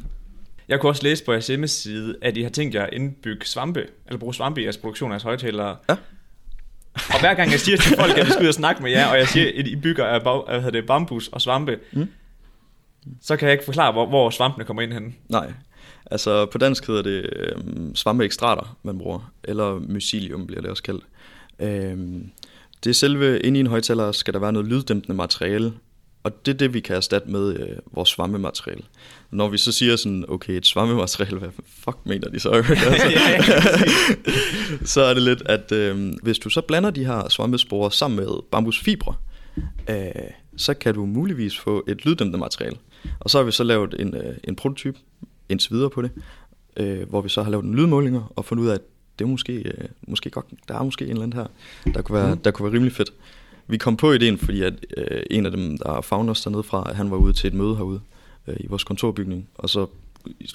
Jeg 0.68 0.80
kunne 0.80 0.90
også 0.92 1.04
læse 1.04 1.24
på 1.26 1.32
jeres 1.32 1.48
hjemmeside, 1.48 2.16
at 2.22 2.38
I 2.38 2.42
har 2.42 2.50
tænkt 2.50 2.76
jer 2.76 2.84
at 2.84 2.90
indbygge 2.94 3.46
svampe, 3.46 3.84
eller 4.08 4.20
bruge 4.20 4.34
svampe 4.36 4.62
i 4.62 4.64
jeres 4.64 4.78
produktion 4.78 5.12
af 5.12 5.14
jeres 5.14 5.24
højtalere. 5.24 5.76
Ja. 5.90 5.96
Og 7.14 7.20
hver 7.20 7.34
gang 7.34 7.52
jeg 7.52 7.60
siger 7.60 7.78
til 7.78 7.96
folk, 7.96 8.18
at 8.18 8.26
vi 8.26 8.32
skal 8.32 8.44
ud 8.44 8.48
og 8.48 8.54
snakke 8.54 8.84
med 8.84 8.92
jer, 8.92 9.06
og 9.08 9.18
jeg 9.18 9.28
siger, 9.28 9.52
at 9.60 9.68
I 9.68 9.76
bygger 9.76 10.06
af 10.06 10.24
bag, 10.24 10.44
hvad 10.48 10.56
hedder 10.62 10.72
det, 10.80 10.88
bambus 10.88 11.28
og 11.28 11.42
svampe, 11.42 11.78
Mm. 11.92 12.08
Så 13.22 13.38
kan 13.38 13.48
jeg 13.48 13.54
ikke 13.54 13.66
forklare, 13.66 13.92
hvor, 13.92 14.06
hvor 14.06 14.30
svampene 14.30 14.66
kommer 14.66 14.82
ind 14.82 14.94
hen. 14.94 15.16
Nej, 15.30 15.54
altså 16.12 16.46
på 16.46 16.58
dansk 16.58 16.88
hedder 16.88 17.02
det 17.02 17.30
øhm, 17.36 17.96
svampeekstrater, 17.96 18.78
man 18.84 18.98
bruger, 18.98 19.32
eller 19.44 19.80
mycelium 19.80 20.48
bliver 20.48 20.62
det 20.62 20.70
også 20.70 20.84
kaldt. 20.84 21.04
Øhm, 21.60 22.32
det 22.84 22.90
er 22.90 22.94
selve, 22.94 23.40
inde 23.40 23.58
i 23.58 23.60
en 23.60 23.68
højtaler 23.68 24.12
skal 24.12 24.34
der 24.34 24.40
være 24.40 24.54
noget 24.54 24.68
lyddæmpende 24.68 25.18
materiale, 25.18 25.74
og 26.24 26.46
det 26.46 26.54
er 26.54 26.58
det, 26.58 26.74
vi 26.74 26.80
kan 26.80 26.96
erstatte 26.96 27.30
med 27.30 27.60
øh, 27.60 27.78
vores 27.92 28.10
svampemateriale. 28.10 28.84
Når 29.32 29.50
vi 29.50 29.58
så 29.58 29.72
siger 29.72 29.96
sådan, 29.96 30.26
okay, 30.28 30.54
et 30.54 30.66
svampemateriale, 30.66 31.40
hvad 31.40 31.50
fuck 31.84 31.98
mener 32.04 32.30
de 32.30 32.40
så? 32.40 32.50
altså, 32.88 33.12
så 34.94 35.02
er 35.02 35.14
det 35.14 35.24
lidt, 35.24 35.42
at 35.46 35.72
øh, 35.72 36.14
hvis 36.24 36.40
du 36.40 36.50
så 36.50 36.62
blander 36.62 36.90
de 36.90 37.06
her 37.06 37.30
svampesporer 37.30 37.90
sammen 37.90 38.20
med 38.20 38.30
bambusfibre, 38.52 39.16
øh, 39.90 40.12
så 40.58 40.74
kan 40.74 40.94
du 40.94 41.06
muligvis 41.06 41.58
få 41.58 41.84
et 41.88 42.06
lyddæmpende 42.06 42.40
materiale. 42.40 42.78
Og 43.20 43.30
så 43.30 43.38
har 43.38 43.46
vi 43.46 43.52
så 43.52 43.64
lavet 43.64 43.96
en, 44.00 44.16
øh, 44.16 44.38
en 44.44 44.56
prototyp 44.56 44.98
indtil 45.50 45.72
videre 45.72 45.90
på 45.90 46.02
det, 46.02 46.12
øh, 46.78 47.10
hvor 47.10 47.22
vi 47.22 47.30
så 47.30 47.44
har 47.44 47.52
lavet 47.52 47.66
en 47.66 47.76
lydmålinger 47.76 48.34
og 48.36 48.46
fundet 48.46 48.64
ud 48.64 48.70
af, 48.70 48.74
at 48.74 48.82
det 49.20 49.26
er 49.26 49.30
måske, 49.30 49.54
øh, 49.54 49.88
måske 50.08 50.30
godt, 50.30 50.46
der 50.68 50.80
er 50.80 50.84
måske 50.84 51.06
en 51.06 51.12
eller 51.12 51.24
anden 51.24 51.40
her, 51.40 51.48
der 51.94 52.02
kunne 52.02 52.20
være, 52.20 52.38
der 52.44 52.52
kunne 52.52 52.64
være 52.64 52.74
rimelig 52.74 52.94
fedt. 52.94 53.14
Vi 53.68 53.78
kom 53.78 53.98
på 53.98 54.12
ideen, 54.12 54.38
fordi 54.38 54.62
at 54.62 54.74
øh, 54.98 55.22
en 55.32 55.46
af 55.46 55.52
dem, 55.52 55.78
der 55.78 55.98
er 55.98 56.02
founders 56.02 56.42
dernede 56.42 56.64
fra, 56.64 56.94
han 56.94 57.12
var 57.12 57.18
ude 57.18 57.34
til 57.34 57.48
et 57.48 57.54
møde 57.54 57.76
herude 57.76 58.00
øh, 58.48 58.56
i 58.60 58.68
vores 58.68 58.84
kontorbygning, 58.84 59.50
og 59.56 59.70
så 59.70 59.88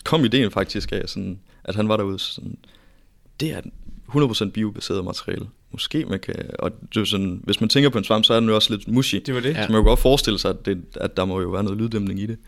kom 0.05 0.24
ideen 0.24 0.50
faktisk 0.50 0.92
af, 0.92 1.02
sådan, 1.07 1.38
at 1.64 1.74
han 1.74 1.88
var 1.88 1.96
derude 1.96 2.18
sådan, 2.18 2.57
det 3.40 3.52
er 3.52 3.61
100% 4.09 4.50
biobaseret 4.50 5.05
materiale. 5.05 5.46
Måske 5.72 6.04
man 6.04 6.20
kan, 6.20 6.35
og 6.58 6.70
det 6.94 7.00
er 7.00 7.04
sådan, 7.04 7.40
hvis 7.44 7.61
man 7.61 7.68
tænker 7.68 7.90
på 7.90 7.98
en 7.98 8.04
svamp, 8.04 8.24
så 8.24 8.35
er 8.35 8.40
den 8.40 8.48
jo 8.48 8.54
også 8.54 8.76
lidt 8.76 8.88
mushy. 8.88 9.16
Det 9.26 9.35
var 9.35 9.40
det. 9.40 9.54
Så 9.56 9.61
man 9.61 9.70
kan 9.72 9.85
godt 9.85 10.00
forestille 10.00 10.38
sig, 10.38 10.50
at, 10.50 10.66
det, 10.66 10.85
at 10.94 11.16
der 11.16 11.24
må 11.24 11.40
jo 11.40 11.48
være 11.48 11.64
noget 11.64 11.78
lyddæmpning 11.78 12.20
i 12.20 12.26
det. 12.26 12.38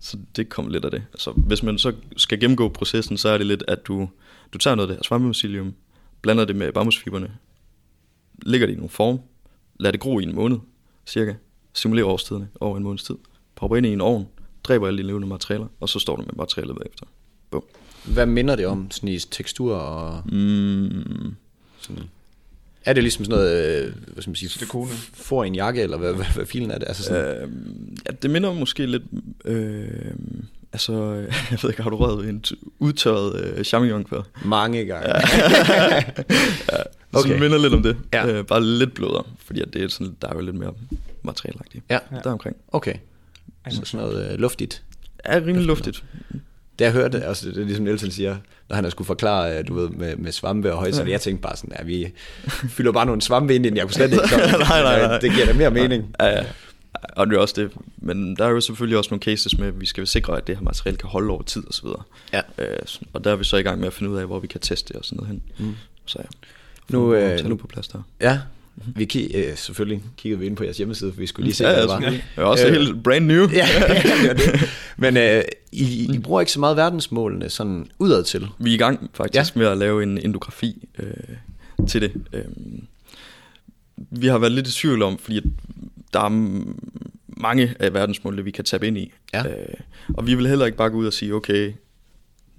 Så 0.00 0.16
det 0.36 0.48
kom 0.48 0.68
lidt 0.68 0.84
af 0.84 0.90
det. 0.90 1.02
Altså, 1.12 1.30
hvis 1.30 1.62
man 1.62 1.78
så 1.78 1.92
skal 2.16 2.40
gennemgå 2.40 2.68
processen, 2.68 3.16
så 3.16 3.28
er 3.28 3.38
det 3.38 3.46
lidt, 3.46 3.64
at 3.68 3.86
du, 3.86 4.08
du 4.52 4.58
tager 4.58 4.74
noget 4.74 4.88
af 4.88 4.92
det 4.92 4.96
her 4.96 5.02
svampemycelium, 5.02 5.74
blander 6.22 6.44
det 6.44 6.56
med 6.56 6.72
bambusfiberne, 6.72 7.30
lægger 8.42 8.66
det 8.66 8.74
i 8.74 8.76
nogle 8.76 8.90
form, 8.90 9.20
lader 9.80 9.90
det 9.92 10.00
gro 10.00 10.18
i 10.18 10.22
en 10.22 10.34
måned, 10.34 10.58
cirka. 11.06 11.34
Simulerer 11.74 12.06
årstiderne 12.06 12.48
over 12.60 12.76
en 12.76 12.82
måneds 12.82 13.04
tid. 13.04 13.14
Popper 13.54 13.76
ind 13.76 13.86
i 13.86 13.92
en 13.92 14.00
ovn, 14.00 14.26
dræber 14.64 14.86
alle 14.86 14.98
de 15.02 15.06
levende 15.06 15.28
materialer, 15.28 15.66
og 15.80 15.88
så 15.88 15.98
står 15.98 16.16
du 16.16 16.22
med 16.22 16.34
materialet 16.36 16.76
bagefter. 16.76 17.06
Bum. 17.50 17.62
Hvad 18.04 18.26
minder 18.26 18.56
det 18.56 18.66
om, 18.66 18.90
sådan 18.90 19.08
i 19.08 19.18
tekstur 19.18 19.74
og 19.76 20.22
Mm, 20.32 21.34
sådan? 21.80 22.02
Er 22.84 22.92
det 22.92 23.02
ligesom 23.02 23.24
sådan 23.24 23.38
noget, 23.38 23.82
øh, 23.84 23.92
hvad 24.12 24.22
skal 24.22 24.30
man 24.30 24.36
sige, 24.36 24.48
Stikone. 24.48 24.90
for 25.14 25.44
en 25.44 25.54
jakke, 25.54 25.82
eller 25.82 25.96
hvad, 25.98 26.12
hvad, 26.14 26.24
hvad 26.34 26.46
filen 26.46 26.70
er 26.70 26.78
det? 26.78 26.88
Altså 26.88 27.02
sådan, 27.02 27.24
øh, 27.42 27.48
ja, 28.06 28.10
det 28.22 28.30
minder 28.30 28.52
måske 28.52 28.86
lidt... 28.86 29.02
Øh, 29.44 29.88
altså, 30.72 30.92
jeg 31.50 31.58
ved 31.62 31.70
ikke, 31.70 31.82
har 31.82 31.90
du 31.90 31.96
røget 31.96 32.28
en 32.28 32.44
udtørret 32.78 33.40
øh, 33.44 33.64
champignon 33.64 34.06
før? 34.06 34.22
mange 34.44 34.84
gange. 34.84 35.08
ja, 35.08 35.20
så 37.12 37.18
Okay. 37.18 37.30
det 37.32 37.40
minder 37.40 37.58
lidt 37.58 37.74
om 37.74 37.82
det. 37.82 37.96
Ja. 38.12 38.26
Øh, 38.26 38.44
bare 38.46 38.64
lidt 38.64 38.94
blødere, 38.94 39.24
fordi 39.44 39.60
at 39.60 39.68
det 39.72 39.82
er 39.82 39.88
sådan, 39.88 40.16
der 40.22 40.28
er 40.28 40.34
jo 40.34 40.40
lidt 40.40 40.56
mere 40.56 40.74
materialagtigt. 41.22 41.84
Ja, 41.90 41.98
Der 42.24 42.30
omkring. 42.30 42.56
okay. 42.72 42.94
Så 43.70 43.80
sådan 43.84 44.06
noget 44.06 44.32
øh, 44.32 44.38
luftigt. 44.38 44.82
Er 45.18 45.36
rimelig 45.46 45.66
luftigt. 45.66 46.04
Da 46.82 46.86
jeg 46.86 46.92
hørte, 46.94 47.24
altså 47.24 47.48
det 47.48 47.58
er 47.58 47.64
ligesom 47.64 47.84
Nielsen 47.84 48.10
siger, 48.10 48.36
når 48.68 48.74
han 48.74 48.84
har 48.84 48.90
skulle 48.90 49.06
forklare, 49.06 49.58
øh, 49.58 49.68
du 49.68 49.74
ved, 49.74 49.88
med, 49.88 50.16
med 50.16 50.32
svampe 50.32 50.72
og 50.72 50.78
højsætter, 50.78 51.12
jeg 51.12 51.20
tænkte 51.20 51.42
bare 51.42 51.56
sådan, 51.56 51.72
at 51.76 51.86
vi 51.86 52.12
fylder 52.68 52.92
bare 52.92 53.06
nogle 53.06 53.22
svampe 53.22 53.54
ind, 53.54 53.66
i 53.66 53.68
den. 53.68 53.76
jeg 53.76 53.84
kunne 53.84 53.92
slet 53.94 54.12
ikke 54.12 54.24
komme. 54.32 54.46
Nej, 54.46 54.82
nej, 54.82 55.06
nej. 55.06 55.18
Det 55.18 55.32
giver 55.32 55.46
da 55.46 55.52
mere 55.52 55.70
mening. 55.70 56.14
Ja, 56.20 56.26
ja. 56.26 56.44
Og 57.16 57.26
det 57.26 57.36
er 57.36 57.40
også 57.40 57.54
det. 57.56 57.70
Men 57.96 58.36
der 58.36 58.44
er 58.44 58.48
jo 58.50 58.60
selvfølgelig 58.60 58.98
også 58.98 59.10
nogle 59.10 59.22
cases 59.22 59.58
med, 59.58 59.66
at 59.68 59.80
vi 59.80 59.86
skal 59.86 60.06
sikre, 60.06 60.36
at 60.36 60.46
det 60.46 60.56
her 60.56 60.62
materiale 60.62 60.96
kan 60.98 61.08
holde 61.08 61.30
over 61.30 61.42
tid 61.42 61.62
og 61.68 61.74
så 61.74 61.82
videre. 61.82 62.02
Ja. 62.32 62.40
Øh, 62.58 62.78
og 63.12 63.24
der 63.24 63.32
er 63.32 63.36
vi 63.36 63.44
så 63.44 63.56
i 63.56 63.62
gang 63.62 63.78
med 63.80 63.86
at 63.86 63.92
finde 63.92 64.12
ud 64.12 64.18
af, 64.18 64.26
hvor 64.26 64.38
vi 64.38 64.46
kan 64.46 64.60
teste 64.60 64.88
det 64.88 64.96
og 64.96 65.04
sådan 65.04 65.16
noget 65.16 65.28
hen. 65.58 65.66
Mm. 65.66 65.74
Så 66.06 66.18
ja. 66.18 66.24
Nu, 66.88 67.14
øh, 67.14 67.44
nu- 67.48 67.56
på 67.56 67.66
plads 67.66 67.88
der. 67.88 68.02
Ja, 68.20 68.38
vi 68.74 69.04
kig, 69.04 69.30
øh, 69.34 69.56
selvfølgelig 69.56 70.02
kiggede 70.16 70.40
vi 70.40 70.46
ind 70.46 70.56
på 70.56 70.64
jeres 70.64 70.76
hjemmeside, 70.76 71.12
for 71.12 71.20
vi 71.20 71.26
skulle 71.26 71.44
lige 71.44 71.54
se, 71.54 71.64
ja, 71.64 71.72
hvad 71.72 71.98
ja, 72.00 72.10
det 72.10 72.22
var. 72.36 72.42
er 72.42 72.46
også 72.46 72.66
Øh, 72.66 72.72
helt 72.72 73.02
brand 73.02 73.26
new. 73.26 73.48
Ja, 73.52 73.66
var 73.80 74.34
det. 74.34 74.70
Men 74.96 75.16
øh, 75.16 75.42
I, 75.72 76.14
I 76.14 76.18
bruger 76.18 76.40
ikke 76.40 76.52
så 76.52 76.60
meget 76.60 76.76
verdensmålene 76.76 77.48
sådan 77.48 77.86
udad 77.98 78.24
til. 78.24 78.48
Vi 78.58 78.70
er 78.70 78.74
i 78.74 78.78
gang 78.78 79.10
faktisk 79.14 79.56
ja. 79.56 79.58
med 79.58 79.66
at 79.68 79.78
lave 79.78 80.02
en 80.02 80.18
endografi 80.18 80.88
øh, 80.98 81.86
til 81.88 82.02
det. 82.02 82.12
Øh, 82.32 82.44
vi 83.96 84.26
har 84.26 84.38
været 84.38 84.52
lidt 84.52 84.68
i 84.68 84.72
tvivl 84.72 85.02
om, 85.02 85.18
fordi 85.18 85.40
der 86.12 86.20
er 86.20 86.28
mange 87.26 87.74
af 87.78 87.94
verdensmålene, 87.94 88.44
vi 88.44 88.50
kan 88.50 88.64
tabe 88.64 88.86
ind 88.86 88.98
i. 88.98 89.12
Ja. 89.34 89.48
Øh, 89.48 89.74
og 90.14 90.26
vi 90.26 90.34
vil 90.34 90.48
heller 90.48 90.66
ikke 90.66 90.78
bare 90.78 90.90
gå 90.90 90.96
ud 90.96 91.06
og 91.06 91.12
sige, 91.12 91.34
okay, 91.34 91.72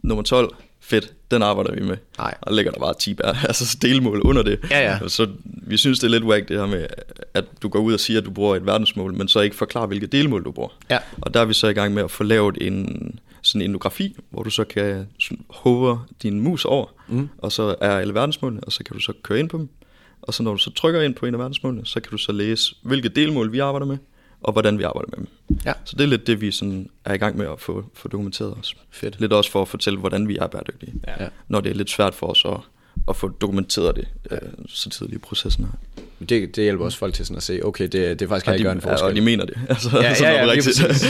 nummer 0.04 0.24
12, 0.24 0.56
fedt, 0.84 1.14
den 1.32 1.42
arbejder 1.42 1.74
vi 1.76 1.82
med. 1.84 1.98
Nej. 2.18 2.34
Og 2.42 2.54
ligger 2.54 2.72
der 2.72 2.80
bare 2.80 2.94
10 3.00 3.14
bær, 3.14 3.34
altså 3.50 3.78
delmål 3.82 4.22
under 4.22 4.44
det. 4.44 4.60
Ja, 4.72 4.80
ja. 5.02 5.08
Så 5.08 5.28
vi 5.46 5.78
synes, 5.78 6.00
det 6.00 6.08
er 6.08 6.12
lidt 6.12 6.24
whack 6.24 6.48
det 6.48 6.58
her 6.60 6.66
med, 6.66 6.88
at 7.34 7.46
du 7.62 7.70
går 7.70 7.80
ud 7.80 7.94
og 7.94 8.00
siger, 8.00 8.20
at 8.20 8.26
du 8.26 8.32
bruger 8.32 8.56
et 8.56 8.66
verdensmål, 8.66 9.14
men 9.14 9.28
så 9.28 9.40
ikke 9.40 9.56
forklarer, 9.56 9.88
hvilke 9.88 10.08
delmål 10.08 10.44
du 10.46 10.52
bruger. 10.52 10.70
Ja. 10.90 10.98
Og 11.22 11.34
der 11.34 11.40
er 11.40 11.46
vi 11.46 11.54
så 11.54 11.68
i 11.68 11.74
gang 11.74 11.94
med 11.94 12.04
at 12.04 12.12
få 12.12 12.24
lavet 12.24 12.58
en 12.62 13.20
sådan 13.42 13.62
en 13.62 13.66
endografi, 13.70 14.16
hvor 14.30 14.44
du 14.44 14.50
så 14.50 14.64
kan 14.64 15.08
hover 15.50 16.08
din 16.24 16.40
mus 16.42 16.66
over, 16.66 16.86
Mm. 17.08 17.30
og 17.38 17.52
så 17.52 17.76
er 17.82 17.98
alle 17.98 18.14
verdensmålene, 18.14 18.64
og 18.64 18.72
så 18.72 18.84
kan 18.84 18.94
du 18.94 19.00
så 19.00 19.14
køre 19.24 19.40
ind 19.40 19.50
på 19.50 19.58
dem. 19.58 19.70
Og 20.22 20.34
så 20.34 20.44
når 20.44 20.52
du 20.52 20.58
så 20.58 20.72
trykker 20.74 21.02
ind 21.02 21.16
på 21.16 21.26
en 21.26 21.34
af 21.34 21.40
verdensmålene, 21.40 21.86
så 21.86 22.00
kan 22.00 22.12
du 22.12 22.18
så 22.18 22.32
læse, 22.32 22.76
hvilke 22.82 23.10
delmål 23.10 23.52
vi 23.52 23.60
arbejder 23.60 23.86
med, 23.86 23.98
og 24.44 24.54
hvordan 24.54 24.78
vi 24.78 24.84
arbejder 24.84 25.10
med 25.18 25.18
dem. 25.18 25.58
Ja. 25.66 25.74
Så 25.86 25.96
det 25.98 26.04
er 26.04 26.08
lidt 26.08 26.28
det, 26.28 26.42
vi 26.42 26.52
sådan 26.52 26.90
er 27.06 27.14
i 27.14 27.18
gang 27.18 27.38
med 27.38 27.46
at 27.46 27.60
få, 27.60 27.86
få 27.94 28.08
dokumenteret 28.08 28.54
os. 28.60 28.76
Fedt. 28.92 29.20
Lidt 29.22 29.34
også 29.34 29.52
for 29.52 29.62
at 29.62 29.68
fortælle, 29.68 30.00
hvordan 30.00 30.28
vi 30.28 30.38
er 30.38 30.48
bæredygtige. 30.48 30.94
Ja. 31.08 31.24
Ja. 31.24 31.30
Når 31.48 31.62
det 31.62 31.70
er 31.70 31.76
lidt 31.76 31.90
svært 31.90 32.14
for 32.16 32.28
os 32.28 32.46
at, 32.46 32.58
at 33.10 33.16
få 33.16 33.28
dokumenteret 33.28 33.96
det 33.96 34.08
øh, 34.32 34.38
så 34.68 34.90
tidligt 34.90 35.16
i 35.16 35.20
processen 35.20 35.66
her. 35.66 35.72
Det, 36.30 36.56
det 36.56 36.64
hjælper 36.64 36.86
også 36.86 36.98
folk 36.98 37.14
til 37.14 37.26
sådan 37.26 37.38
at 37.38 37.44
se, 37.44 37.60
okay, 37.66 37.84
det, 37.84 37.92
det 37.94 38.22
er 38.22 38.28
faktisk 38.30 38.46
kan 38.46 38.52
og, 38.52 38.54
jeg 38.54 38.60
de, 38.60 38.64
gøre 38.64 38.74
en 38.74 38.82
forskel. 38.82 39.06
ja, 39.06 39.10
og 39.10 39.16
de 39.16 39.22
mener 39.22 39.46
det. 39.46 39.58
Altså, 39.70 39.90
Ja, 39.94 40.02
ja, 40.02 40.32
ja, 40.34 40.46
noget 40.46 40.66
lige 40.66 40.70
rigtigt. 40.70 41.06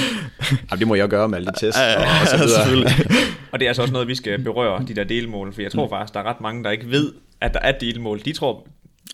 Jamen, 0.72 0.80
det 0.80 0.88
må 0.88 0.96
jeg 0.96 1.08
gøre 1.10 1.30
med 1.30 1.38
alle 1.38 1.46
de 1.46 1.65
tests 1.65 1.80
Ja, 1.82 1.91
ja, 1.91 2.00
og, 2.00 2.22
og 2.22 2.50
så 2.50 2.60
ja, 2.60 2.69
videre. 2.69 2.89
Og 3.52 3.60
det 3.60 3.65
er 3.65 3.69
altså 3.69 3.82
også 3.82 3.93
noget, 3.93 4.08
vi 4.08 4.15
skal 4.15 4.39
berøre, 4.43 4.86
de 4.88 4.93
der 4.96 5.04
delmål, 5.04 5.54
for 5.54 5.62
jeg 5.62 5.72
tror 5.72 5.89
faktisk, 5.89 6.13
der 6.13 6.19
er 6.19 6.24
ret 6.24 6.41
mange, 6.41 6.63
der 6.63 6.72
ikke 6.72 6.89
ved, 6.89 7.13
at 7.41 7.54
der 7.54 7.60
er 7.60 7.72
delmål. 7.80 8.22
De 8.26 8.34
tror, 8.34 8.67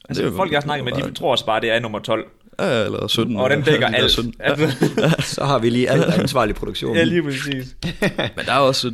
altså 0.10 0.22
Det 0.22 0.28
er 0.28 0.32
jo- 0.32 0.38
folk, 0.38 0.52
jeg 0.52 0.58
har 0.58 0.62
snakket 0.62 0.86
med, 0.86 0.94
de 1.04 1.14
tror 1.14 1.32
også 1.32 1.46
bare, 1.46 1.62
det 1.62 1.72
er 1.72 1.80
nummer 1.80 2.00
12, 2.00 2.28
Ja, 2.60 2.86
eller 2.86 3.08
17. 3.08 3.36
og 3.36 3.50
den 3.50 3.62
dækker 3.62 3.88
alt. 3.88 4.12
17. 4.12 4.34
Altså, 4.40 4.76
Så 5.36 5.46
har 5.46 5.60
vi 5.60 5.70
lige 5.70 5.90
alt 5.90 6.04
ansvarlig 6.04 6.56
produktion. 6.56 6.96
ja, 6.96 7.04
lige 7.04 7.24
præcis. 7.24 7.76
Men 8.38 8.46
der 8.46 8.54
er 8.54 8.60
også, 8.60 8.94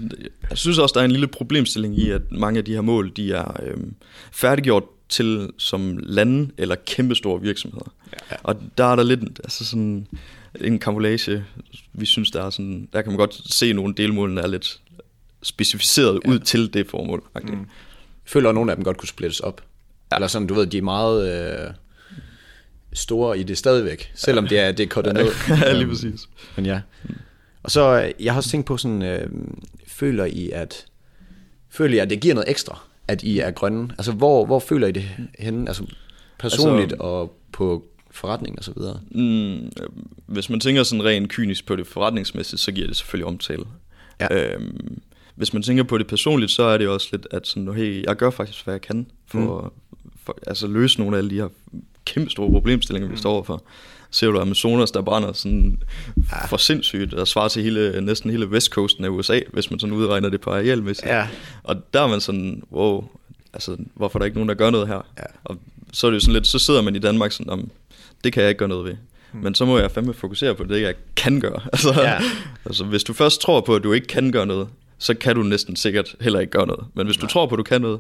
jeg 0.50 0.58
synes 0.58 0.78
også, 0.78 0.94
der 0.94 1.00
er 1.02 1.06
en 1.06 1.12
lille 1.12 1.28
problemstilling 1.28 2.00
i, 2.00 2.10
at 2.10 2.22
mange 2.32 2.58
af 2.58 2.66
de 2.66 2.74
her 2.74 2.82
mål, 2.82 3.12
de 3.16 3.34
er 3.34 3.62
øhm, 3.64 3.96
færdiggjort 4.32 4.84
til 5.10 5.50
som 5.58 6.00
lande 6.04 6.52
eller 6.58 6.76
kæmpestore 6.86 7.42
virksomheder. 7.42 7.94
Ja. 8.32 8.36
Og 8.44 8.56
der 8.78 8.86
er 8.86 8.96
der 8.96 9.04
lidt 9.04 9.22
altså 9.44 9.66
sådan 9.66 10.08
en 10.62 10.80
kambolage, 10.80 11.44
vi 11.94 12.06
synes, 12.06 12.32
der 12.32 12.46
er 12.46 12.50
sådan, 12.50 12.88
der 12.94 13.02
kan 13.02 13.12
man 13.12 13.18
godt 13.18 13.42
se, 13.54 13.66
at 13.66 13.76
nogle 13.76 13.94
delmålene 13.94 14.42
er 14.42 14.48
lidt 14.48 14.80
specificeret 15.44 16.20
ja. 16.26 16.30
ud 16.30 16.40
til 16.40 16.74
det 16.74 16.90
formål. 16.90 17.24
Mm. 17.44 17.50
Jeg 17.50 17.58
føler, 18.26 18.50
at 18.50 18.56
nogle 18.56 18.72
af 18.72 18.78
dem 18.78 18.84
godt 18.84 18.98
kunne 18.98 19.08
splittes 19.08 19.40
op. 19.40 19.62
Ja. 20.12 20.16
Eller 20.16 20.28
sådan, 20.28 20.48
du 20.48 20.54
ved, 20.54 20.68
de 20.68 20.78
er 20.78 20.82
meget 20.82 21.44
øh, 21.64 21.74
store 22.96 23.40
i 23.40 23.44
det 23.44 23.58
stadigvæk, 23.58 24.12
selvom 24.16 24.48
det 24.48 24.60
er, 24.60 24.72
det 24.72 24.84
er 24.84 24.88
kortet 24.88 25.14
ned. 25.14 25.26
ja, 25.50 25.72
lige 25.72 25.82
Øhm, 25.82 25.90
præcis. 25.90 26.30
Men 26.56 26.66
ja. 26.66 26.82
Og 27.64 27.72
så, 27.72 28.02
øh, 28.02 28.26
jeg 28.26 28.34
har 28.34 28.38
også 28.38 28.50
tænkt 28.50 28.68
på 28.68 28.78
sådan, 28.78 29.02
øh, 29.02 29.30
føler 29.88 30.26
I, 30.26 30.50
at 30.50 30.86
føler 31.70 31.96
I, 31.96 32.00
at 32.00 32.10
det 32.10 32.20
giver 32.20 32.34
noget 32.34 32.50
ekstra, 32.50 32.80
at 33.08 33.24
I 33.24 33.40
er 33.40 33.52
grønne? 33.52 33.90
Altså, 33.98 34.12
hvor, 34.12 34.46
hvor 34.46 34.60
føler 34.60 34.88
I 34.88 34.92
det 34.92 35.10
henne? 35.40 35.68
Altså, 35.68 35.84
personligt 36.40 36.92
altså, 36.92 37.04
og 37.04 37.38
på 37.52 37.86
forretning 38.12 38.58
og 38.58 38.64
så 38.64 38.74
videre. 38.78 39.00
Mm, 39.12 39.72
hvis 40.26 40.50
man 40.50 40.60
tænker 40.60 40.84
sådan 40.84 41.06
rent 41.06 41.30
kynisk 41.30 41.66
på 41.66 41.76
det 41.76 41.88
forretningsmæssigt, 41.88 42.62
så 42.62 42.72
giver 42.72 42.88
det 42.88 42.96
selvfølgelig 42.96 43.28
omtale. 43.28 43.64
Ja. 44.20 44.54
Øhm, 44.54 45.02
hvis 45.36 45.54
man 45.54 45.62
tænker 45.62 45.84
på 45.84 45.98
det 45.98 46.08
personligt, 46.08 46.52
så 46.52 46.64
er 46.64 46.78
det 46.78 46.88
også 46.88 47.08
lidt, 47.12 47.28
at 47.32 47.48
sådan, 47.48 47.74
hey, 47.74 48.04
jeg 48.04 48.16
gør 48.16 48.30
faktisk, 48.30 48.64
hvad 48.64 48.74
jeg 48.74 48.82
kan 48.82 49.08
for, 49.28 49.62
mm. 49.62 50.10
for 50.24 50.38
altså, 50.48 50.68
løse 50.68 51.00
nogle 51.00 51.16
af 51.16 51.18
alle 51.18 51.30
de 51.30 51.36
her 51.36 51.48
kæmpe 52.06 52.30
store 52.30 52.52
problemstillinger, 52.52 53.10
vi 53.10 53.18
står 53.18 53.32
overfor. 53.34 53.64
Ser 54.12 54.28
du 54.28 54.40
Amazonas, 54.40 54.92
der 54.92 55.02
brænder 55.02 55.34
sådan 55.34 55.82
ja. 56.32 56.46
for 56.46 56.58
sindssygt, 56.58 57.12
der 57.12 57.26
svarer 57.26 57.48
til 57.48 57.64
hele, 57.64 58.02
næsten 58.02 58.32
hele 58.32 58.52
vestkysten 58.52 59.06
af 59.06 59.10
USA, 59.10 59.40
hvis 59.54 59.70
man 59.72 59.80
sådan 59.80 59.96
udregner 59.96 60.30
det 60.30 60.42
på 60.42 60.50
arealmæssigt. 60.50 61.08
Ja. 61.08 61.28
Og 61.64 61.76
der 61.94 62.02
er 62.02 62.08
man 62.08 62.22
sådan, 62.22 62.64
wow, 62.72 63.04
altså, 63.54 63.78
hvorfor 63.96 64.20
er 64.20 64.22
der 64.22 64.26
ikke 64.26 64.38
nogen, 64.38 64.50
der 64.50 64.56
gør 64.56 64.70
noget 64.70 64.88
her? 64.88 65.02
Ja. 65.18 65.24
Og 65.44 65.58
så 65.94 66.08
er 66.08 66.12
det 66.12 66.16
jo 66.16 66.20
sådan 66.20 66.34
lidt, 66.34 66.48
så 66.48 66.60
sidder 66.60 66.82
man 66.82 66.96
i 66.96 67.00
Danmark 67.00 67.32
sådan, 67.32 67.50
om, 67.50 67.70
det 68.24 68.34
kan 68.34 68.42
jeg 68.42 68.50
ikke 68.50 68.60
gøre 68.60 68.70
noget 68.70 68.86
ved. 68.86 68.96
Mm. 69.34 69.40
Men 69.40 69.56
så 69.56 69.66
må 69.66 69.80
jeg 69.80 69.92
fandme 69.92 70.14
fokusere 70.14 70.56
på 70.56 70.64
det, 70.64 70.82
jeg 70.82 70.94
kan 71.16 71.40
gøre. 71.40 71.60
Altså, 71.74 72.02
Ja. 72.02 72.18
altså, 72.66 72.84
hvis 72.84 73.04
du 73.04 73.14
først 73.14 73.42
tror 73.42 73.62
på, 73.62 73.76
at 73.76 73.84
du 73.84 73.94
ikke 73.94 74.08
kan 74.08 74.32
gøre 74.32 74.46
noget, 74.46 74.68
så 74.98 75.14
kan 75.14 75.36
du 75.36 75.44
næsten 75.44 75.76
sikkert 75.76 76.16
heller 76.22 76.40
ikke 76.40 76.52
gøre 76.52 76.68
noget. 76.68 76.86
Men 76.94 77.06
hvis 77.06 77.18
du 77.18 77.28
tror 77.28 77.46
på, 77.46 77.56
at 77.56 77.58
du 77.58 77.64
kan 77.64 77.82
noget, 77.82 78.00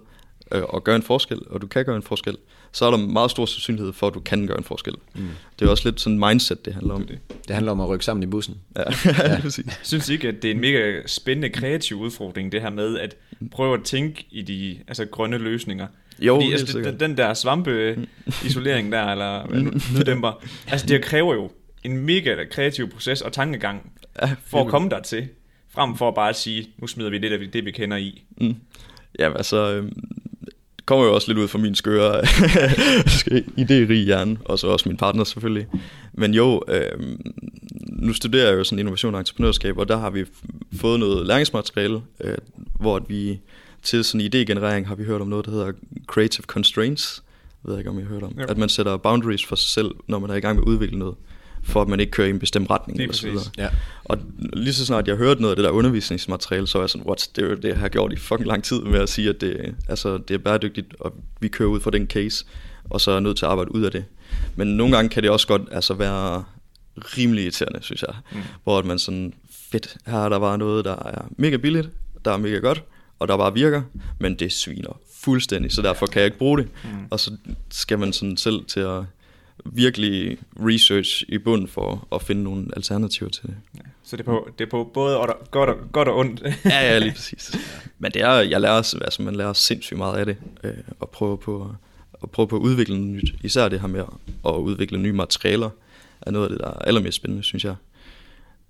øh, 0.51 0.63
og 0.63 0.84
gøre 0.84 0.95
en 0.95 1.01
forskel, 1.01 1.39
og 1.49 1.62
du 1.62 1.67
kan 1.67 1.86
gøre 1.86 1.95
en 1.95 2.03
forskel, 2.03 2.38
så 2.71 2.86
er 2.86 2.91
der 2.91 2.97
meget 2.97 3.31
stor 3.31 3.45
sandsynlighed 3.45 3.93
for, 3.93 4.08
at 4.08 4.13
du 4.13 4.19
kan 4.19 4.47
gøre 4.47 4.58
en 4.58 4.63
forskel. 4.63 4.93
Mm. 5.15 5.27
Det 5.60 5.65
er 5.65 5.69
også 5.69 5.89
lidt 5.89 6.01
sådan 6.01 6.13
en 6.13 6.19
mindset, 6.19 6.65
det 6.65 6.73
handler 6.73 6.93
om. 6.93 7.08
Det. 7.08 7.19
Det 7.47 7.53
handler 7.53 7.71
om 7.71 7.81
at 7.81 7.89
rykke 7.89 8.05
sammen 8.05 8.23
i 8.23 8.25
bussen. 8.25 8.55
Ja, 8.75 8.84
ja. 9.29 9.41
Synes 9.84 10.10
I 10.10 10.13
ikke, 10.13 10.27
at 10.27 10.41
det 10.41 10.51
er 10.51 10.53
en 10.55 10.62
mega 10.62 11.01
spændende 11.05 11.49
kreativ 11.49 11.97
udfordring, 11.97 12.51
det 12.51 12.62
her 12.62 12.69
med 12.69 12.99
at 12.99 13.15
prøve 13.51 13.73
at 13.73 13.84
tænke 13.84 14.25
i 14.31 14.41
de 14.41 14.79
altså, 14.88 15.05
grønne 15.05 15.38
løsninger? 15.38 15.88
Jo, 16.19 16.36
Fordi, 16.36 16.51
altså, 16.51 16.67
sikkert. 16.67 16.99
den, 16.99 17.17
der 17.17 17.34
svampe-isolering 17.34 18.91
der, 18.95 19.05
eller 19.05 19.47
hvad 19.47 19.60
nu, 19.60 19.71
nøddæmper, 19.93 20.43
altså 20.67 20.88
det 20.88 21.03
kræver 21.03 21.34
jo 21.34 21.51
en 21.84 21.97
mega 21.97 22.36
kreativ 22.51 22.89
proces 22.89 23.21
og 23.21 23.34
tankegang 23.34 23.91
Ja, 24.21 24.36
for 24.45 24.62
at 24.62 24.67
komme 24.67 24.89
der 24.89 25.01
til, 25.01 25.27
frem 25.69 25.97
for 25.97 26.12
bare 26.12 26.29
at 26.29 26.36
sige, 26.36 26.69
nu 26.77 26.88
smider 26.88 27.10
vi 27.10 27.17
lidt 27.17 27.34
af 27.34 27.39
det, 27.53 27.65
vi 27.65 27.71
kender 27.71 27.97
i. 27.97 28.23
Mm. 28.38 28.55
Jamen 29.19 29.38
altså, 29.38 29.73
øh, 29.73 29.84
det 29.84 29.93
kommer 30.86 31.06
jo 31.06 31.13
også 31.13 31.28
lidt 31.28 31.38
ud 31.38 31.48
fra 31.48 31.60
min 31.60 31.76
skøre, 31.76 32.21
idérige 33.62 34.06
hjerne, 34.06 34.38
og 34.45 34.60
så 34.60 34.67
også 34.67 34.89
min 34.89 34.98
partner 34.98 35.24
selvfølgelig. 35.24 35.67
Men 36.13 36.34
jo, 36.34 36.62
øh, 36.67 37.17
nu 37.89 38.13
studerer 38.13 38.50
jeg 38.50 38.58
jo 38.58 38.63
sådan 38.63 38.80
innovation 38.80 39.15
og 39.15 39.19
entreprenørskab, 39.19 39.78
og 39.78 39.88
der 39.88 39.98
har 39.98 40.10
vi 40.10 40.26
fået 40.76 41.00
noget 41.00 41.28
læringsmateriale, 41.28 42.02
øh, 42.21 42.38
hvor 42.80 42.95
at 42.95 43.04
vi 43.08 43.39
til 43.84 44.04
sådan 44.04 44.21
idégenerering 44.21 44.88
har 44.88 44.95
vi 44.95 45.04
hørt 45.04 45.21
om 45.21 45.28
noget, 45.28 45.45
der 45.45 45.52
hedder 45.52 45.71
creative 46.08 46.43
constraints. 46.43 47.24
Jeg 47.63 47.71
ved 47.71 47.78
ikke, 47.78 47.89
om 47.89 48.00
I 48.00 48.02
har 48.02 48.10
hørt 48.10 48.24
om. 48.24 48.34
Jo. 48.39 48.45
At 48.50 48.58
man 48.58 48.69
sætter 48.69 48.98
boundaries 48.98 49.45
for 49.45 49.56
sig 49.56 49.69
selv, 49.69 49.91
når 50.08 50.19
man 50.19 50.30
er 50.30 50.36
i 50.36 50.39
gang 50.39 50.56
med 50.56 50.63
at 50.63 50.67
udvikle 50.67 51.00
noget, 51.00 51.15
for 51.65 51.82
at 51.82 51.88
man 51.88 51.99
ikke 51.99 52.12
kører 52.12 52.28
i 52.28 52.30
en 52.30 52.39
bestemt 52.39 52.69
retning. 52.69 52.97
Lige 52.97 53.04
eller 53.04 53.15
så 53.15 53.28
videre. 53.28 53.43
Ja. 53.58 53.69
Og 54.04 54.17
lige 54.54 54.73
så 54.73 54.86
snart 54.86 55.08
jeg 55.08 55.15
hørte 55.15 55.41
noget 55.41 55.51
af 55.51 55.56
det 55.56 55.63
der 55.63 55.69
undervisningsmateriale, 55.69 56.67
så 56.67 56.78
var 56.78 56.84
jeg 56.84 56.89
sådan, 56.89 57.08
what, 57.08 57.30
det 57.36 57.51
er 57.51 57.56
det, 57.56 57.69
jeg 57.69 57.78
har 57.78 57.89
gjort 57.89 58.13
i 58.13 58.15
fucking 58.15 58.47
lang 58.47 58.63
tid 58.63 58.82
med 58.82 58.99
at 58.99 59.10
sige, 59.10 59.30
at 59.30 59.41
det, 59.41 59.75
altså, 59.89 60.17
det 60.17 60.34
er 60.34 60.38
bæredygtigt, 60.38 60.95
og 60.99 61.13
vi 61.39 61.47
kører 61.47 61.69
ud 61.69 61.80
fra 61.80 61.91
den 61.91 62.08
case, 62.08 62.45
og 62.89 63.01
så 63.01 63.12
er 63.12 63.15
jeg 63.15 63.21
nødt 63.21 63.38
til 63.38 63.45
at 63.45 63.51
arbejde 63.51 63.75
ud 63.75 63.84
af 63.84 63.91
det. 63.91 64.06
Men 64.56 64.67
nogle 64.67 64.95
gange 64.95 65.10
kan 65.10 65.23
det 65.23 65.32
også 65.32 65.47
godt 65.47 65.62
altså, 65.71 65.93
være 65.93 66.43
rimelig 66.97 67.43
irriterende, 67.43 67.80
synes 67.82 68.01
jeg. 68.01 68.15
Mm. 68.32 68.38
Hvor 68.63 68.80
at 68.80 68.86
man 68.86 68.99
sådan, 68.99 69.34
fedt, 69.71 69.97
her 70.06 70.17
er 70.17 70.30
der 70.30 70.39
bare 70.39 70.58
noget, 70.58 70.86
der 70.86 70.95
er 70.95 71.25
mega 71.38 71.58
billigt, 71.58 71.89
der 72.25 72.32
er 72.32 72.38
mega 72.38 72.58
godt, 72.58 72.84
og 73.19 73.28
der 73.28 73.38
bare 73.38 73.54
virker, 73.54 73.82
men 74.19 74.36
det 74.36 74.51
sviner 74.51 74.99
fuldstændig, 75.23 75.71
så 75.71 75.82
derfor 75.82 76.06
kan 76.06 76.19
jeg 76.19 76.25
ikke 76.25 76.38
bruge 76.38 76.58
det. 76.58 76.67
Mm. 76.84 76.89
Og 77.10 77.19
så 77.19 77.32
skal 77.71 77.99
man 77.99 78.13
sådan 78.13 78.38
selv 78.38 78.65
til 78.65 78.80
at 78.80 79.04
virkelig 79.65 80.38
research 80.60 81.24
i 81.28 81.38
bunden 81.38 81.68
for 81.68 82.08
at 82.12 82.22
finde 82.22 82.44
nogle 82.44 82.68
alternativer 82.76 83.30
til 83.30 83.44
det. 83.44 83.56
Ja, 83.76 83.82
så 84.04 84.18
det 84.18 84.22
er 84.22 84.26
på, 84.26 84.50
det 84.60 84.65
er 84.65 84.70
på 84.70 84.91
både 84.94 85.20
og, 85.20 85.38
godt, 85.52 85.70
og, 85.70 85.78
godt 85.91 86.08
og 86.08 86.18
ondt. 86.18 86.41
ja, 86.65 86.94
ja, 86.94 87.00
lige 87.00 87.12
præcis. 87.12 87.56
Men 88.00 88.12
det 88.12 88.22
er, 88.22 88.34
jeg 88.34 88.62
lærer, 88.62 88.74
altså, 88.74 89.22
man 89.22 89.36
lærer 89.36 89.54
sindssygt 89.54 89.98
meget 89.98 90.18
af 90.18 90.26
det, 90.26 90.38
øh, 90.63 90.74
og 91.00 91.10
prøve 91.10 91.38
på, 91.38 91.76
at 92.24 92.32
prøve 92.32 92.48
på 92.48 92.56
at 92.56 92.62
udvikle 92.62 92.98
noget 93.00 93.24
nyt. 93.24 93.34
Især 93.44 93.70
det 93.70 93.82
her 93.82 93.88
med 93.88 94.04
at 94.46 94.52
udvikle 94.52 94.98
nye 94.98 95.13
materialer, 95.13 95.70
er 96.22 96.32
noget 96.32 96.46
af 96.46 96.50
det, 96.50 96.60
der 96.60 96.68
er 96.68 96.80
allermest 96.80 97.15
spændende, 97.15 97.44
synes 97.44 97.65
jeg. 97.65 97.76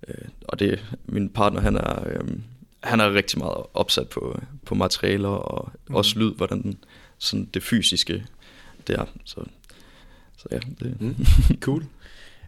Øh, 0.07 0.27
og 0.47 0.59
det, 0.59 0.85
min 1.05 1.29
partner, 1.29 1.61
han 1.61 1.75
er, 1.75 2.07
øh, 2.07 2.27
han 2.83 2.99
er 2.99 3.13
rigtig 3.13 3.39
meget 3.39 3.57
opsat 3.73 4.09
på, 4.09 4.39
på 4.65 4.75
materialer, 4.75 5.29
og 5.29 5.71
mm. 5.89 5.95
også 5.95 6.19
lyd, 6.19 6.33
hvordan 6.33 6.61
den, 6.61 6.77
sådan 7.17 7.45
det 7.53 7.63
fysiske 7.63 8.25
der. 8.87 9.05
Så, 9.25 9.41
så 10.49 10.55
ja, 10.55 10.85
det... 10.85 11.01
Mm. 11.01 11.15
cool. 11.65 11.83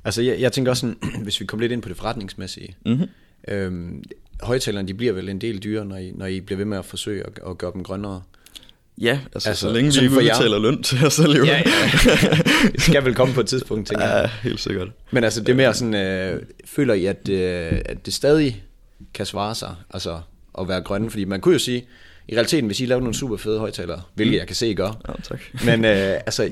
Altså, 0.03 0.21
jeg, 0.21 0.39
jeg 0.39 0.51
tænker 0.51 0.71
også 0.71 0.81
sådan, 0.81 0.97
hvis 1.23 1.39
vi 1.39 1.45
kommer 1.45 1.61
lidt 1.61 1.71
ind 1.71 1.81
på 1.81 1.89
det 1.89 1.97
forretningsmæssige. 1.97 2.75
Mm-hmm. 2.85 3.07
Øhm, 3.47 4.03
højtalerne, 4.41 4.87
de 4.87 4.93
bliver 4.93 5.13
vel 5.13 5.29
en 5.29 5.41
del 5.41 5.63
dyre, 5.63 5.85
når 5.85 5.97
I, 5.97 6.11
når 6.15 6.25
I 6.25 6.41
bliver 6.41 6.57
ved 6.57 6.65
med 6.65 6.77
at 6.77 6.85
forsøge 6.85 7.23
at, 7.25 7.39
at 7.49 7.57
gøre 7.57 7.71
dem 7.73 7.83
grønnere. 7.83 8.21
Ja, 9.01 9.19
altså, 9.33 9.49
altså 9.49 9.61
så 9.61 9.73
længe 9.73 9.93
vi 9.99 10.05
ikke 10.05 10.17
udbetaler 10.17 10.59
løn 10.59 10.83
til 10.83 11.05
os 11.05 11.13
selv. 11.13 11.37
Jo. 11.37 11.45
Ja, 11.45 11.57
ja. 11.57 11.63
det 12.73 12.81
skal 12.81 13.05
vel 13.05 13.15
komme 13.15 13.33
på 13.33 13.39
et 13.39 13.47
tidspunkt, 13.47 13.87
tænker 13.87 14.05
jeg. 14.05 14.29
Ja, 14.43 14.49
helt 14.49 14.59
sikkert. 14.59 14.87
Men 15.11 15.23
altså, 15.23 15.41
det 15.41 15.49
er 15.49 15.55
mere 15.55 15.73
sådan, 15.73 15.93
øh, 15.93 16.41
føler 16.65 16.93
I, 16.93 17.05
at, 17.05 17.29
øh, 17.29 17.81
at 17.85 18.05
det 18.05 18.13
stadig 18.13 18.63
kan 19.13 19.25
svare 19.25 19.55
sig, 19.55 19.75
altså 19.89 20.19
at 20.59 20.67
være 20.67 20.81
grønne? 20.81 21.09
Fordi 21.09 21.25
man 21.25 21.41
kunne 21.41 21.53
jo 21.53 21.59
sige, 21.59 21.85
i 22.27 22.33
realiteten, 22.35 22.65
hvis 22.65 22.79
I 22.79 22.85
lavede 22.85 23.03
nogle 23.03 23.15
super 23.15 23.37
fede 23.37 23.59
højtalere, 23.59 24.01
hvilket 24.13 24.33
mm. 24.33 24.39
jeg 24.39 24.47
kan 24.47 24.55
se, 24.55 24.69
I 24.69 24.73
gør. 24.73 25.01
Ja, 25.07 25.13
tak. 25.23 25.41
Men 25.65 25.85
øh, 25.85 26.13
altså, 26.25 26.51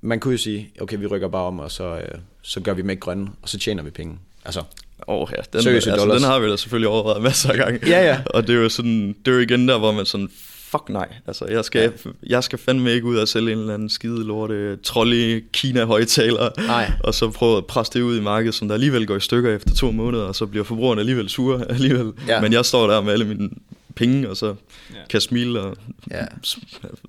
man 0.00 0.20
kunne 0.20 0.32
jo 0.32 0.38
sige, 0.38 0.70
okay, 0.80 0.98
vi 0.98 1.06
rykker 1.06 1.28
bare 1.28 1.44
om, 1.44 1.58
og 1.58 1.70
så, 1.70 1.84
øh, 1.84 2.18
så 2.42 2.60
gør 2.60 2.74
vi 2.74 2.82
dem 2.82 2.90
ikke 2.90 3.00
grønne, 3.00 3.28
og 3.42 3.48
så 3.48 3.58
tjener 3.58 3.82
vi 3.82 3.90
penge. 3.90 4.18
Altså, 4.44 4.62
oh, 5.06 5.28
ja, 5.36 5.42
den, 5.58 5.68
altså, 5.74 6.10
den 6.14 6.22
har 6.22 6.38
vi 6.38 6.50
da 6.50 6.56
selvfølgelig 6.56 6.88
overvejet 6.88 7.22
masser 7.22 7.50
af 7.50 7.56
gange. 7.56 7.80
Ja, 7.86 8.04
ja. 8.04 8.20
Og 8.26 8.46
det 8.46 8.56
er 8.56 8.60
jo 8.60 8.68
sådan, 8.68 9.08
det 9.24 9.30
er 9.30 9.36
jo 9.36 9.42
igen 9.42 9.68
der, 9.68 9.78
hvor 9.78 9.92
man 9.92 10.06
sådan, 10.06 10.28
fuck 10.70 10.88
nej. 10.88 11.08
Altså, 11.26 11.46
jeg 11.46 11.64
skal, 11.64 11.92
ja. 12.04 12.10
jeg 12.26 12.44
skal 12.44 12.58
fandme 12.58 12.92
ikke 12.92 13.06
ud 13.06 13.16
og 13.16 13.28
sælge 13.28 13.52
en 13.52 13.58
eller 13.58 13.74
anden 13.74 13.88
skide 13.88 14.24
lorte 14.24 14.76
trolley 14.76 15.44
Kina 15.52 15.84
højtaler, 15.84 16.66
nej. 16.66 16.92
og 17.00 17.14
så 17.14 17.30
prøve 17.30 17.56
at 17.56 17.66
presse 17.66 17.92
det 17.92 18.02
ud 18.02 18.18
i 18.18 18.20
markedet, 18.20 18.54
som 18.54 18.68
der 18.68 18.74
alligevel 18.74 19.06
går 19.06 19.16
i 19.16 19.20
stykker 19.20 19.56
efter 19.56 19.74
to 19.74 19.90
måneder, 19.90 20.24
og 20.24 20.34
så 20.34 20.46
bliver 20.46 20.64
forbrugerne 20.64 21.00
alligevel 21.00 21.28
sure 21.28 21.64
alligevel. 21.74 22.12
Ja. 22.28 22.40
Men 22.40 22.52
jeg 22.52 22.64
står 22.64 22.86
der 22.86 23.00
med 23.00 23.12
alle 23.12 23.24
mine 23.24 23.50
penge, 23.96 24.30
og 24.30 24.36
så 24.36 24.54
ja. 24.94 24.96
kan 25.10 25.20
smile 25.20 25.60
og, 25.60 25.76
ja. 26.10 26.24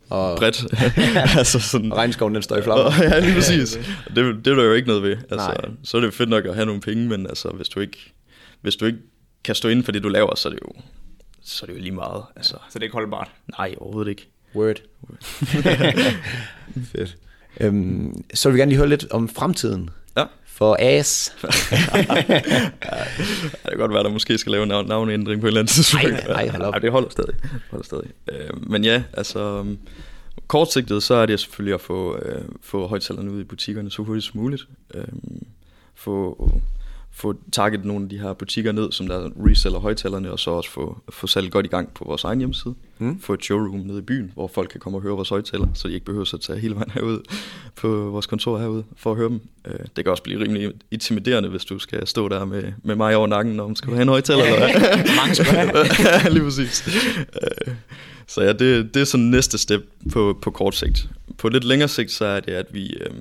og 0.10 0.38
bredt. 0.38 0.66
altså 1.38 1.60
sådan, 1.60 1.92
og 1.92 1.98
regnskoven 1.98 2.36
den 2.36 2.44
står 2.44 2.58
i 2.58 2.62
flammer. 2.62 2.92
ja, 3.04 3.20
lige 3.20 3.34
præcis. 3.34 3.76
Ja, 3.76 3.82
det, 4.22 4.46
det 4.46 4.52
er 4.52 4.56
der 4.56 4.64
jo 4.64 4.74
ikke 4.74 4.88
noget 4.88 5.04
ved. 5.04 5.18
Altså, 5.32 5.72
så 5.84 5.98
er 5.98 6.02
det 6.02 6.14
fedt 6.14 6.30
nok 6.30 6.46
at 6.46 6.56
have 6.56 6.66
nogle 6.66 6.82
penge, 6.82 7.10
men 7.10 7.28
altså, 7.28 7.50
hvis 7.50 7.70
du 7.70 7.80
ikke, 7.80 8.14
hvis 8.62 8.76
du 8.76 8.86
ikke 8.86 9.00
kan 9.44 9.56
stå 9.56 9.70
inden 9.70 9.86
for 9.86 9.92
det, 9.92 10.04
du 10.04 10.10
laver, 10.10 10.36
så 10.36 10.50
er 10.50 10.54
det 10.54 10.60
jo, 10.62 10.82
så 11.42 11.66
er 11.66 11.68
det 11.68 11.74
jo 11.74 11.82
lige 11.82 11.92
meget. 11.92 12.24
Altså. 12.36 12.54
Ja, 12.54 12.70
så 12.70 12.74
det 12.74 12.80
er 12.80 12.84
ikke 12.84 12.94
holdbart? 12.94 13.32
Nej, 13.58 13.76
overhovedet 13.78 14.10
ikke. 14.10 14.28
Word. 14.56 14.76
Word. 15.10 15.24
Fedt. 16.92 17.18
Øhm, 17.60 18.24
så 18.34 18.50
vil 18.50 18.54
vi 18.54 18.60
gerne 18.60 18.70
lige 18.70 18.78
høre 18.78 18.90
lidt 18.90 19.12
om 19.12 19.30
fremtiden. 19.30 19.90
For 20.58 20.78
ja, 20.82 20.98
det 23.64 23.70
kan 23.70 23.78
godt 23.78 23.94
være, 23.94 24.04
der 24.04 24.10
måske 24.10 24.38
skal 24.38 24.52
lave 24.52 24.64
en 24.64 24.88
navneændring 24.88 25.42
på 25.42 25.48
et 25.48 25.50
eller 25.50 25.62
andet 25.62 25.74
tidspunkt. 25.74 26.06
Nej, 26.06 26.28
nej, 26.28 26.48
hold 26.48 26.62
op. 26.62 26.74
Ja, 26.74 26.80
det 26.80 26.92
holder 26.92 27.10
stadig. 27.10 27.36
Holder 27.72 27.86
stadig. 27.86 28.10
Øh, 28.32 28.70
men 28.70 28.84
ja, 28.84 29.04
altså... 29.14 29.66
Kortsigtet, 30.48 31.04
så 31.04 31.14
er 31.14 31.26
det 31.26 31.40
selvfølgelig 31.40 31.74
at 31.74 31.82
få, 31.82 32.18
øh, 32.18 32.42
få 32.62 32.88
højtalerne 32.88 33.32
ud 33.32 33.42
i 33.42 33.44
butikkerne 33.44 33.92
så 33.92 34.02
hurtigt 34.02 34.26
som 34.26 34.42
muligt. 34.42 34.68
Øh, 34.94 35.04
få 35.96 36.50
få 37.12 37.34
target 37.52 37.86
nogle 37.86 38.04
af 38.04 38.10
de 38.10 38.20
her 38.20 38.34
butikker 38.34 38.72
ned, 38.72 38.92
som 38.92 39.08
der 39.08 39.30
reseller 39.46 39.80
højtalerne, 39.80 40.32
og 40.32 40.40
så 40.40 40.52
også 40.52 40.70
få, 40.70 40.98
få 41.10 41.28
salget 41.28 41.52
godt 41.52 41.66
i 41.66 41.70
gang 41.70 41.94
på 41.94 42.06
vores 42.06 42.24
egen 42.24 42.40
hjemmeside. 42.40 42.76
Mm. 43.00 43.20
Få 43.20 43.34
et 43.34 43.44
showroom 43.44 43.80
nede 43.80 43.98
i 43.98 44.02
byen, 44.02 44.32
hvor 44.34 44.48
folk 44.48 44.70
kan 44.70 44.80
komme 44.80 44.98
og 44.98 45.02
høre 45.02 45.14
vores 45.14 45.30
højtaler, 45.30 45.68
så 45.74 45.88
de 45.88 45.94
ikke 45.94 46.06
behøver 46.06 46.34
at 46.34 46.42
tage 46.42 46.60
hele 46.60 46.76
vejen 46.76 46.92
herud 46.92 47.20
på 47.76 47.88
vores 47.88 48.26
kontor 48.26 48.60
herude 48.60 48.84
for 48.96 49.12
at 49.12 49.18
høre 49.18 49.30
dem. 49.30 49.42
Øh, 49.68 49.80
det 49.96 50.06
kan 50.06 50.12
også 50.12 50.24
blive 50.24 50.44
rimelig 50.44 50.72
intimiderende, 50.92 51.50
hvis 51.50 51.66
du 51.66 51.80
skal 51.80 52.08
stå 52.08 52.30
der 52.30 52.46
med, 52.46 52.64
med 52.84 52.96
mig 52.96 53.16
over 53.16 53.28
nakken, 53.28 53.60
om 53.60 53.76
skal 53.76 53.90
du 53.90 53.96
have 53.96 54.02
en 54.02 54.10
højtaler? 54.10 54.46
Ja, 54.46 54.54
eller 54.54 54.80
hvad? 54.80 55.16
Mange 55.16 55.36
skal 55.36 55.72
ja, 56.06 56.30
lige 56.30 56.44
præcis. 56.44 56.88
Øh, 57.42 57.74
så 58.28 58.42
ja, 58.42 58.54
det, 58.54 58.94
det 58.94 59.02
er 59.02 59.06
sådan 59.06 59.26
næste 59.26 59.58
step 59.58 59.82
på, 60.12 60.40
på 60.42 60.52
kort 60.52 60.76
sigt. 60.76 61.10
På 61.38 61.50
lidt 61.50 61.64
længere 61.64 61.90
sigt, 61.90 62.12
så 62.12 62.26
er 62.26 62.40
det, 62.40 62.52
at 62.52 62.66
vi, 62.72 62.94
øh, 62.94 63.12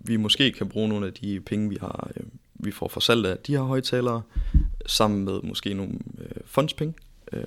vi 0.00 0.16
måske 0.16 0.52
kan 0.52 0.68
bruge 0.68 0.88
nogle 0.88 1.06
af 1.06 1.12
de 1.12 1.40
penge, 1.40 1.68
vi 1.68 1.76
har 1.80 2.10
øh, 2.16 2.26
vi 2.58 2.70
får 2.70 2.88
for 2.88 3.00
salg 3.00 3.26
af 3.26 3.38
de 3.38 3.52
her 3.52 3.62
højtalere, 3.62 4.22
sammen 4.86 5.24
med 5.24 5.40
måske 5.42 5.74
nogle 5.74 5.92
øh, 6.18 6.30
fondspenge 6.44 6.94
øh, 7.32 7.44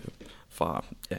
fra 0.49 0.86
ja, 1.12 1.17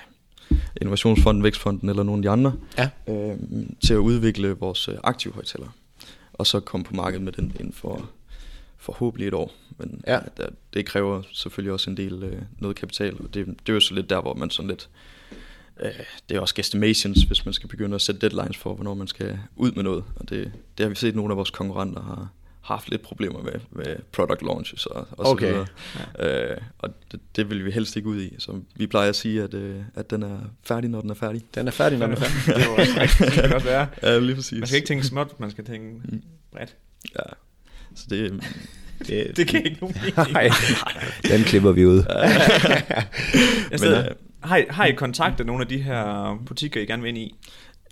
Innovationsfonden, 0.80 1.42
Vækstfonden 1.42 1.88
eller 1.88 2.02
nogle 2.02 2.18
af 2.18 2.22
de 2.22 2.30
andre, 2.30 2.52
ja. 2.78 2.90
øh, 3.08 3.38
til 3.84 3.94
at 3.94 3.98
udvikle 3.98 4.50
vores 4.50 4.88
øh, 4.88 4.94
aktive 5.04 5.34
højtalere. 5.34 5.70
Og 6.32 6.46
så 6.46 6.60
komme 6.60 6.84
på 6.84 6.94
markedet 6.94 7.22
med 7.22 7.32
den 7.32 7.52
inden 7.60 7.72
for 7.72 8.10
forhåbentlig 8.76 9.28
et 9.28 9.34
år. 9.34 9.52
Men 9.78 10.02
ja. 10.06 10.20
det, 10.36 10.48
det 10.74 10.86
kræver 10.86 11.22
selvfølgelig 11.32 11.72
også 11.72 11.90
en 11.90 11.96
del 11.96 12.22
øh, 12.22 12.42
noget 12.58 12.76
kapital, 12.76 13.16
og 13.20 13.34
det, 13.34 13.46
det 13.46 13.68
er 13.68 13.72
jo 13.72 13.80
så 13.80 13.94
lidt 13.94 14.10
der, 14.10 14.20
hvor 14.20 14.34
man 14.34 14.50
sådan 14.50 14.68
lidt... 14.68 14.88
Øh, 15.80 15.90
det 16.28 16.36
er 16.36 16.40
også 16.40 16.54
guestimations, 16.54 17.22
hvis 17.22 17.44
man 17.44 17.54
skal 17.54 17.68
begynde 17.68 17.94
at 17.94 18.00
sætte 18.00 18.20
deadlines 18.20 18.56
for, 18.56 18.74
hvornår 18.74 18.94
man 18.94 19.06
skal 19.06 19.38
ud 19.56 19.72
med 19.72 19.82
noget. 19.82 20.04
Og 20.16 20.28
det, 20.28 20.52
det 20.78 20.84
har 20.84 20.88
vi 20.88 20.94
set, 20.94 21.16
nogle 21.16 21.32
af 21.32 21.36
vores 21.36 21.50
konkurrenter 21.50 22.02
har, 22.02 22.28
haft 22.62 22.90
lidt 22.90 23.02
problemer 23.02 23.42
med, 23.42 23.52
med 23.70 23.96
product 24.12 24.42
launches 24.42 24.86
og, 24.86 25.08
og 25.10 25.26
okay. 25.26 25.46
så 25.46 25.52
videre. 25.52 25.66
Ja. 26.18 26.50
Øh, 26.50 26.56
og 26.78 26.90
det, 27.12 27.20
det 27.36 27.50
vil 27.50 27.64
vi 27.64 27.70
helst 27.70 27.96
ikke 27.96 28.08
ud 28.08 28.20
i. 28.20 28.34
Så 28.38 28.60
vi 28.76 28.86
plejer 28.86 29.08
at 29.08 29.16
sige, 29.16 29.42
at, 29.42 29.54
øh, 29.54 29.80
at 29.94 30.10
den 30.10 30.22
er 30.22 30.38
færdig, 30.62 30.90
når 30.90 31.00
den 31.00 31.10
er 31.10 31.14
færdig. 31.14 31.42
Den 31.54 31.66
er 31.66 31.70
færdig, 31.70 31.98
når 31.98 32.06
den 32.06 32.16
er 32.16 32.20
færdig. 32.20 32.64
det, 32.78 33.00
også, 33.00 33.30
kan 33.40 33.50
godt 33.50 33.64
være. 33.64 33.86
Ja, 34.02 34.18
lige 34.18 34.34
præcis. 34.34 34.58
Man 34.58 34.66
skal 34.66 34.76
ikke 34.76 34.88
tænke 34.88 35.06
småt, 35.06 35.40
man 35.40 35.50
skal 35.50 35.64
tænke 35.64 36.00
mm. 36.04 36.22
bredt. 36.52 36.76
Ja, 37.18 37.32
så 37.94 38.06
det... 38.10 38.44
Det, 39.06 39.36
det 39.36 39.48
kan 39.48 39.64
ikke 39.64 39.78
nogen. 39.80 39.96
Nej, 40.32 40.50
den 41.22 41.42
klipper 41.44 41.72
vi 41.72 41.86
ud. 41.86 42.02
Men, 43.80 43.92
øh, 43.92 44.04
har, 44.40 44.56
I, 44.56 44.64
har 44.70 44.86
I 44.86 44.92
kontaktet 44.92 45.46
nogle 45.46 45.62
af 45.62 45.68
de 45.68 45.78
her 45.78 46.38
butikker, 46.46 46.80
I 46.80 46.86
gerne 46.86 47.02
vil 47.02 47.08
ind 47.08 47.18
i? 47.18 47.34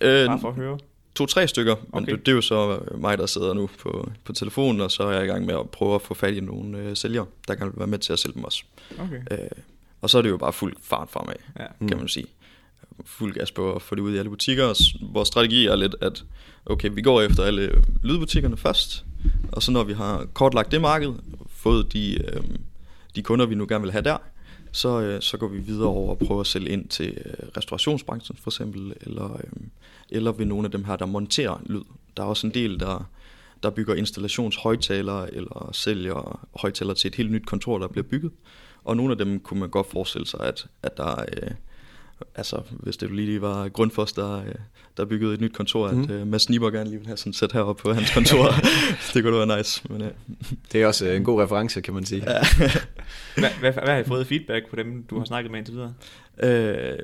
Øh, 0.00 0.26
Bare 0.26 0.40
for 0.40 0.48
at 0.48 0.54
høre 0.54 0.78
to-tre 1.14 1.48
stykker, 1.48 1.76
men 1.76 2.02
okay. 2.02 2.12
det, 2.12 2.26
det 2.26 2.32
er 2.32 2.36
jo 2.36 2.40
så 2.40 2.78
mig, 2.94 3.18
der 3.18 3.26
sidder 3.26 3.54
nu 3.54 3.70
på, 3.78 4.10
på 4.24 4.32
telefonen, 4.32 4.80
og 4.80 4.90
så 4.90 5.02
er 5.02 5.12
jeg 5.12 5.24
i 5.24 5.26
gang 5.26 5.46
med 5.46 5.54
at 5.54 5.70
prøve 5.70 5.94
at 5.94 6.02
få 6.02 6.14
fat 6.14 6.34
i 6.34 6.40
nogle 6.40 6.78
øh, 6.78 6.96
sælgere, 6.96 7.26
der 7.48 7.54
kan 7.54 7.72
være 7.74 7.86
med 7.86 7.98
til 7.98 8.12
at 8.12 8.18
sælge 8.18 8.34
dem 8.34 8.44
også. 8.44 8.64
Okay. 8.98 9.20
Øh, 9.30 9.48
og 10.00 10.10
så 10.10 10.18
er 10.18 10.22
det 10.22 10.30
jo 10.30 10.36
bare 10.36 10.52
fuld 10.52 10.76
fart 10.82 11.08
fremad, 11.10 11.34
ja. 11.58 11.86
kan 11.88 11.96
man 11.96 12.08
sige. 12.08 12.26
Fuld 13.04 13.34
gas 13.34 13.50
på 13.50 13.74
at 13.74 13.82
få 13.82 13.94
det 13.94 14.02
ud 14.02 14.14
i 14.14 14.18
alle 14.18 14.30
butikker. 14.30 14.64
Og 14.64 14.76
vores 15.00 15.28
strategi 15.28 15.66
er 15.66 15.76
lidt, 15.76 15.96
at 16.00 16.24
okay, 16.66 16.90
vi 16.92 17.02
går 17.02 17.22
efter 17.22 17.44
alle 17.44 17.84
lydbutikkerne 18.02 18.56
først, 18.56 19.04
og 19.52 19.62
så 19.62 19.72
når 19.72 19.84
vi 19.84 19.92
har 19.92 20.26
kortlagt 20.34 20.72
det 20.72 20.80
marked, 20.80 21.12
fået 21.48 21.92
de, 21.92 22.24
øh, 22.24 22.42
de 23.14 23.22
kunder, 23.22 23.46
vi 23.46 23.54
nu 23.54 23.66
gerne 23.68 23.82
vil 23.82 23.92
have 23.92 24.02
der, 24.02 24.16
så, 24.72 25.00
øh, 25.00 25.22
så 25.22 25.36
går 25.36 25.48
vi 25.48 25.58
videre 25.58 25.88
over 25.88 26.10
og 26.10 26.18
prøver 26.18 26.40
at 26.40 26.46
sælge 26.46 26.68
ind 26.68 26.88
til 26.88 27.18
øh, 27.24 27.48
restaurationsbranchen 27.56 28.36
for 28.36 28.50
eksempel, 28.50 28.94
eller, 29.00 29.32
øh, 29.32 29.52
eller 30.10 30.32
ved 30.32 30.46
nogle 30.46 30.64
af 30.64 30.70
dem 30.70 30.84
her, 30.84 30.96
der 30.96 31.06
monterer 31.06 31.62
lyd. 31.66 31.82
Der 32.16 32.22
er 32.22 32.26
også 32.26 32.46
en 32.46 32.54
del, 32.54 32.80
der, 32.80 33.10
der 33.62 33.70
bygger 33.70 33.94
installationshøjtalere 33.94 35.34
eller 35.34 35.70
sælger 35.72 36.48
højtalere 36.60 36.94
til 36.94 37.08
et 37.08 37.14
helt 37.14 37.32
nyt 37.32 37.46
kontor, 37.46 37.78
der 37.78 37.88
bliver 37.88 38.04
bygget. 38.04 38.32
Og 38.84 38.96
nogle 38.96 39.12
af 39.12 39.18
dem 39.18 39.40
kunne 39.40 39.60
man 39.60 39.68
godt 39.70 39.90
forestille 39.90 40.26
sig, 40.26 40.40
at, 40.40 40.66
at 40.82 40.96
der 40.96 41.20
øh, 41.20 41.50
altså 42.34 42.62
hvis 42.70 42.96
det 42.96 43.10
lige 43.10 43.40
var 43.40 43.68
Grundfos, 43.68 44.12
der, 44.12 44.44
øh, 44.44 44.54
der 45.00 45.06
byggede 45.06 45.34
et 45.34 45.40
nyt 45.40 45.52
kontor, 45.52 45.90
mm. 45.90 46.02
at 46.02 46.10
uh, 46.10 46.26
Mads 46.26 46.50
Niebuhr 46.50 46.70
gerne 46.70 46.90
lige 46.90 46.98
vil 46.98 47.06
have 47.06 47.16
sådan 47.16 47.32
sæt 47.32 47.52
heroppe 47.52 47.82
på 47.82 47.92
hans 47.92 48.10
kontor. 48.14 48.54
det 49.14 49.22
kunne 49.22 49.48
være 49.48 49.58
nice. 49.58 49.82
Men, 49.90 50.02
uh. 50.02 50.08
Det 50.72 50.82
er 50.82 50.86
også 50.86 51.06
en 51.06 51.24
god 51.24 51.42
reference, 51.42 51.80
kan 51.80 51.94
man 51.94 52.04
sige. 52.04 52.22
Ja. 52.26 52.38
hvad, 53.34 53.50
hvad, 53.60 53.72
hvad 53.72 53.94
har 53.94 53.96
I 53.96 54.04
fået 54.04 54.26
feedback 54.26 54.70
på 54.70 54.76
dem, 54.76 55.04
du 55.10 55.18
har 55.18 55.24
snakket 55.24 55.50
med 55.50 55.58
indtil 55.58 55.74
videre? 55.74 55.92
Øh, 56.42 56.98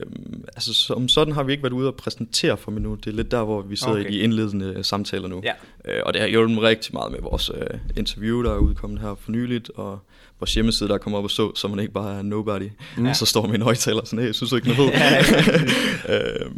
altså 0.47 0.75
som 0.75 1.09
sådan 1.09 1.35
har 1.35 1.43
vi 1.43 1.53
ikke 1.53 1.63
været 1.63 1.73
ude 1.73 1.89
og 1.89 1.95
præsentere 1.95 2.57
for 2.57 2.73
endnu. 2.73 2.95
Det 2.95 3.07
er 3.07 3.15
lidt 3.15 3.31
der, 3.31 3.45
hvor 3.45 3.63
vi 3.63 3.77
sidder 3.77 3.93
okay. 3.93 4.11
i 4.11 4.13
de 4.13 4.19
indledende 4.19 4.85
samtaler 4.85 5.29
nu. 5.29 5.43
Ja. 5.45 5.53
Øh, 5.85 6.03
og 6.07 6.13
det 6.13 6.21
har 6.21 6.29
hjulpet 6.29 6.55
mig 6.55 6.63
rigtig 6.63 6.95
meget 6.95 7.13
med 7.13 7.21
vores 7.23 7.51
øh, 7.55 7.79
interview, 7.97 8.43
der 8.43 8.53
er 8.53 8.59
udkommet 8.59 9.01
her 9.01 9.15
for 9.21 9.33
nyligt, 9.33 9.71
og 9.75 9.99
vores 10.41 10.55
hjemmeside, 10.55 10.89
der 10.89 10.99
kommer 10.99 11.19
op 11.19 11.25
og 11.25 11.31
så, 11.31 11.55
så 11.55 11.69
man 11.69 11.79
ikke 11.79 11.93
bare 11.93 12.19
er 12.19 12.23
nobody. 12.23 12.71
Mm. 12.97 13.15
Så 13.15 13.27
står 13.27 13.43
man 13.43 13.51
i 13.51 13.55
en 13.55 13.63
højtaler 13.63 14.05
sådan, 14.05 14.19
hey, 14.19 14.27
jeg 14.27 14.35
synes 14.35 14.53
ikke 14.53 14.69
noget 14.69 14.93
øh, 16.09 16.51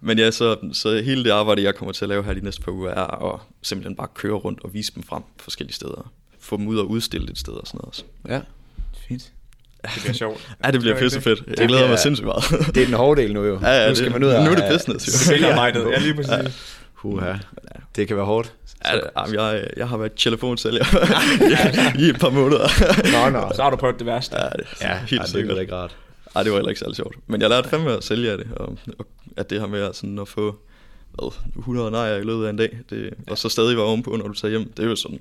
men 0.00 0.18
ja, 0.18 0.30
så, 0.30 0.56
så 0.72 1.02
hele 1.02 1.24
det 1.24 1.30
arbejde, 1.30 1.62
jeg 1.62 1.74
kommer 1.74 1.92
til 1.92 2.04
at 2.04 2.08
lave 2.08 2.22
her 2.24 2.34
de 2.34 2.40
næste 2.44 2.62
par 2.62 2.72
uger, 2.72 2.90
er 2.90 3.34
at 3.34 3.40
simpelthen 3.62 3.96
bare 3.96 4.08
køre 4.14 4.32
rundt 4.32 4.60
og 4.64 4.74
vise 4.74 4.92
dem 4.94 5.02
frem 5.02 5.22
forskellige 5.38 5.74
steder. 5.74 6.12
Få 6.40 6.56
dem 6.56 6.66
ud 6.68 6.78
og 6.78 6.90
udstille 6.90 7.30
et 7.30 7.38
sted 7.38 7.52
og 7.52 7.66
sådan 7.66 7.78
noget 7.78 7.88
også. 7.88 8.02
Ja, 8.28 8.40
fint. 9.08 9.32
Det 9.84 9.90
bliver 10.02 10.12
sjovt. 10.14 10.56
Ja, 10.64 10.70
det 10.70 10.80
bliver 10.80 10.98
pisse 10.98 11.20
fedt. 11.20 11.42
Jeg 11.58 11.68
glæder 11.68 11.88
mig 11.88 11.98
sindssygt 11.98 12.26
meget. 12.26 12.44
det 12.74 12.76
er 12.82 12.84
den 12.86 12.94
hårde 12.94 13.22
del 13.22 13.32
nu 13.34 13.44
jo. 13.44 13.58
Ja, 13.62 13.82
ja, 13.82 13.88
nu 13.88 13.94
skal 13.94 14.12
man 14.12 14.24
ud 14.24 14.28
af, 14.28 14.44
nu 14.44 14.50
er 14.50 14.54
det 14.54 14.64
business. 14.72 15.30
Jo. 15.30 15.34
Det 15.36 15.42
er 15.44 15.48
arbejdet. 15.50 15.90
Ja, 15.90 15.98
lige 15.98 16.14
præcis. 16.14 16.76
Huha. 16.94 17.32
Det 17.96 18.08
kan 18.08 18.16
være 18.16 18.26
hårdt. 18.26 18.52
Ja, 18.86 18.96
det- 18.96 19.04
jamen, 19.16 19.34
jeg, 19.34 19.66
jeg 19.76 19.88
har 19.88 19.96
været 19.96 20.12
telefonsælger 20.16 20.84
i, 21.98 22.02
i 22.04 22.08
et 22.08 22.20
par 22.20 22.30
måneder. 22.30 22.68
Nå, 23.12 23.40
nå. 23.40 23.52
Så 23.54 23.62
har 23.62 23.70
du 23.70 23.76
prøvet 23.76 23.98
det 23.98 24.06
værste. 24.06 24.36
Ja, 24.38 24.48
det, 24.48 24.66
Ja, 24.80 24.98
helt 25.06 25.22
det 25.22 25.30
sikkert. 25.30 25.56
er 25.56 25.60
ikke 25.60 25.74
rart. 25.74 25.96
Ej, 26.36 26.42
det 26.42 26.52
var 26.52 26.58
heller 26.58 26.68
ikke 26.68 26.78
særlig 26.78 26.96
sjovt. 26.96 27.16
Men 27.26 27.40
jeg 27.40 27.50
lærte 27.50 27.68
fandme 27.68 27.92
at 27.96 28.04
sælge 28.04 28.30
af 28.30 28.38
det, 28.38 28.46
og, 28.56 28.78
og 28.98 29.06
at 29.36 29.50
det 29.50 29.60
her 29.60 29.66
med 29.66 29.80
at, 29.82 29.96
sådan 29.96 30.18
at 30.18 30.28
få 30.28 30.56
hvad, 31.14 31.32
100 31.58 31.90
nejer 31.90 32.16
i 32.16 32.22
løbet 32.22 32.46
af 32.46 32.50
en 32.50 32.56
dag, 32.56 32.78
det, 32.90 33.14
og 33.26 33.38
så 33.38 33.48
stadig 33.48 33.76
være 33.76 33.86
ovenpå, 33.86 34.16
når 34.16 34.28
du 34.28 34.34
tager 34.34 34.50
hjem, 34.50 34.72
det 34.72 34.84
er 34.84 34.88
jo 34.88 34.96
sådan... 34.96 35.20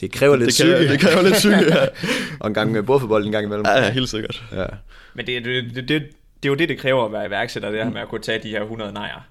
Det 0.00 0.12
kræver 0.12 0.36
lidt 0.36 0.46
det, 0.46 0.66
kan, 0.66 0.74
psyke. 0.76 0.92
det 0.92 1.00
kræver 1.00 1.22
lidt 1.22 1.36
syge, 1.36 1.76
ja. 1.76 1.86
Og 2.40 2.48
en 2.48 2.54
gang 2.54 2.72
med 2.72 2.82
bordfodbold 2.82 3.24
en 3.26 3.32
gang 3.32 3.44
imellem. 3.46 3.66
ja, 3.66 3.84
ja, 3.84 3.90
helt 3.90 4.08
sikkert. 4.08 4.42
ja. 4.52 4.66
Men 5.14 5.26
det, 5.26 5.44
det, 5.44 5.64
det, 5.64 5.88
det, 5.88 5.88
det 5.88 6.48
er 6.48 6.48
jo 6.48 6.54
det, 6.54 6.68
det 6.68 6.78
kræver 6.78 7.04
at 7.04 7.12
være 7.12 7.26
iværksætter, 7.26 7.70
det 7.70 7.84
her 7.84 7.90
med 7.90 8.00
at 8.00 8.08
kunne 8.08 8.20
tage 8.20 8.38
de 8.42 8.48
her 8.48 8.62
100 8.62 8.92
nejer. 8.92 9.28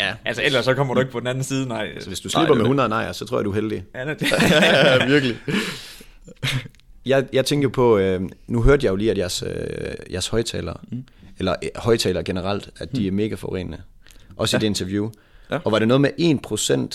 ja. 0.00 0.14
Altså 0.24 0.42
ellers 0.42 0.64
så 0.64 0.74
kommer 0.74 0.94
du 0.94 1.00
ikke 1.00 1.12
på 1.12 1.20
den 1.20 1.26
anden 1.28 1.44
side, 1.44 1.68
nej. 1.68 2.00
Så 2.00 2.06
hvis 2.08 2.20
du 2.20 2.26
Nej, 2.26 2.30
slipper 2.30 2.54
er 2.54 2.56
med 2.58 2.64
det. 2.64 2.68
100 2.68 2.88
nejer, 2.88 3.12
så 3.12 3.26
tror 3.26 3.38
jeg, 3.38 3.44
du 3.44 3.50
er 3.50 3.54
heldig. 3.54 3.84
Ja, 3.94 4.04
det, 4.04 4.22
ja, 4.22 4.96
ja, 4.98 5.06
virkelig. 5.06 5.36
Jeg, 7.08 7.26
jeg 7.32 7.46
tænker 7.46 7.62
jo 7.62 7.68
på, 7.68 7.98
øh, 7.98 8.20
nu 8.46 8.62
hørte 8.62 8.86
jeg 8.86 8.90
jo 8.90 8.96
lige, 8.96 9.10
at 9.10 9.18
jeres, 9.18 9.42
øh, 9.42 10.12
jeres 10.12 10.28
højtalere, 10.28 10.76
mm. 10.92 11.04
eller 11.38 11.54
øh, 11.62 11.68
højtalere 11.76 12.24
generelt, 12.24 12.70
at 12.78 12.96
de 12.96 13.08
er 13.08 13.12
mega 13.12 13.34
forurenende. 13.34 13.78
Også 14.36 14.56
ja. 14.56 14.58
i 14.58 14.60
det 14.60 14.66
interview. 14.66 15.10
Ja. 15.50 15.58
Og 15.64 15.72
var 15.72 15.78
det 15.78 15.88
noget 15.88 16.00
med 16.00 16.10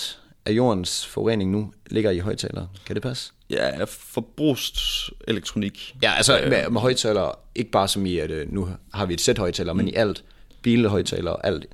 1% 0.06 0.16
af 0.46 0.52
jordens 0.52 1.06
forurening 1.06 1.50
nu 1.50 1.72
ligger 1.86 2.10
i 2.10 2.18
højtalere? 2.18 2.68
Kan 2.86 2.94
det 2.94 3.02
passe? 3.02 3.32
Ja, 3.50 3.84
forbrugselektronik. 3.84 5.96
Ja, 6.02 6.12
altså 6.16 6.40
med, 6.48 6.70
med 6.70 6.80
højtalere, 6.80 7.32
ikke 7.54 7.70
bare 7.70 7.88
som 7.88 8.06
i, 8.06 8.18
at 8.18 8.30
øh, 8.30 8.52
nu 8.52 8.68
har 8.94 9.06
vi 9.06 9.14
et 9.14 9.20
sæt 9.20 9.38
højtalere, 9.38 9.74
men 9.74 9.88
i 9.88 9.94
alt. 9.94 10.24
Bilhøjtalere, 10.62 11.46
alt. 11.46 11.66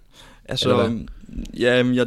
Altså, 0.44 0.98
ja, 1.58 1.82
men 1.82 1.94
jeg 1.94 2.06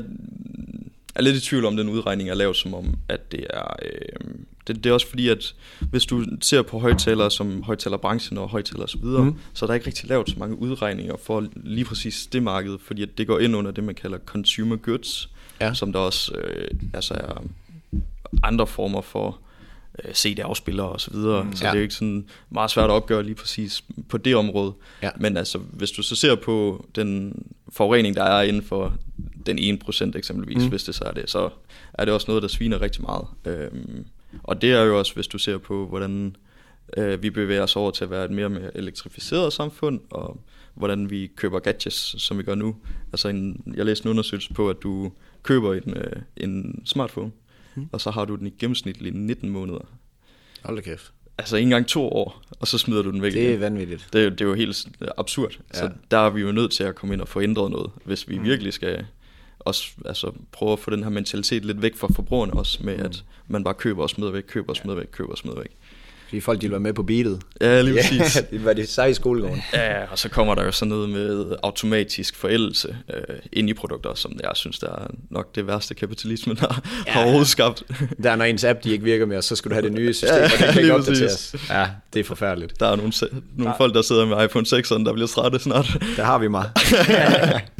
er 1.15 1.21
lidt 1.21 1.35
i 1.35 1.39
tvivl 1.39 1.65
om, 1.65 1.77
den 1.77 1.89
udregning 1.89 2.29
er 2.29 2.33
lavet 2.33 2.55
som 2.55 2.73
om, 2.73 2.95
at 3.09 3.31
det 3.31 3.47
er... 3.49 3.75
Øh, 3.81 4.29
det, 4.67 4.83
det 4.83 4.89
er 4.89 4.93
også 4.93 5.07
fordi, 5.09 5.29
at 5.29 5.55
hvis 5.89 6.05
du 6.05 6.25
ser 6.41 6.61
på 6.61 6.79
højtalere 6.79 7.31
som 7.31 7.63
højtalerbranchen 7.63 8.37
og 8.37 8.49
højtalere 8.49 8.83
osv., 8.83 9.03
mm. 9.03 9.35
Så 9.53 9.65
er 9.65 9.67
der 9.67 9.73
ikke 9.73 9.87
rigtig 9.87 10.09
lavet 10.09 10.29
så 10.29 10.35
mange 10.37 10.59
udregninger 10.59 11.15
for 11.23 11.47
lige 11.55 11.85
præcis 11.85 12.27
det 12.27 12.43
marked, 12.43 12.77
fordi 12.85 13.01
at 13.01 13.17
det 13.17 13.27
går 13.27 13.39
ind 13.39 13.55
under 13.55 13.71
det, 13.71 13.83
man 13.83 13.95
kalder 13.95 14.17
consumer 14.25 14.75
goods, 14.75 15.29
Ja. 15.61 15.73
som 15.73 15.93
der 15.93 15.99
også 15.99 16.35
øh, 16.35 16.67
altså 16.93 17.13
er 17.13 17.43
andre 18.43 18.67
former 18.67 19.01
for 19.01 19.39
øh, 20.05 20.13
CD-afspillere 20.13 20.87
og 20.87 21.01
så 21.01 21.11
videre. 21.11 21.43
Mm, 21.43 21.55
så 21.55 21.65
ja. 21.65 21.69
det 21.69 21.75
er 21.75 21.79
jo 21.79 21.83
ikke 21.83 21.93
sådan 21.93 22.25
meget 22.49 22.71
svært 22.71 22.89
at 22.89 22.93
opgøre 22.93 23.23
lige 23.23 23.35
præcis 23.35 23.83
på 24.09 24.17
det 24.17 24.35
område. 24.35 24.73
Ja. 25.01 25.09
Men 25.17 25.37
altså, 25.37 25.57
hvis 25.57 25.91
du 25.91 26.03
så 26.03 26.15
ser 26.15 26.35
på 26.35 26.85
den 26.95 27.35
forurening, 27.69 28.15
der 28.15 28.23
er 28.23 28.41
inden 28.41 28.63
for 28.63 28.93
den 29.45 29.79
1% 29.83 30.17
eksempelvis, 30.17 30.63
mm. 30.63 30.69
hvis 30.69 30.83
det 30.83 30.95
så 30.95 31.03
er 31.03 31.11
det, 31.11 31.29
så 31.29 31.49
er 31.93 32.05
det 32.05 32.13
også 32.13 32.25
noget, 32.27 32.43
der 32.43 32.49
sviner 32.49 32.81
rigtig 32.81 33.01
meget. 33.01 33.25
Øhm, 33.45 34.05
og 34.43 34.61
det 34.61 34.71
er 34.71 34.83
jo 34.83 34.99
også, 34.99 35.13
hvis 35.13 35.27
du 35.27 35.37
ser 35.37 35.57
på, 35.57 35.87
hvordan 35.87 36.35
øh, 36.97 37.23
vi 37.23 37.29
bevæger 37.29 37.63
os 37.63 37.75
over 37.75 37.91
til 37.91 38.03
at 38.03 38.09
være 38.09 38.25
et 38.25 38.31
mere, 38.31 38.49
mere 38.49 38.77
elektrificeret 38.77 39.53
samfund, 39.53 39.99
og 40.09 40.41
hvordan 40.73 41.09
vi 41.09 41.31
køber 41.35 41.59
gadgets, 41.59 42.23
som 42.23 42.37
vi 42.37 42.43
gør 42.43 42.55
nu. 42.55 42.75
Altså, 43.11 43.27
en, 43.27 43.73
jeg 43.75 43.85
læste 43.85 44.05
en 44.05 44.09
undersøgelse 44.09 44.53
på, 44.53 44.69
at 44.69 44.77
du 44.83 45.11
køber 45.43 45.73
en, 45.73 45.97
øh, 45.97 46.21
en 46.37 46.81
smartphone, 46.85 47.31
mm. 47.75 47.87
og 47.91 48.01
så 48.01 48.11
har 48.11 48.25
du 48.25 48.35
den 48.35 48.47
i 48.47 48.53
gennemsnitlig 48.59 49.13
19 49.13 49.49
måneder. 49.49 49.85
Hold 50.63 50.75
da 50.75 50.81
kæft. 50.81 51.13
Altså 51.37 51.55
ikke 51.55 51.65
engang 51.65 51.87
to 51.87 52.09
år, 52.09 52.43
og 52.59 52.67
så 52.67 52.77
smider 52.77 53.01
du 53.01 53.11
den 53.11 53.21
væk 53.21 53.33
Det 53.33 53.43
er 53.43 53.49
igen. 53.49 53.59
vanvittigt. 53.59 54.09
Det, 54.13 54.25
er 54.25 54.29
det 54.29 54.41
er 54.41 54.45
jo 54.45 54.53
helt 54.53 54.87
absurd. 55.17 55.59
Ja. 55.73 55.79
Så 55.79 55.91
der 56.11 56.17
er 56.17 56.29
vi 56.29 56.41
jo 56.41 56.51
nødt 56.51 56.71
til 56.71 56.83
at 56.83 56.95
komme 56.95 57.13
ind 57.13 57.21
og 57.21 57.27
få 57.27 57.41
ændret 57.41 57.71
noget, 57.71 57.91
hvis 58.05 58.29
vi 58.29 58.37
mm. 58.37 58.43
virkelig 58.43 58.73
skal 58.73 59.05
også 59.65 59.87
altså, 60.05 60.31
prøve 60.51 60.71
at 60.73 60.79
få 60.79 60.91
den 60.91 61.03
her 61.03 61.09
mentalitet 61.09 61.65
lidt 61.65 61.81
væk 61.81 61.95
fra 61.97 62.07
forbrugerne 62.15 62.53
også, 62.53 62.77
med 62.81 62.97
mm. 62.97 63.05
at 63.05 63.23
man 63.47 63.63
bare 63.63 63.73
køber 63.73 64.03
og 64.03 64.09
smider 64.09 64.31
væk, 64.31 64.43
køber 64.47 64.69
og 64.69 64.75
smider 64.75 64.97
væk, 64.97 65.07
køber 65.11 65.31
og 65.31 65.37
smider 65.37 65.57
væk. 65.57 65.69
Fordi 66.27 66.41
folk, 66.41 66.61
de 66.61 66.65
vil 66.65 66.71
være 66.71 66.79
med 66.79 66.93
på 66.93 67.03
beatet. 67.03 67.41
Ja, 67.61 67.81
lige 67.81 67.95
præcis. 68.01 68.35
Ja, 68.35 68.41
det 68.51 68.65
var 68.65 68.73
det 68.73 68.89
seje 68.89 69.09
i 69.09 69.13
skolegården. 69.13 69.61
Ja, 69.73 70.03
og 70.11 70.19
så 70.19 70.29
kommer 70.29 70.55
der 70.55 70.63
jo 70.63 70.71
sådan 70.71 70.89
noget 70.89 71.09
med 71.09 71.55
automatisk 71.63 72.35
forældelse 72.35 72.97
øh, 73.13 73.35
ind 73.53 73.69
i 73.69 73.73
produkter, 73.73 74.13
som 74.15 74.39
jeg 74.43 74.51
synes, 74.55 74.79
der 74.79 74.87
er 74.89 75.07
nok 75.29 75.55
det 75.55 75.67
værste 75.67 75.95
kapitalismen 75.95 76.57
har, 76.57 76.81
ja. 77.07 77.11
har 77.11 77.21
overhovedet 77.21 77.47
skabt. 77.49 77.83
Der 78.23 78.31
er 78.31 78.35
når 78.35 78.45
ens 78.45 78.63
app, 78.63 78.83
de 78.83 78.91
ikke 78.91 79.03
virker 79.03 79.25
mere, 79.25 79.41
så 79.41 79.55
skal 79.55 79.69
du 79.71 79.75
have 79.75 79.85
det 79.85 79.93
nye 79.93 80.13
system, 80.13 80.29
Ja, 80.37 80.43
og 80.43 80.49
det 80.49 80.57
kan 80.57 80.67
ikke 80.83 80.93
præcis. 80.93 81.09
opdateres. 81.09 81.55
Ja, 81.69 81.87
det 82.13 82.19
er 82.19 82.23
forfærdeligt. 82.23 82.79
Der 82.79 82.87
er 82.87 82.95
nogle, 82.95 83.13
se- 83.13 83.27
nogle 83.57 83.71
Der- 83.71 83.77
folk, 83.77 83.93
der 83.95 84.01
sidder 84.01 84.25
med 84.25 84.45
iPhone 84.45 84.65
6'eren, 84.67 85.05
der 85.05 85.13
bliver 85.13 85.27
trætte 85.27 85.59
snart. 85.59 85.97
Der 86.17 86.23
har 86.23 86.37
vi 86.37 86.47
mig. 86.47 86.69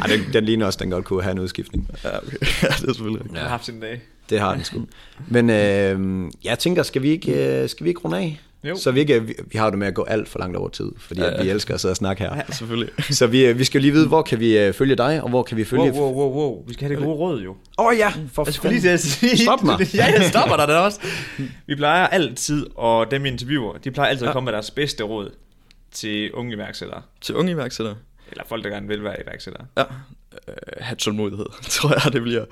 Ej, 0.00 0.06
den, 0.06 0.32
den 0.32 0.44
ligner 0.44 0.66
også, 0.66 0.78
den 0.82 0.90
godt 0.90 1.04
kunne 1.04 1.22
have 1.22 1.32
en 1.32 1.38
udskiftning. 1.38 1.90
Ja, 2.04 2.18
okay. 2.18 2.36
ja 2.62 2.68
det 2.68 2.88
er 2.88 2.92
selvfølgelig 2.92 3.20
rigtigt. 3.20 3.34
jeg 3.34 3.42
har 3.42 3.48
haft 3.48 3.64
sin 3.64 3.80
dag. 3.80 4.00
Det 4.30 4.40
har 4.40 4.54
den 4.54 4.64
sgu. 4.64 4.86
Men 5.28 5.50
øh, 5.50 6.30
jeg 6.44 6.58
tænker, 6.58 6.82
skal 6.82 7.02
vi 7.02 7.08
ikke, 7.08 7.62
øh, 7.62 7.68
skal 7.68 7.84
vi 7.84 7.88
ikke 7.88 8.00
runde 8.00 8.18
af? 8.18 8.40
Jo. 8.64 8.76
Så 8.76 8.90
vi, 8.90 9.00
ikke, 9.00 9.22
vi, 9.22 9.34
vi 9.46 9.58
har 9.58 9.64
jo 9.64 9.70
det 9.70 9.78
med 9.78 9.86
at 9.86 9.94
gå 9.94 10.04
alt 10.04 10.28
for 10.28 10.38
langt 10.38 10.56
over 10.56 10.68
tid, 10.68 10.92
fordi 10.98 11.20
Ja, 11.20 11.30
at 11.30 11.44
vi 11.44 11.50
elsker 11.50 11.74
at 11.74 11.80
sidde 11.80 11.92
og 11.92 11.96
snakke 11.96 12.22
her. 12.22 12.36
Ja, 12.36 12.42
selvfølgelig. 12.52 13.04
Så 13.10 13.26
vi, 13.26 13.46
øh, 13.46 13.58
vi 13.58 13.64
skal 13.64 13.78
jo 13.78 13.82
lige 13.82 13.92
vide, 13.92 14.08
hvor 14.08 14.22
kan 14.22 14.40
vi 14.40 14.58
øh, 14.58 14.72
følge 14.72 14.96
dig, 14.96 15.22
og 15.22 15.28
hvor 15.28 15.42
kan 15.42 15.56
vi 15.56 15.64
følge... 15.64 15.92
Wow, 15.92 15.92
wow, 15.92 16.12
wow, 16.12 16.32
wow. 16.32 16.64
Vi 16.66 16.72
skal 16.72 16.86
have 16.88 16.96
det 16.96 17.04
gode 17.04 17.16
råd, 17.16 17.42
jo. 17.42 17.50
Åh 17.50 17.86
oh, 17.86 17.96
ja, 17.98 18.12
for 18.32 18.44
Jeg 18.44 18.54
skulle 18.54 18.72
lige 18.72 18.82
til 18.82 18.88
at 18.88 19.00
sige... 19.00 19.38
Stop 19.38 19.62
mig. 19.64 19.78
ja, 19.94 20.04
jeg 20.04 20.24
stopper 20.24 20.56
dig 20.56 20.68
da 20.68 20.76
også. 20.76 21.00
Vi 21.66 21.74
plejer 21.74 22.06
altid, 22.06 22.66
og 22.74 23.10
dem 23.10 23.22
vi 23.22 23.28
interviewer, 23.28 23.78
de 23.78 23.90
plejer 23.90 24.10
altid 24.10 24.26
at 24.26 24.32
komme 24.32 24.44
med 24.44 24.52
deres 24.52 24.70
bedste 24.70 25.04
råd 25.04 25.30
til 25.92 26.32
unge 26.32 26.54
iværksættere. 26.54 27.02
Til 27.20 27.34
unge 27.34 27.52
iværksættere. 27.52 27.96
Eller 28.30 28.44
folk, 28.46 28.64
der 28.64 28.70
gerne 28.70 28.88
vil 28.88 29.04
være 29.04 29.22
iværksættere. 29.22 29.66
Ja, 29.76 29.82
øh, 30.48 30.54
have 30.80 30.96
tålmodighed, 30.96 31.46
tror 31.76 32.04
jeg, 32.04 32.12
det 32.12 32.22
bliver. 32.22 32.44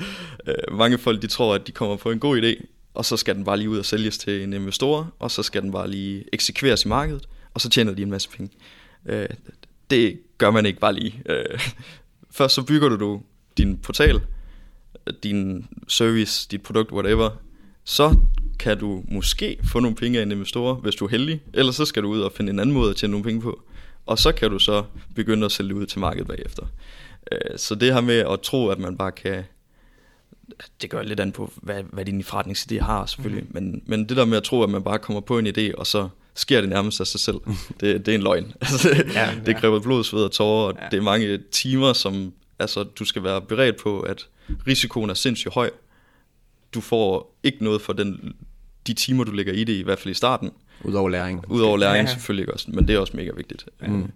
Øh, 0.46 0.78
mange 0.78 0.98
folk, 0.98 1.22
de 1.22 1.26
tror, 1.26 1.54
at 1.54 1.66
de 1.66 1.72
kommer 1.72 1.96
på 1.96 2.10
en 2.10 2.18
god 2.18 2.42
idé, 2.42 2.64
og 2.94 3.04
så 3.04 3.16
skal 3.16 3.34
den 3.34 3.44
bare 3.44 3.56
lige 3.56 3.70
ud 3.70 3.78
og 3.78 3.84
sælges 3.84 4.18
til 4.18 4.42
en 4.42 4.52
investor, 4.52 5.12
og 5.18 5.30
så 5.30 5.42
skal 5.42 5.62
den 5.62 5.72
bare 5.72 5.90
lige 5.90 6.24
eksekveres 6.32 6.84
i 6.84 6.88
markedet, 6.88 7.28
og 7.54 7.60
så 7.60 7.68
tjener 7.68 7.94
de 7.94 8.02
en 8.02 8.10
masse 8.10 8.28
penge. 8.28 8.52
Øh, 9.06 9.28
det 9.90 10.20
gør 10.38 10.50
man 10.50 10.66
ikke 10.66 10.80
bare 10.80 10.92
lige. 10.92 11.22
Øh, 11.28 11.60
først 12.38 12.54
så 12.54 12.62
bygger 12.62 12.88
du 12.88 13.22
din 13.56 13.78
portal, 13.78 14.20
din 15.22 15.66
service, 15.88 16.48
dit 16.50 16.62
produkt, 16.62 16.92
whatever, 16.92 17.30
så 17.84 18.16
kan 18.58 18.78
du 18.78 19.04
måske 19.08 19.58
få 19.64 19.80
nogle 19.80 19.96
penge 19.96 20.18
af 20.18 20.22
en 20.22 20.32
investor, 20.32 20.74
hvis 20.74 20.94
du 20.94 21.04
er 21.04 21.08
heldig, 21.08 21.40
eller 21.52 21.72
så 21.72 21.84
skal 21.84 22.02
du 22.02 22.08
ud 22.08 22.20
og 22.20 22.32
finde 22.32 22.52
en 22.52 22.58
anden 22.58 22.74
måde 22.74 22.90
at 22.90 22.96
tjene 22.96 23.10
nogle 23.10 23.24
penge 23.24 23.40
på, 23.40 23.62
og 24.06 24.18
så 24.18 24.32
kan 24.32 24.50
du 24.50 24.58
så 24.58 24.84
begynde 25.14 25.44
at 25.44 25.52
sælge 25.52 25.74
ud 25.74 25.86
til 25.86 26.00
markedet 26.00 26.26
bagefter. 26.26 26.62
Øh, 27.32 27.58
Så 27.58 27.74
det 27.74 27.94
her 27.94 28.00
med 28.00 28.18
at 28.18 28.40
tro, 28.40 28.68
at 28.68 28.78
man 28.78 28.96
bare 28.96 29.12
kan... 29.12 29.44
Det 30.82 30.90
gør 30.90 31.02
lidt 31.02 31.20
an 31.20 31.32
på, 31.32 31.52
hvad, 31.56 31.82
hvad 31.82 32.04
din 32.04 32.20
forretningsidé 32.20 32.80
har 32.82 33.06
selvfølgelig, 33.06 33.44
mm. 33.44 33.50
men, 33.54 33.82
men 33.86 34.08
det 34.08 34.16
der 34.16 34.24
med 34.24 34.36
at 34.36 34.42
tro, 34.42 34.62
at 34.62 34.70
man 34.70 34.82
bare 34.82 34.98
kommer 34.98 35.20
på 35.20 35.38
en 35.38 35.46
idé, 35.46 35.74
og 35.74 35.86
så 35.86 36.08
sker 36.34 36.60
det 36.60 36.70
nærmest 36.70 37.00
af 37.00 37.06
sig 37.06 37.20
selv, 37.20 37.36
det, 37.80 38.06
det 38.06 38.08
er 38.08 38.14
en 38.14 38.22
løgn. 38.22 38.52
Altså, 38.60 38.88
det, 38.88 39.14
Ja, 39.14 39.52
kræver 39.52 39.80
blod, 39.80 40.04
sved 40.04 40.24
og 40.24 40.32
tårer, 40.32 40.72
og 40.72 40.78
ja. 40.80 40.88
det 40.90 40.96
er 40.96 41.02
mange 41.02 41.38
timer, 41.52 41.92
som 41.92 42.32
altså, 42.58 42.82
du 42.82 43.04
skal 43.04 43.22
være 43.22 43.40
beredt 43.40 43.76
på, 43.76 44.00
at 44.00 44.28
risikoen 44.66 45.10
er 45.10 45.14
sindssygt 45.14 45.54
høj. 45.54 45.70
Du 46.74 46.80
får 46.80 47.36
ikke 47.42 47.64
noget 47.64 47.82
for 47.82 47.92
den, 47.92 48.34
de 48.86 48.94
timer, 48.94 49.24
du 49.24 49.32
lægger 49.32 49.52
i 49.52 49.64
det, 49.64 49.72
i 49.72 49.82
hvert 49.82 49.98
fald 49.98 50.10
i 50.10 50.14
starten. 50.14 50.50
Udover 50.84 51.08
læring. 51.08 51.44
Udover 51.48 51.76
læring 51.76 52.06
Ja. 52.08 52.12
selvfølgelig 52.12 52.52
også, 52.52 52.66
men 52.68 52.88
det 52.88 52.94
er 52.94 52.98
også 52.98 53.12
mega 53.16 53.30
vigtigt. 53.36 53.64
Mm. 53.86 54.10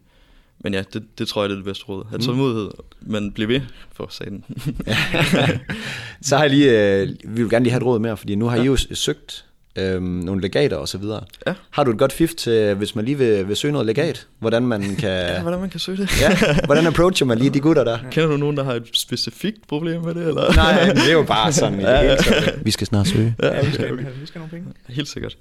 Men 0.64 0.74
ja, 0.74 0.82
det, 0.92 1.02
det 1.18 1.28
tror 1.28 1.42
jeg, 1.42 1.48
det 1.48 1.54
er 1.54 1.58
det 1.58 1.64
bedste 1.64 1.84
råd. 1.84 2.04
Ha' 2.10 2.18
tålmodighed, 2.18 2.70
men 3.00 3.32
bliv 3.32 3.48
ved 3.48 3.60
for 3.92 4.06
sagen. 4.10 4.44
Så 6.22 6.36
har 6.36 6.44
jeg 6.44 6.50
lige, 6.50 6.94
øh, 7.00 7.08
vi 7.24 7.42
vil 7.42 7.50
gerne 7.50 7.62
lige 7.62 7.70
have 7.72 7.80
et 7.80 7.86
råd 7.86 7.98
mere, 7.98 8.16
fordi 8.16 8.34
nu 8.34 8.46
har 8.46 8.56
I 8.56 8.64
jo 8.66 8.76
søgt 8.76 9.44
øh, 9.76 10.02
nogle 10.02 10.40
legater 10.42 10.76
og 10.76 10.88
så 10.88 10.98
videre. 10.98 11.24
Ja. 11.46 11.54
Har 11.70 11.84
du 11.84 11.90
et 11.90 11.98
godt 11.98 12.12
fif 12.12 12.34
til, 12.34 12.74
hvis 12.74 12.94
man 12.94 13.04
lige 13.04 13.18
vil, 13.18 13.48
vil 13.48 13.56
søge 13.56 13.72
noget 13.72 13.86
legat, 13.86 14.26
hvordan 14.38 14.62
man 14.66 14.82
kan... 14.98 15.08
ja, 15.10 15.42
hvordan 15.42 15.60
man 15.60 15.70
kan 15.70 15.80
søge 15.80 15.98
det. 15.98 16.20
ja, 16.20 16.56
hvordan 16.64 16.86
approacher 16.86 17.26
man 17.26 17.38
lige 17.38 17.50
de 17.50 17.60
gutter 17.60 17.84
der? 17.84 17.98
Kender 18.10 18.28
du 18.30 18.36
nogen, 18.36 18.56
der 18.56 18.64
har 18.64 18.74
et 18.74 18.88
specifikt 18.92 19.68
problem 19.68 20.00
med 20.02 20.14
det? 20.14 20.28
Eller? 20.28 20.54
Nej, 20.54 20.92
det 20.94 21.08
er 21.08 21.12
jo 21.12 21.22
bare 21.22 21.52
sådan 21.52 21.74
hele 22.00 22.16
taget. 22.16 22.60
Vi 22.64 22.70
skal 22.70 22.86
snart 22.86 23.06
søge. 23.08 23.34
Ja, 23.42 23.66
vi 23.66 23.72
skal, 23.72 23.98
vi 23.98 24.02
skal 24.26 24.40
have 24.40 24.48
nogle 24.50 24.50
penge. 24.50 24.66
Helt 24.88 25.08
sikkert. 25.08 25.36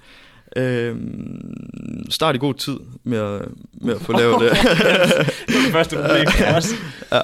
Øhm, 0.55 2.05
start 2.09 2.35
i 2.35 2.37
god 2.37 2.53
tid 2.53 2.77
med 3.03 3.17
at, 3.17 3.41
med 3.81 3.95
at 3.95 4.01
få 4.01 4.11
lavet 4.13 4.41
det. 4.41 4.51
Det 5.47 5.55
var 5.55 5.63
det 5.63 5.71
første 5.71 5.95
problem 5.95 6.27
for 6.31 6.45
os. 6.57 6.69
ja. 7.11 7.21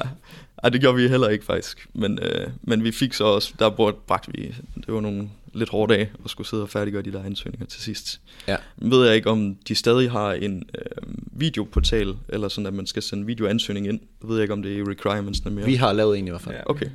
Ej, 0.65 0.69
det 0.69 0.81
gjorde 0.81 0.97
vi 0.97 1.07
heller 1.07 1.29
ikke 1.29 1.45
faktisk. 1.45 1.87
Men, 1.93 2.19
øh, 2.21 2.47
men 2.61 2.83
vi 2.83 2.91
fik 2.91 3.13
så 3.13 3.23
også, 3.23 3.53
der 3.59 3.69
bragte 4.07 4.31
vi, 4.31 4.55
det 4.75 4.93
var 4.93 5.01
nogle 5.01 5.29
lidt 5.53 5.69
hårde 5.69 5.93
dage, 5.93 6.11
at 6.23 6.29
skulle 6.29 6.47
sidde 6.47 6.63
og 6.63 6.69
færdiggøre 6.69 7.01
de 7.01 7.11
der 7.11 7.23
ansøgninger 7.23 7.65
til 7.65 7.81
sidst. 7.81 8.21
Ja. 8.47 8.55
Ved 8.77 9.05
jeg 9.05 9.15
ikke, 9.15 9.29
om 9.29 9.55
de 9.67 9.75
stadig 9.75 10.11
har 10.11 10.33
en 10.33 10.63
øh, 10.77 11.13
videoportal, 11.31 12.15
eller 12.29 12.47
sådan, 12.47 12.65
at 12.65 12.73
man 12.73 12.87
skal 12.87 13.01
sende 13.03 13.25
videoansøgning 13.25 13.87
ind. 13.87 13.99
Jeg 14.21 14.29
ved 14.29 14.41
ikke, 14.41 14.53
om 14.53 14.63
det 14.63 14.73
er 14.73 14.77
i 14.77 14.83
requirementsene 14.83 15.55
mere. 15.55 15.65
Vi 15.65 15.75
har 15.75 15.93
lavet 15.93 16.19
en 16.19 16.27
i 16.27 16.29
hvert 16.29 16.41
fald. 16.41 16.55
Ja, 16.55 16.61
Okay. 16.69 16.85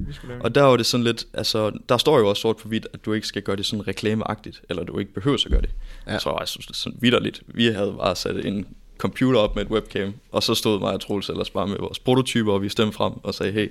Og 0.40 0.54
der 0.54 0.62
var 0.62 0.76
det 0.76 0.86
sådan 0.86 1.04
lidt, 1.04 1.26
altså, 1.34 1.78
der 1.88 1.96
står 1.96 2.18
jo 2.18 2.28
også 2.28 2.40
sort 2.40 2.56
på 2.56 2.68
hvidt, 2.68 2.86
at 2.92 3.04
du 3.04 3.12
ikke 3.12 3.26
skal 3.26 3.42
gøre 3.42 3.56
det 3.56 3.66
sådan 3.66 3.88
reklameagtigt, 3.88 4.62
eller 4.68 4.84
du 4.84 4.98
ikke 4.98 5.14
behøver 5.14 5.38
at 5.44 5.50
gøre 5.50 5.60
det. 5.60 5.70
Ja. 6.06 6.12
Jeg 6.12 6.20
tror, 6.20 6.38
jeg 6.40 6.48
synes, 6.48 6.66
det 6.66 6.72
er 6.72 6.78
sådan 6.78 6.98
vidderligt. 7.00 7.42
Vi 7.46 7.66
havde 7.66 7.94
bare 7.98 8.16
sat 8.16 8.46
en 8.46 8.66
computer 9.00 9.40
op 9.40 9.54
med 9.56 9.64
et 9.64 9.70
webcam, 9.70 10.14
og 10.32 10.42
så 10.42 10.54
stod 10.54 10.80
mig 10.80 10.92
og 10.92 11.00
Troels 11.00 11.28
ellers 11.28 11.50
bare 11.50 11.66
med 11.66 11.76
vores 11.78 11.98
prototyper, 11.98 12.52
og 12.52 12.62
vi 12.62 12.68
stemte 12.68 12.92
frem 12.92 13.12
og 13.22 13.34
sagde, 13.34 13.52
hey, 13.52 13.70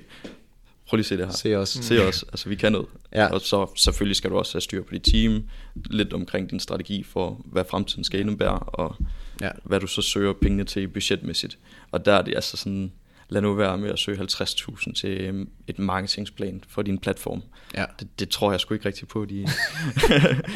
prøv 0.88 0.96
lige 0.96 1.02
at 1.02 1.06
se 1.06 1.16
det 1.16 1.26
her. 1.26 1.32
Se 1.32 1.56
os. 1.56 1.68
Se 1.68 2.06
os, 2.08 2.22
altså 2.22 2.48
vi 2.48 2.54
kan 2.54 2.72
noget. 2.72 2.86
Ja. 3.14 3.26
Og 3.26 3.40
så 3.40 3.66
selvfølgelig 3.76 4.16
skal 4.16 4.30
du 4.30 4.38
også 4.38 4.54
have 4.54 4.60
styr 4.60 4.82
på 4.82 4.94
dit 4.94 5.02
team, 5.02 5.42
lidt 5.90 6.12
omkring 6.12 6.50
din 6.50 6.60
strategi 6.60 7.02
for, 7.02 7.40
hvad 7.44 7.64
fremtiden 7.70 8.04
skal 8.04 8.20
indebære, 8.20 8.58
og 8.58 8.96
Ja. 9.40 9.50
hvad 9.64 9.80
du 9.80 9.86
så 9.86 10.02
søger 10.02 10.32
pengene 10.32 10.64
til 10.64 10.88
budgetmæssigt. 10.88 11.58
Og 11.90 12.04
der 12.04 12.12
er 12.12 12.22
det 12.22 12.34
altså 12.34 12.56
sådan, 12.56 12.92
lad 13.30 13.42
nu 13.42 13.54
være 13.54 13.78
med 13.78 13.90
at 13.90 13.98
søge 13.98 14.18
50.000 14.18 14.92
til 14.92 15.10
øhm, 15.20 15.48
et 15.66 15.78
marketingsplan 15.78 16.62
for 16.68 16.82
din 16.82 16.98
platform. 16.98 17.42
Ja. 17.74 17.84
Det, 18.00 18.08
det 18.20 18.28
tror 18.28 18.50
jeg 18.50 18.60
sgu 18.60 18.74
ikke 18.74 18.86
rigtig 18.86 19.08
på, 19.08 19.24
de... 19.24 19.34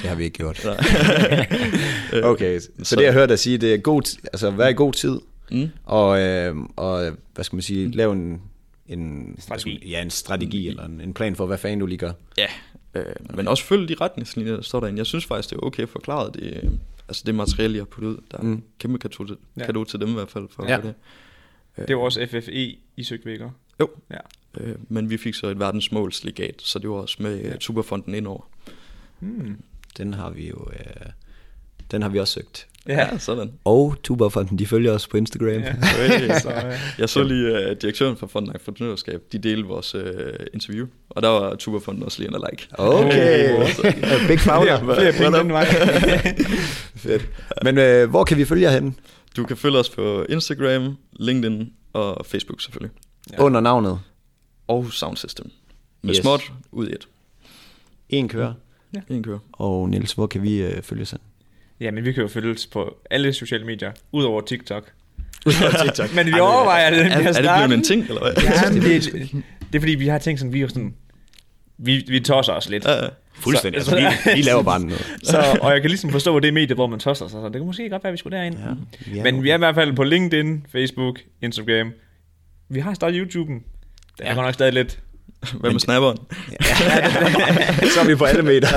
Det 0.02 0.08
har 0.08 0.14
vi 0.14 0.24
ikke 0.24 0.36
gjort. 0.38 0.66
Okay, 2.22 2.58
så, 2.60 2.68
så- 2.78 2.84
så 2.84 2.96
det 2.96 3.02
jeg 3.04 3.12
hørte 3.12 3.30
dig 3.30 3.38
sige, 3.38 3.58
det 3.58 3.74
er 3.74 3.78
god, 3.78 4.18
altså 4.24 4.50
vær 4.50 4.68
i 4.68 4.72
god 4.72 4.92
tid, 4.92 5.20
Mm. 5.50 5.68
og, 5.84 6.20
øh, 6.20 6.56
og 6.76 7.12
hvad 7.34 7.44
skal 7.44 7.56
man 7.56 7.62
sige, 7.62 7.90
lave 7.90 8.12
en, 8.12 8.42
en 8.88 9.34
Strategi. 9.38 9.60
skal 9.60 9.72
man- 9.86 9.90
Ja, 9.90 10.02
en 10.02 10.10
strategi 10.10 10.68
eller 10.68 10.84
en, 10.84 11.00
en 11.00 11.14
plan 11.14 11.36
for, 11.36 11.46
hvad 11.46 11.58
fanden 11.58 11.80
du 11.80 11.86
lige 11.86 11.98
gør. 11.98 12.12
Ja, 12.38 12.46
øh, 12.94 13.04
men 13.34 13.48
også 13.48 13.64
følg 13.64 13.88
de 13.88 13.94
retningslinjer, 14.00 14.54
der 14.54 14.62
står 14.62 14.80
derinde. 14.80 14.98
Jeg 14.98 15.06
synes 15.06 15.24
faktisk, 15.24 15.50
det 15.50 15.56
er 15.56 15.60
okay 15.66 15.86
forklaret. 15.88 16.34
Det, 16.34 16.42
øh, 16.42 16.70
altså 17.08 17.22
det 17.26 17.34
materiale, 17.34 17.74
jeg 17.74 17.80
har 17.80 17.84
puttet 17.86 18.08
ud, 18.10 18.16
der 18.30 18.38
er 18.38 18.42
Mm. 18.42 18.48
mm. 18.48 18.62
kæmpe 18.78 18.98
kado 18.98 19.24
til, 19.24 19.36
Ja. 19.56 19.66
kado 19.66 19.84
til 19.84 20.00
dem 20.00 20.08
i 20.08 20.12
hvert 20.12 20.30
fald. 20.30 20.48
For 20.50 20.64
Ja. 20.68 20.74
ja. 20.74 20.80
det. 20.80 20.94
Det 21.76 21.96
var 21.96 22.02
også 22.02 22.26
FFE, 22.30 22.76
I 22.96 23.02
søgte 23.04 23.26
vækker. 23.26 23.50
Jo, 23.80 23.88
Ja. 24.10 24.16
øh, 24.60 24.76
men 24.88 25.10
vi 25.10 25.16
fik 25.16 25.34
så 25.34 25.46
et 25.46 25.58
verdensmålslegat, 25.58 26.62
så 26.62 26.78
det 26.78 26.90
var 26.90 26.96
også 26.96 27.16
med 27.22 27.40
Ja. 27.40 27.48
ja. 27.48 27.56
Tuberfonden 27.56 28.14
indover. 28.14 28.50
Hmm. 29.18 29.62
Den 29.98 30.14
har 30.14 30.30
vi 30.30 30.48
jo, 30.48 30.68
øh, 30.72 31.06
den 31.90 32.02
har 32.02 32.08
vi 32.08 32.18
også 32.18 32.32
søgt. 32.34 32.68
Ja. 32.88 33.18
sådan. 33.18 33.52
Og 33.64 33.96
Tuberfonden, 34.02 34.58
de 34.58 34.66
følger 34.66 34.92
os 34.92 35.08
på 35.08 35.16
Instagram. 35.16 35.48
ja. 35.48 35.74
Okay, 36.04 36.38
Så, 36.40 36.50
øh, 36.66 36.78
Jeg 36.98 37.08
så 37.08 37.22
lige 37.22 37.52
uh, 37.52 37.76
direktøren 37.82 38.16
for 38.16 38.26
Fonden 38.26 38.50
Entreprenørskab, 38.50 39.22
de 39.32 39.38
delte 39.38 39.68
vores 39.68 39.94
uh, 39.94 40.00
interview, 40.54 40.86
og 41.10 41.22
der 41.22 41.28
var 41.28 41.54
Tuberfonden 41.54 42.02
også 42.02 42.22
lige 42.22 42.34
en 42.36 42.42
like. 42.50 42.68
Okay, 42.78 43.66
big 44.28 44.40
founder. 44.50 44.78
flere, 44.94 45.12
penge 45.12 45.38
den 45.38 45.48
vej. 45.52 45.66
Fedt. 46.96 47.28
Men 47.64 47.78
øh, 47.78 48.10
hvor 48.10 48.24
kan 48.24 48.36
vi 48.36 48.44
følge 48.44 48.62
jer 48.62 48.70
henne? 48.70 48.94
Du 49.36 49.44
kan 49.44 49.56
følge 49.56 49.78
os 49.78 49.90
på 49.90 50.22
Instagram, 50.28 50.96
LinkedIn 51.12 51.72
og 51.92 52.26
Facebook 52.26 52.60
selvfølgelig. 52.62 52.96
Ja. 53.32 53.42
Under 53.42 53.60
navnet. 53.60 54.00
Og 54.68 54.92
Sound 54.92 55.16
System. 55.16 55.50
Med 56.02 56.10
Yes. 56.14 56.16
småt 56.22 56.52
ud 56.72 56.88
i 56.88 56.92
et. 56.92 57.08
En 58.08 58.28
kører. 58.28 58.52
En 59.08 59.22
kører. 59.22 59.38
Og 59.52 59.88
Niels, 59.88 60.12
hvor 60.12 60.26
kan 60.26 60.42
vi 60.42 60.62
øh, 60.62 60.82
følge 60.82 61.04
sig? 61.06 61.18
Ja, 61.18 61.33
men 61.80 62.04
vi 62.04 62.12
kan 62.12 62.22
jo 62.22 62.28
følges 62.28 62.66
på 62.66 62.96
alle 63.10 63.32
sociale 63.32 63.64
medier, 63.64 63.92
udover 64.12 64.40
TikTok. 64.40 64.92
TikTok. 65.82 66.14
Men 66.16 66.26
vi 66.26 66.40
overvejer 66.40 66.90
det, 66.90 67.00
Er, 67.00 67.08
har 67.08 67.18
er 67.28 67.32
det 67.32 67.66
blevet 67.68 67.78
en 67.78 67.84
ting, 67.84 68.02
eller 68.08 68.20
hvad? 68.20 68.32
Ja, 68.42 68.90
det, 68.90 69.44
det 69.72 69.74
er 69.78 69.80
fordi, 69.80 69.94
vi 69.94 70.08
har 70.08 70.18
tænkt 70.18 70.40
sådan, 70.40 70.52
vi 70.52 70.60
er 70.62 70.68
sådan, 70.68 70.94
vi, 71.78 72.04
vi 72.08 72.20
tosser 72.20 72.52
os 72.52 72.68
lidt. 72.68 72.84
Ja, 72.84 73.02
ja. 73.04 73.08
Fuldstændig. 73.34 73.82
Så- 73.82 73.96
Altså, 73.96 74.30
vi, 74.30 74.36
vi 74.36 74.42
laver 74.42 74.62
bare 74.62 74.80
noget. 74.80 75.16
Så, 75.22 75.58
og 75.62 75.72
jeg 75.72 75.80
kan 75.80 75.90
ligesom 75.90 76.10
forstå, 76.10 76.36
at 76.36 76.42
det 76.42 76.48
er 76.48 76.52
medier, 76.52 76.74
hvor 76.74 76.86
man 76.86 76.98
tosser 76.98 77.28
sig, 77.28 77.40
så 77.40 77.44
det 77.44 77.52
kan 77.52 77.66
måske 77.66 77.88
godt 77.90 78.04
være, 78.04 78.08
at 78.10 78.12
vi 78.12 78.18
skulle 78.18 78.36
derind. 78.38 78.56
Ja, 78.58 79.10
vi 79.12 79.18
er 79.18 79.22
Men 79.22 79.42
vi 79.42 79.50
er 79.50 79.54
i 79.54 79.58
hvert 79.58 79.74
fald 79.74 79.92
på 79.92 80.04
LinkedIn, 80.04 80.66
Facebook, 80.72 81.20
Instagram. 81.42 81.92
Vi 82.68 82.80
har 82.80 82.94
startet 82.94 83.20
YouTube'en. 83.20 83.48
Den 83.48 83.62
er 84.18 84.28
Ja. 84.28 84.34
godt 84.34 84.46
nok 84.46 84.54
stadig 84.54 84.72
lidt. 84.72 84.98
Hvad 85.60 85.70
med 85.70 85.80
snapperen? 85.80 86.18
så 87.94 88.00
er 88.00 88.06
vi 88.06 88.14
på 88.14 88.24
alle 88.24 88.42
meter. 88.42 88.68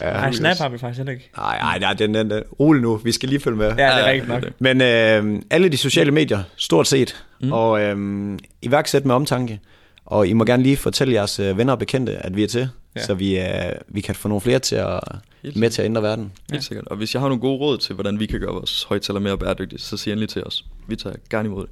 Ja, 0.00 0.12
Nej, 0.12 0.32
Snap 0.32 0.56
har 0.58 0.68
vi 0.68 0.78
faktisk 0.78 0.96
heller 0.98 1.12
ikke. 1.12 1.30
Nej, 1.36 1.58
nej, 1.58 1.78
nej, 1.78 1.92
den, 1.92 2.14
den, 2.14 2.30
den. 2.30 2.42
Rolig 2.60 2.82
nu, 2.82 2.96
vi 2.96 3.12
skal 3.12 3.28
lige 3.28 3.40
følge 3.40 3.56
med. 3.56 3.66
Ja, 3.66 3.72
det 3.72 3.80
er 3.82 3.98
Ja, 3.98 4.06
rigtigt 4.06 4.28
nok. 4.28 4.44
Men 4.58 4.80
øh, 4.80 5.42
alle 5.50 5.68
de 5.68 5.76
sociale 5.76 6.10
medier, 6.10 6.42
stort 6.56 6.86
set, 6.88 7.24
mm. 7.40 7.52
og 7.52 7.80
øh, 7.80 8.38
iværksæt 8.62 9.04
med 9.04 9.14
omtanke. 9.14 9.60
Og 10.06 10.26
I 10.28 10.32
må 10.32 10.44
gerne 10.44 10.62
lige 10.62 10.76
fortælle 10.76 11.14
jeres 11.14 11.40
øh, 11.40 11.58
venner 11.58 11.72
og 11.72 11.78
bekendte, 11.78 12.12
at 12.16 12.36
vi 12.36 12.42
er 12.42 12.48
til, 12.48 12.68
Ja. 12.94 13.00
ja. 13.00 13.06
så 13.06 13.14
vi, 13.14 13.38
øh, 13.38 13.44
vi 13.88 14.00
kan 14.00 14.14
få 14.14 14.28
nogle 14.28 14.40
flere 14.40 14.58
til 14.58 14.76
at, 14.76 15.00
Helt 15.42 15.56
med 15.56 15.70
til 15.70 15.82
at 15.82 15.86
ændre 15.86 16.02
verden. 16.02 16.32
Helt 16.50 16.64
sikkert. 16.64 16.88
Og 16.88 16.96
hvis 16.96 17.14
jeg 17.14 17.20
har 17.22 17.28
nogle 17.28 17.40
gode 17.40 17.58
råd 17.58 17.78
til, 17.78 17.94
hvordan 17.94 18.20
vi 18.20 18.26
kan 18.26 18.40
gøre 18.40 18.52
vores 18.52 18.82
højtaler 18.88 19.20
mere 19.20 19.38
bæredygtige, 19.38 19.80
så 19.80 19.96
sig 19.96 20.10
endelig 20.10 20.28
til 20.28 20.44
os. 20.44 20.64
Vi 20.88 20.96
tager 20.96 21.16
gerne 21.30 21.46
imod 21.48 21.62
det. 21.66 21.70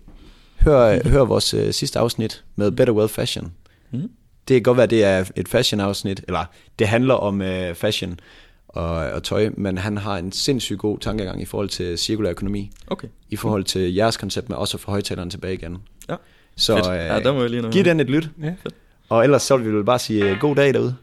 Hør, 0.65 1.09
hør 1.09 1.25
vores 1.25 1.55
øh, 1.55 1.73
sidste 1.73 1.99
afsnit 1.99 2.43
med 2.57 2.71
Better 2.71 2.95
Well 2.95 3.09
Fashion. 3.09 3.53
Mm. 4.03 4.11
Det 4.49 4.55
kan 4.55 4.63
godt 4.63 4.77
være, 4.79 4.87
det 4.87 5.05
er 5.05 5.25
et 5.37 5.49
fashion-afsnit, 5.49 6.21
eller 6.29 6.45
det 6.79 6.89
handler 6.89 7.15
om 7.15 7.43
øh, 7.43 7.75
fashion 7.75 8.21
og, 8.69 8.87
og 8.95 9.23
tøj, 9.23 9.51
men 9.57 9.79
han 9.79 9.97
har 9.97 10.17
en 10.19 10.33
sindssygt 10.33 10.79
god 10.79 10.99
tankegang 10.99 11.43
i 11.43 11.45
forhold 11.45 11.69
til 11.69 11.99
cirkulær 11.99 12.31
økonomi, 12.31 12.71
Okay. 12.87 13.09
i 13.31 13.37
forhold 13.37 13.65
til 13.65 13.95
jeres 13.95 14.17
koncept 14.17 14.49
med 14.49 14.57
også 14.57 14.77
at 14.77 14.81
få 14.81 14.91
højtaleren 14.91 15.31
tilbage 15.31 15.55
igen. 15.55 15.77
Ja. 16.09 16.15
Så 16.57 16.77
øh, 16.77 16.83
Ja, 16.97 17.21
der 17.21 17.33
må 17.33 17.41
jeg 17.41 17.51
lige 17.51 17.63
noget. 17.63 17.75
giv 17.75 17.85
den 17.85 18.01
et 18.01 18.11
lyt, 18.11 18.31
Ja. 18.43 18.55
og 19.09 19.25
ellers 19.25 19.43
så 19.43 19.57
vil 19.57 19.79
vi 19.79 19.83
bare 19.83 19.99
sige 19.99 20.25
øh, 20.31 20.39
god 20.41 20.57
dag 20.57 20.75
derude. 20.75 20.97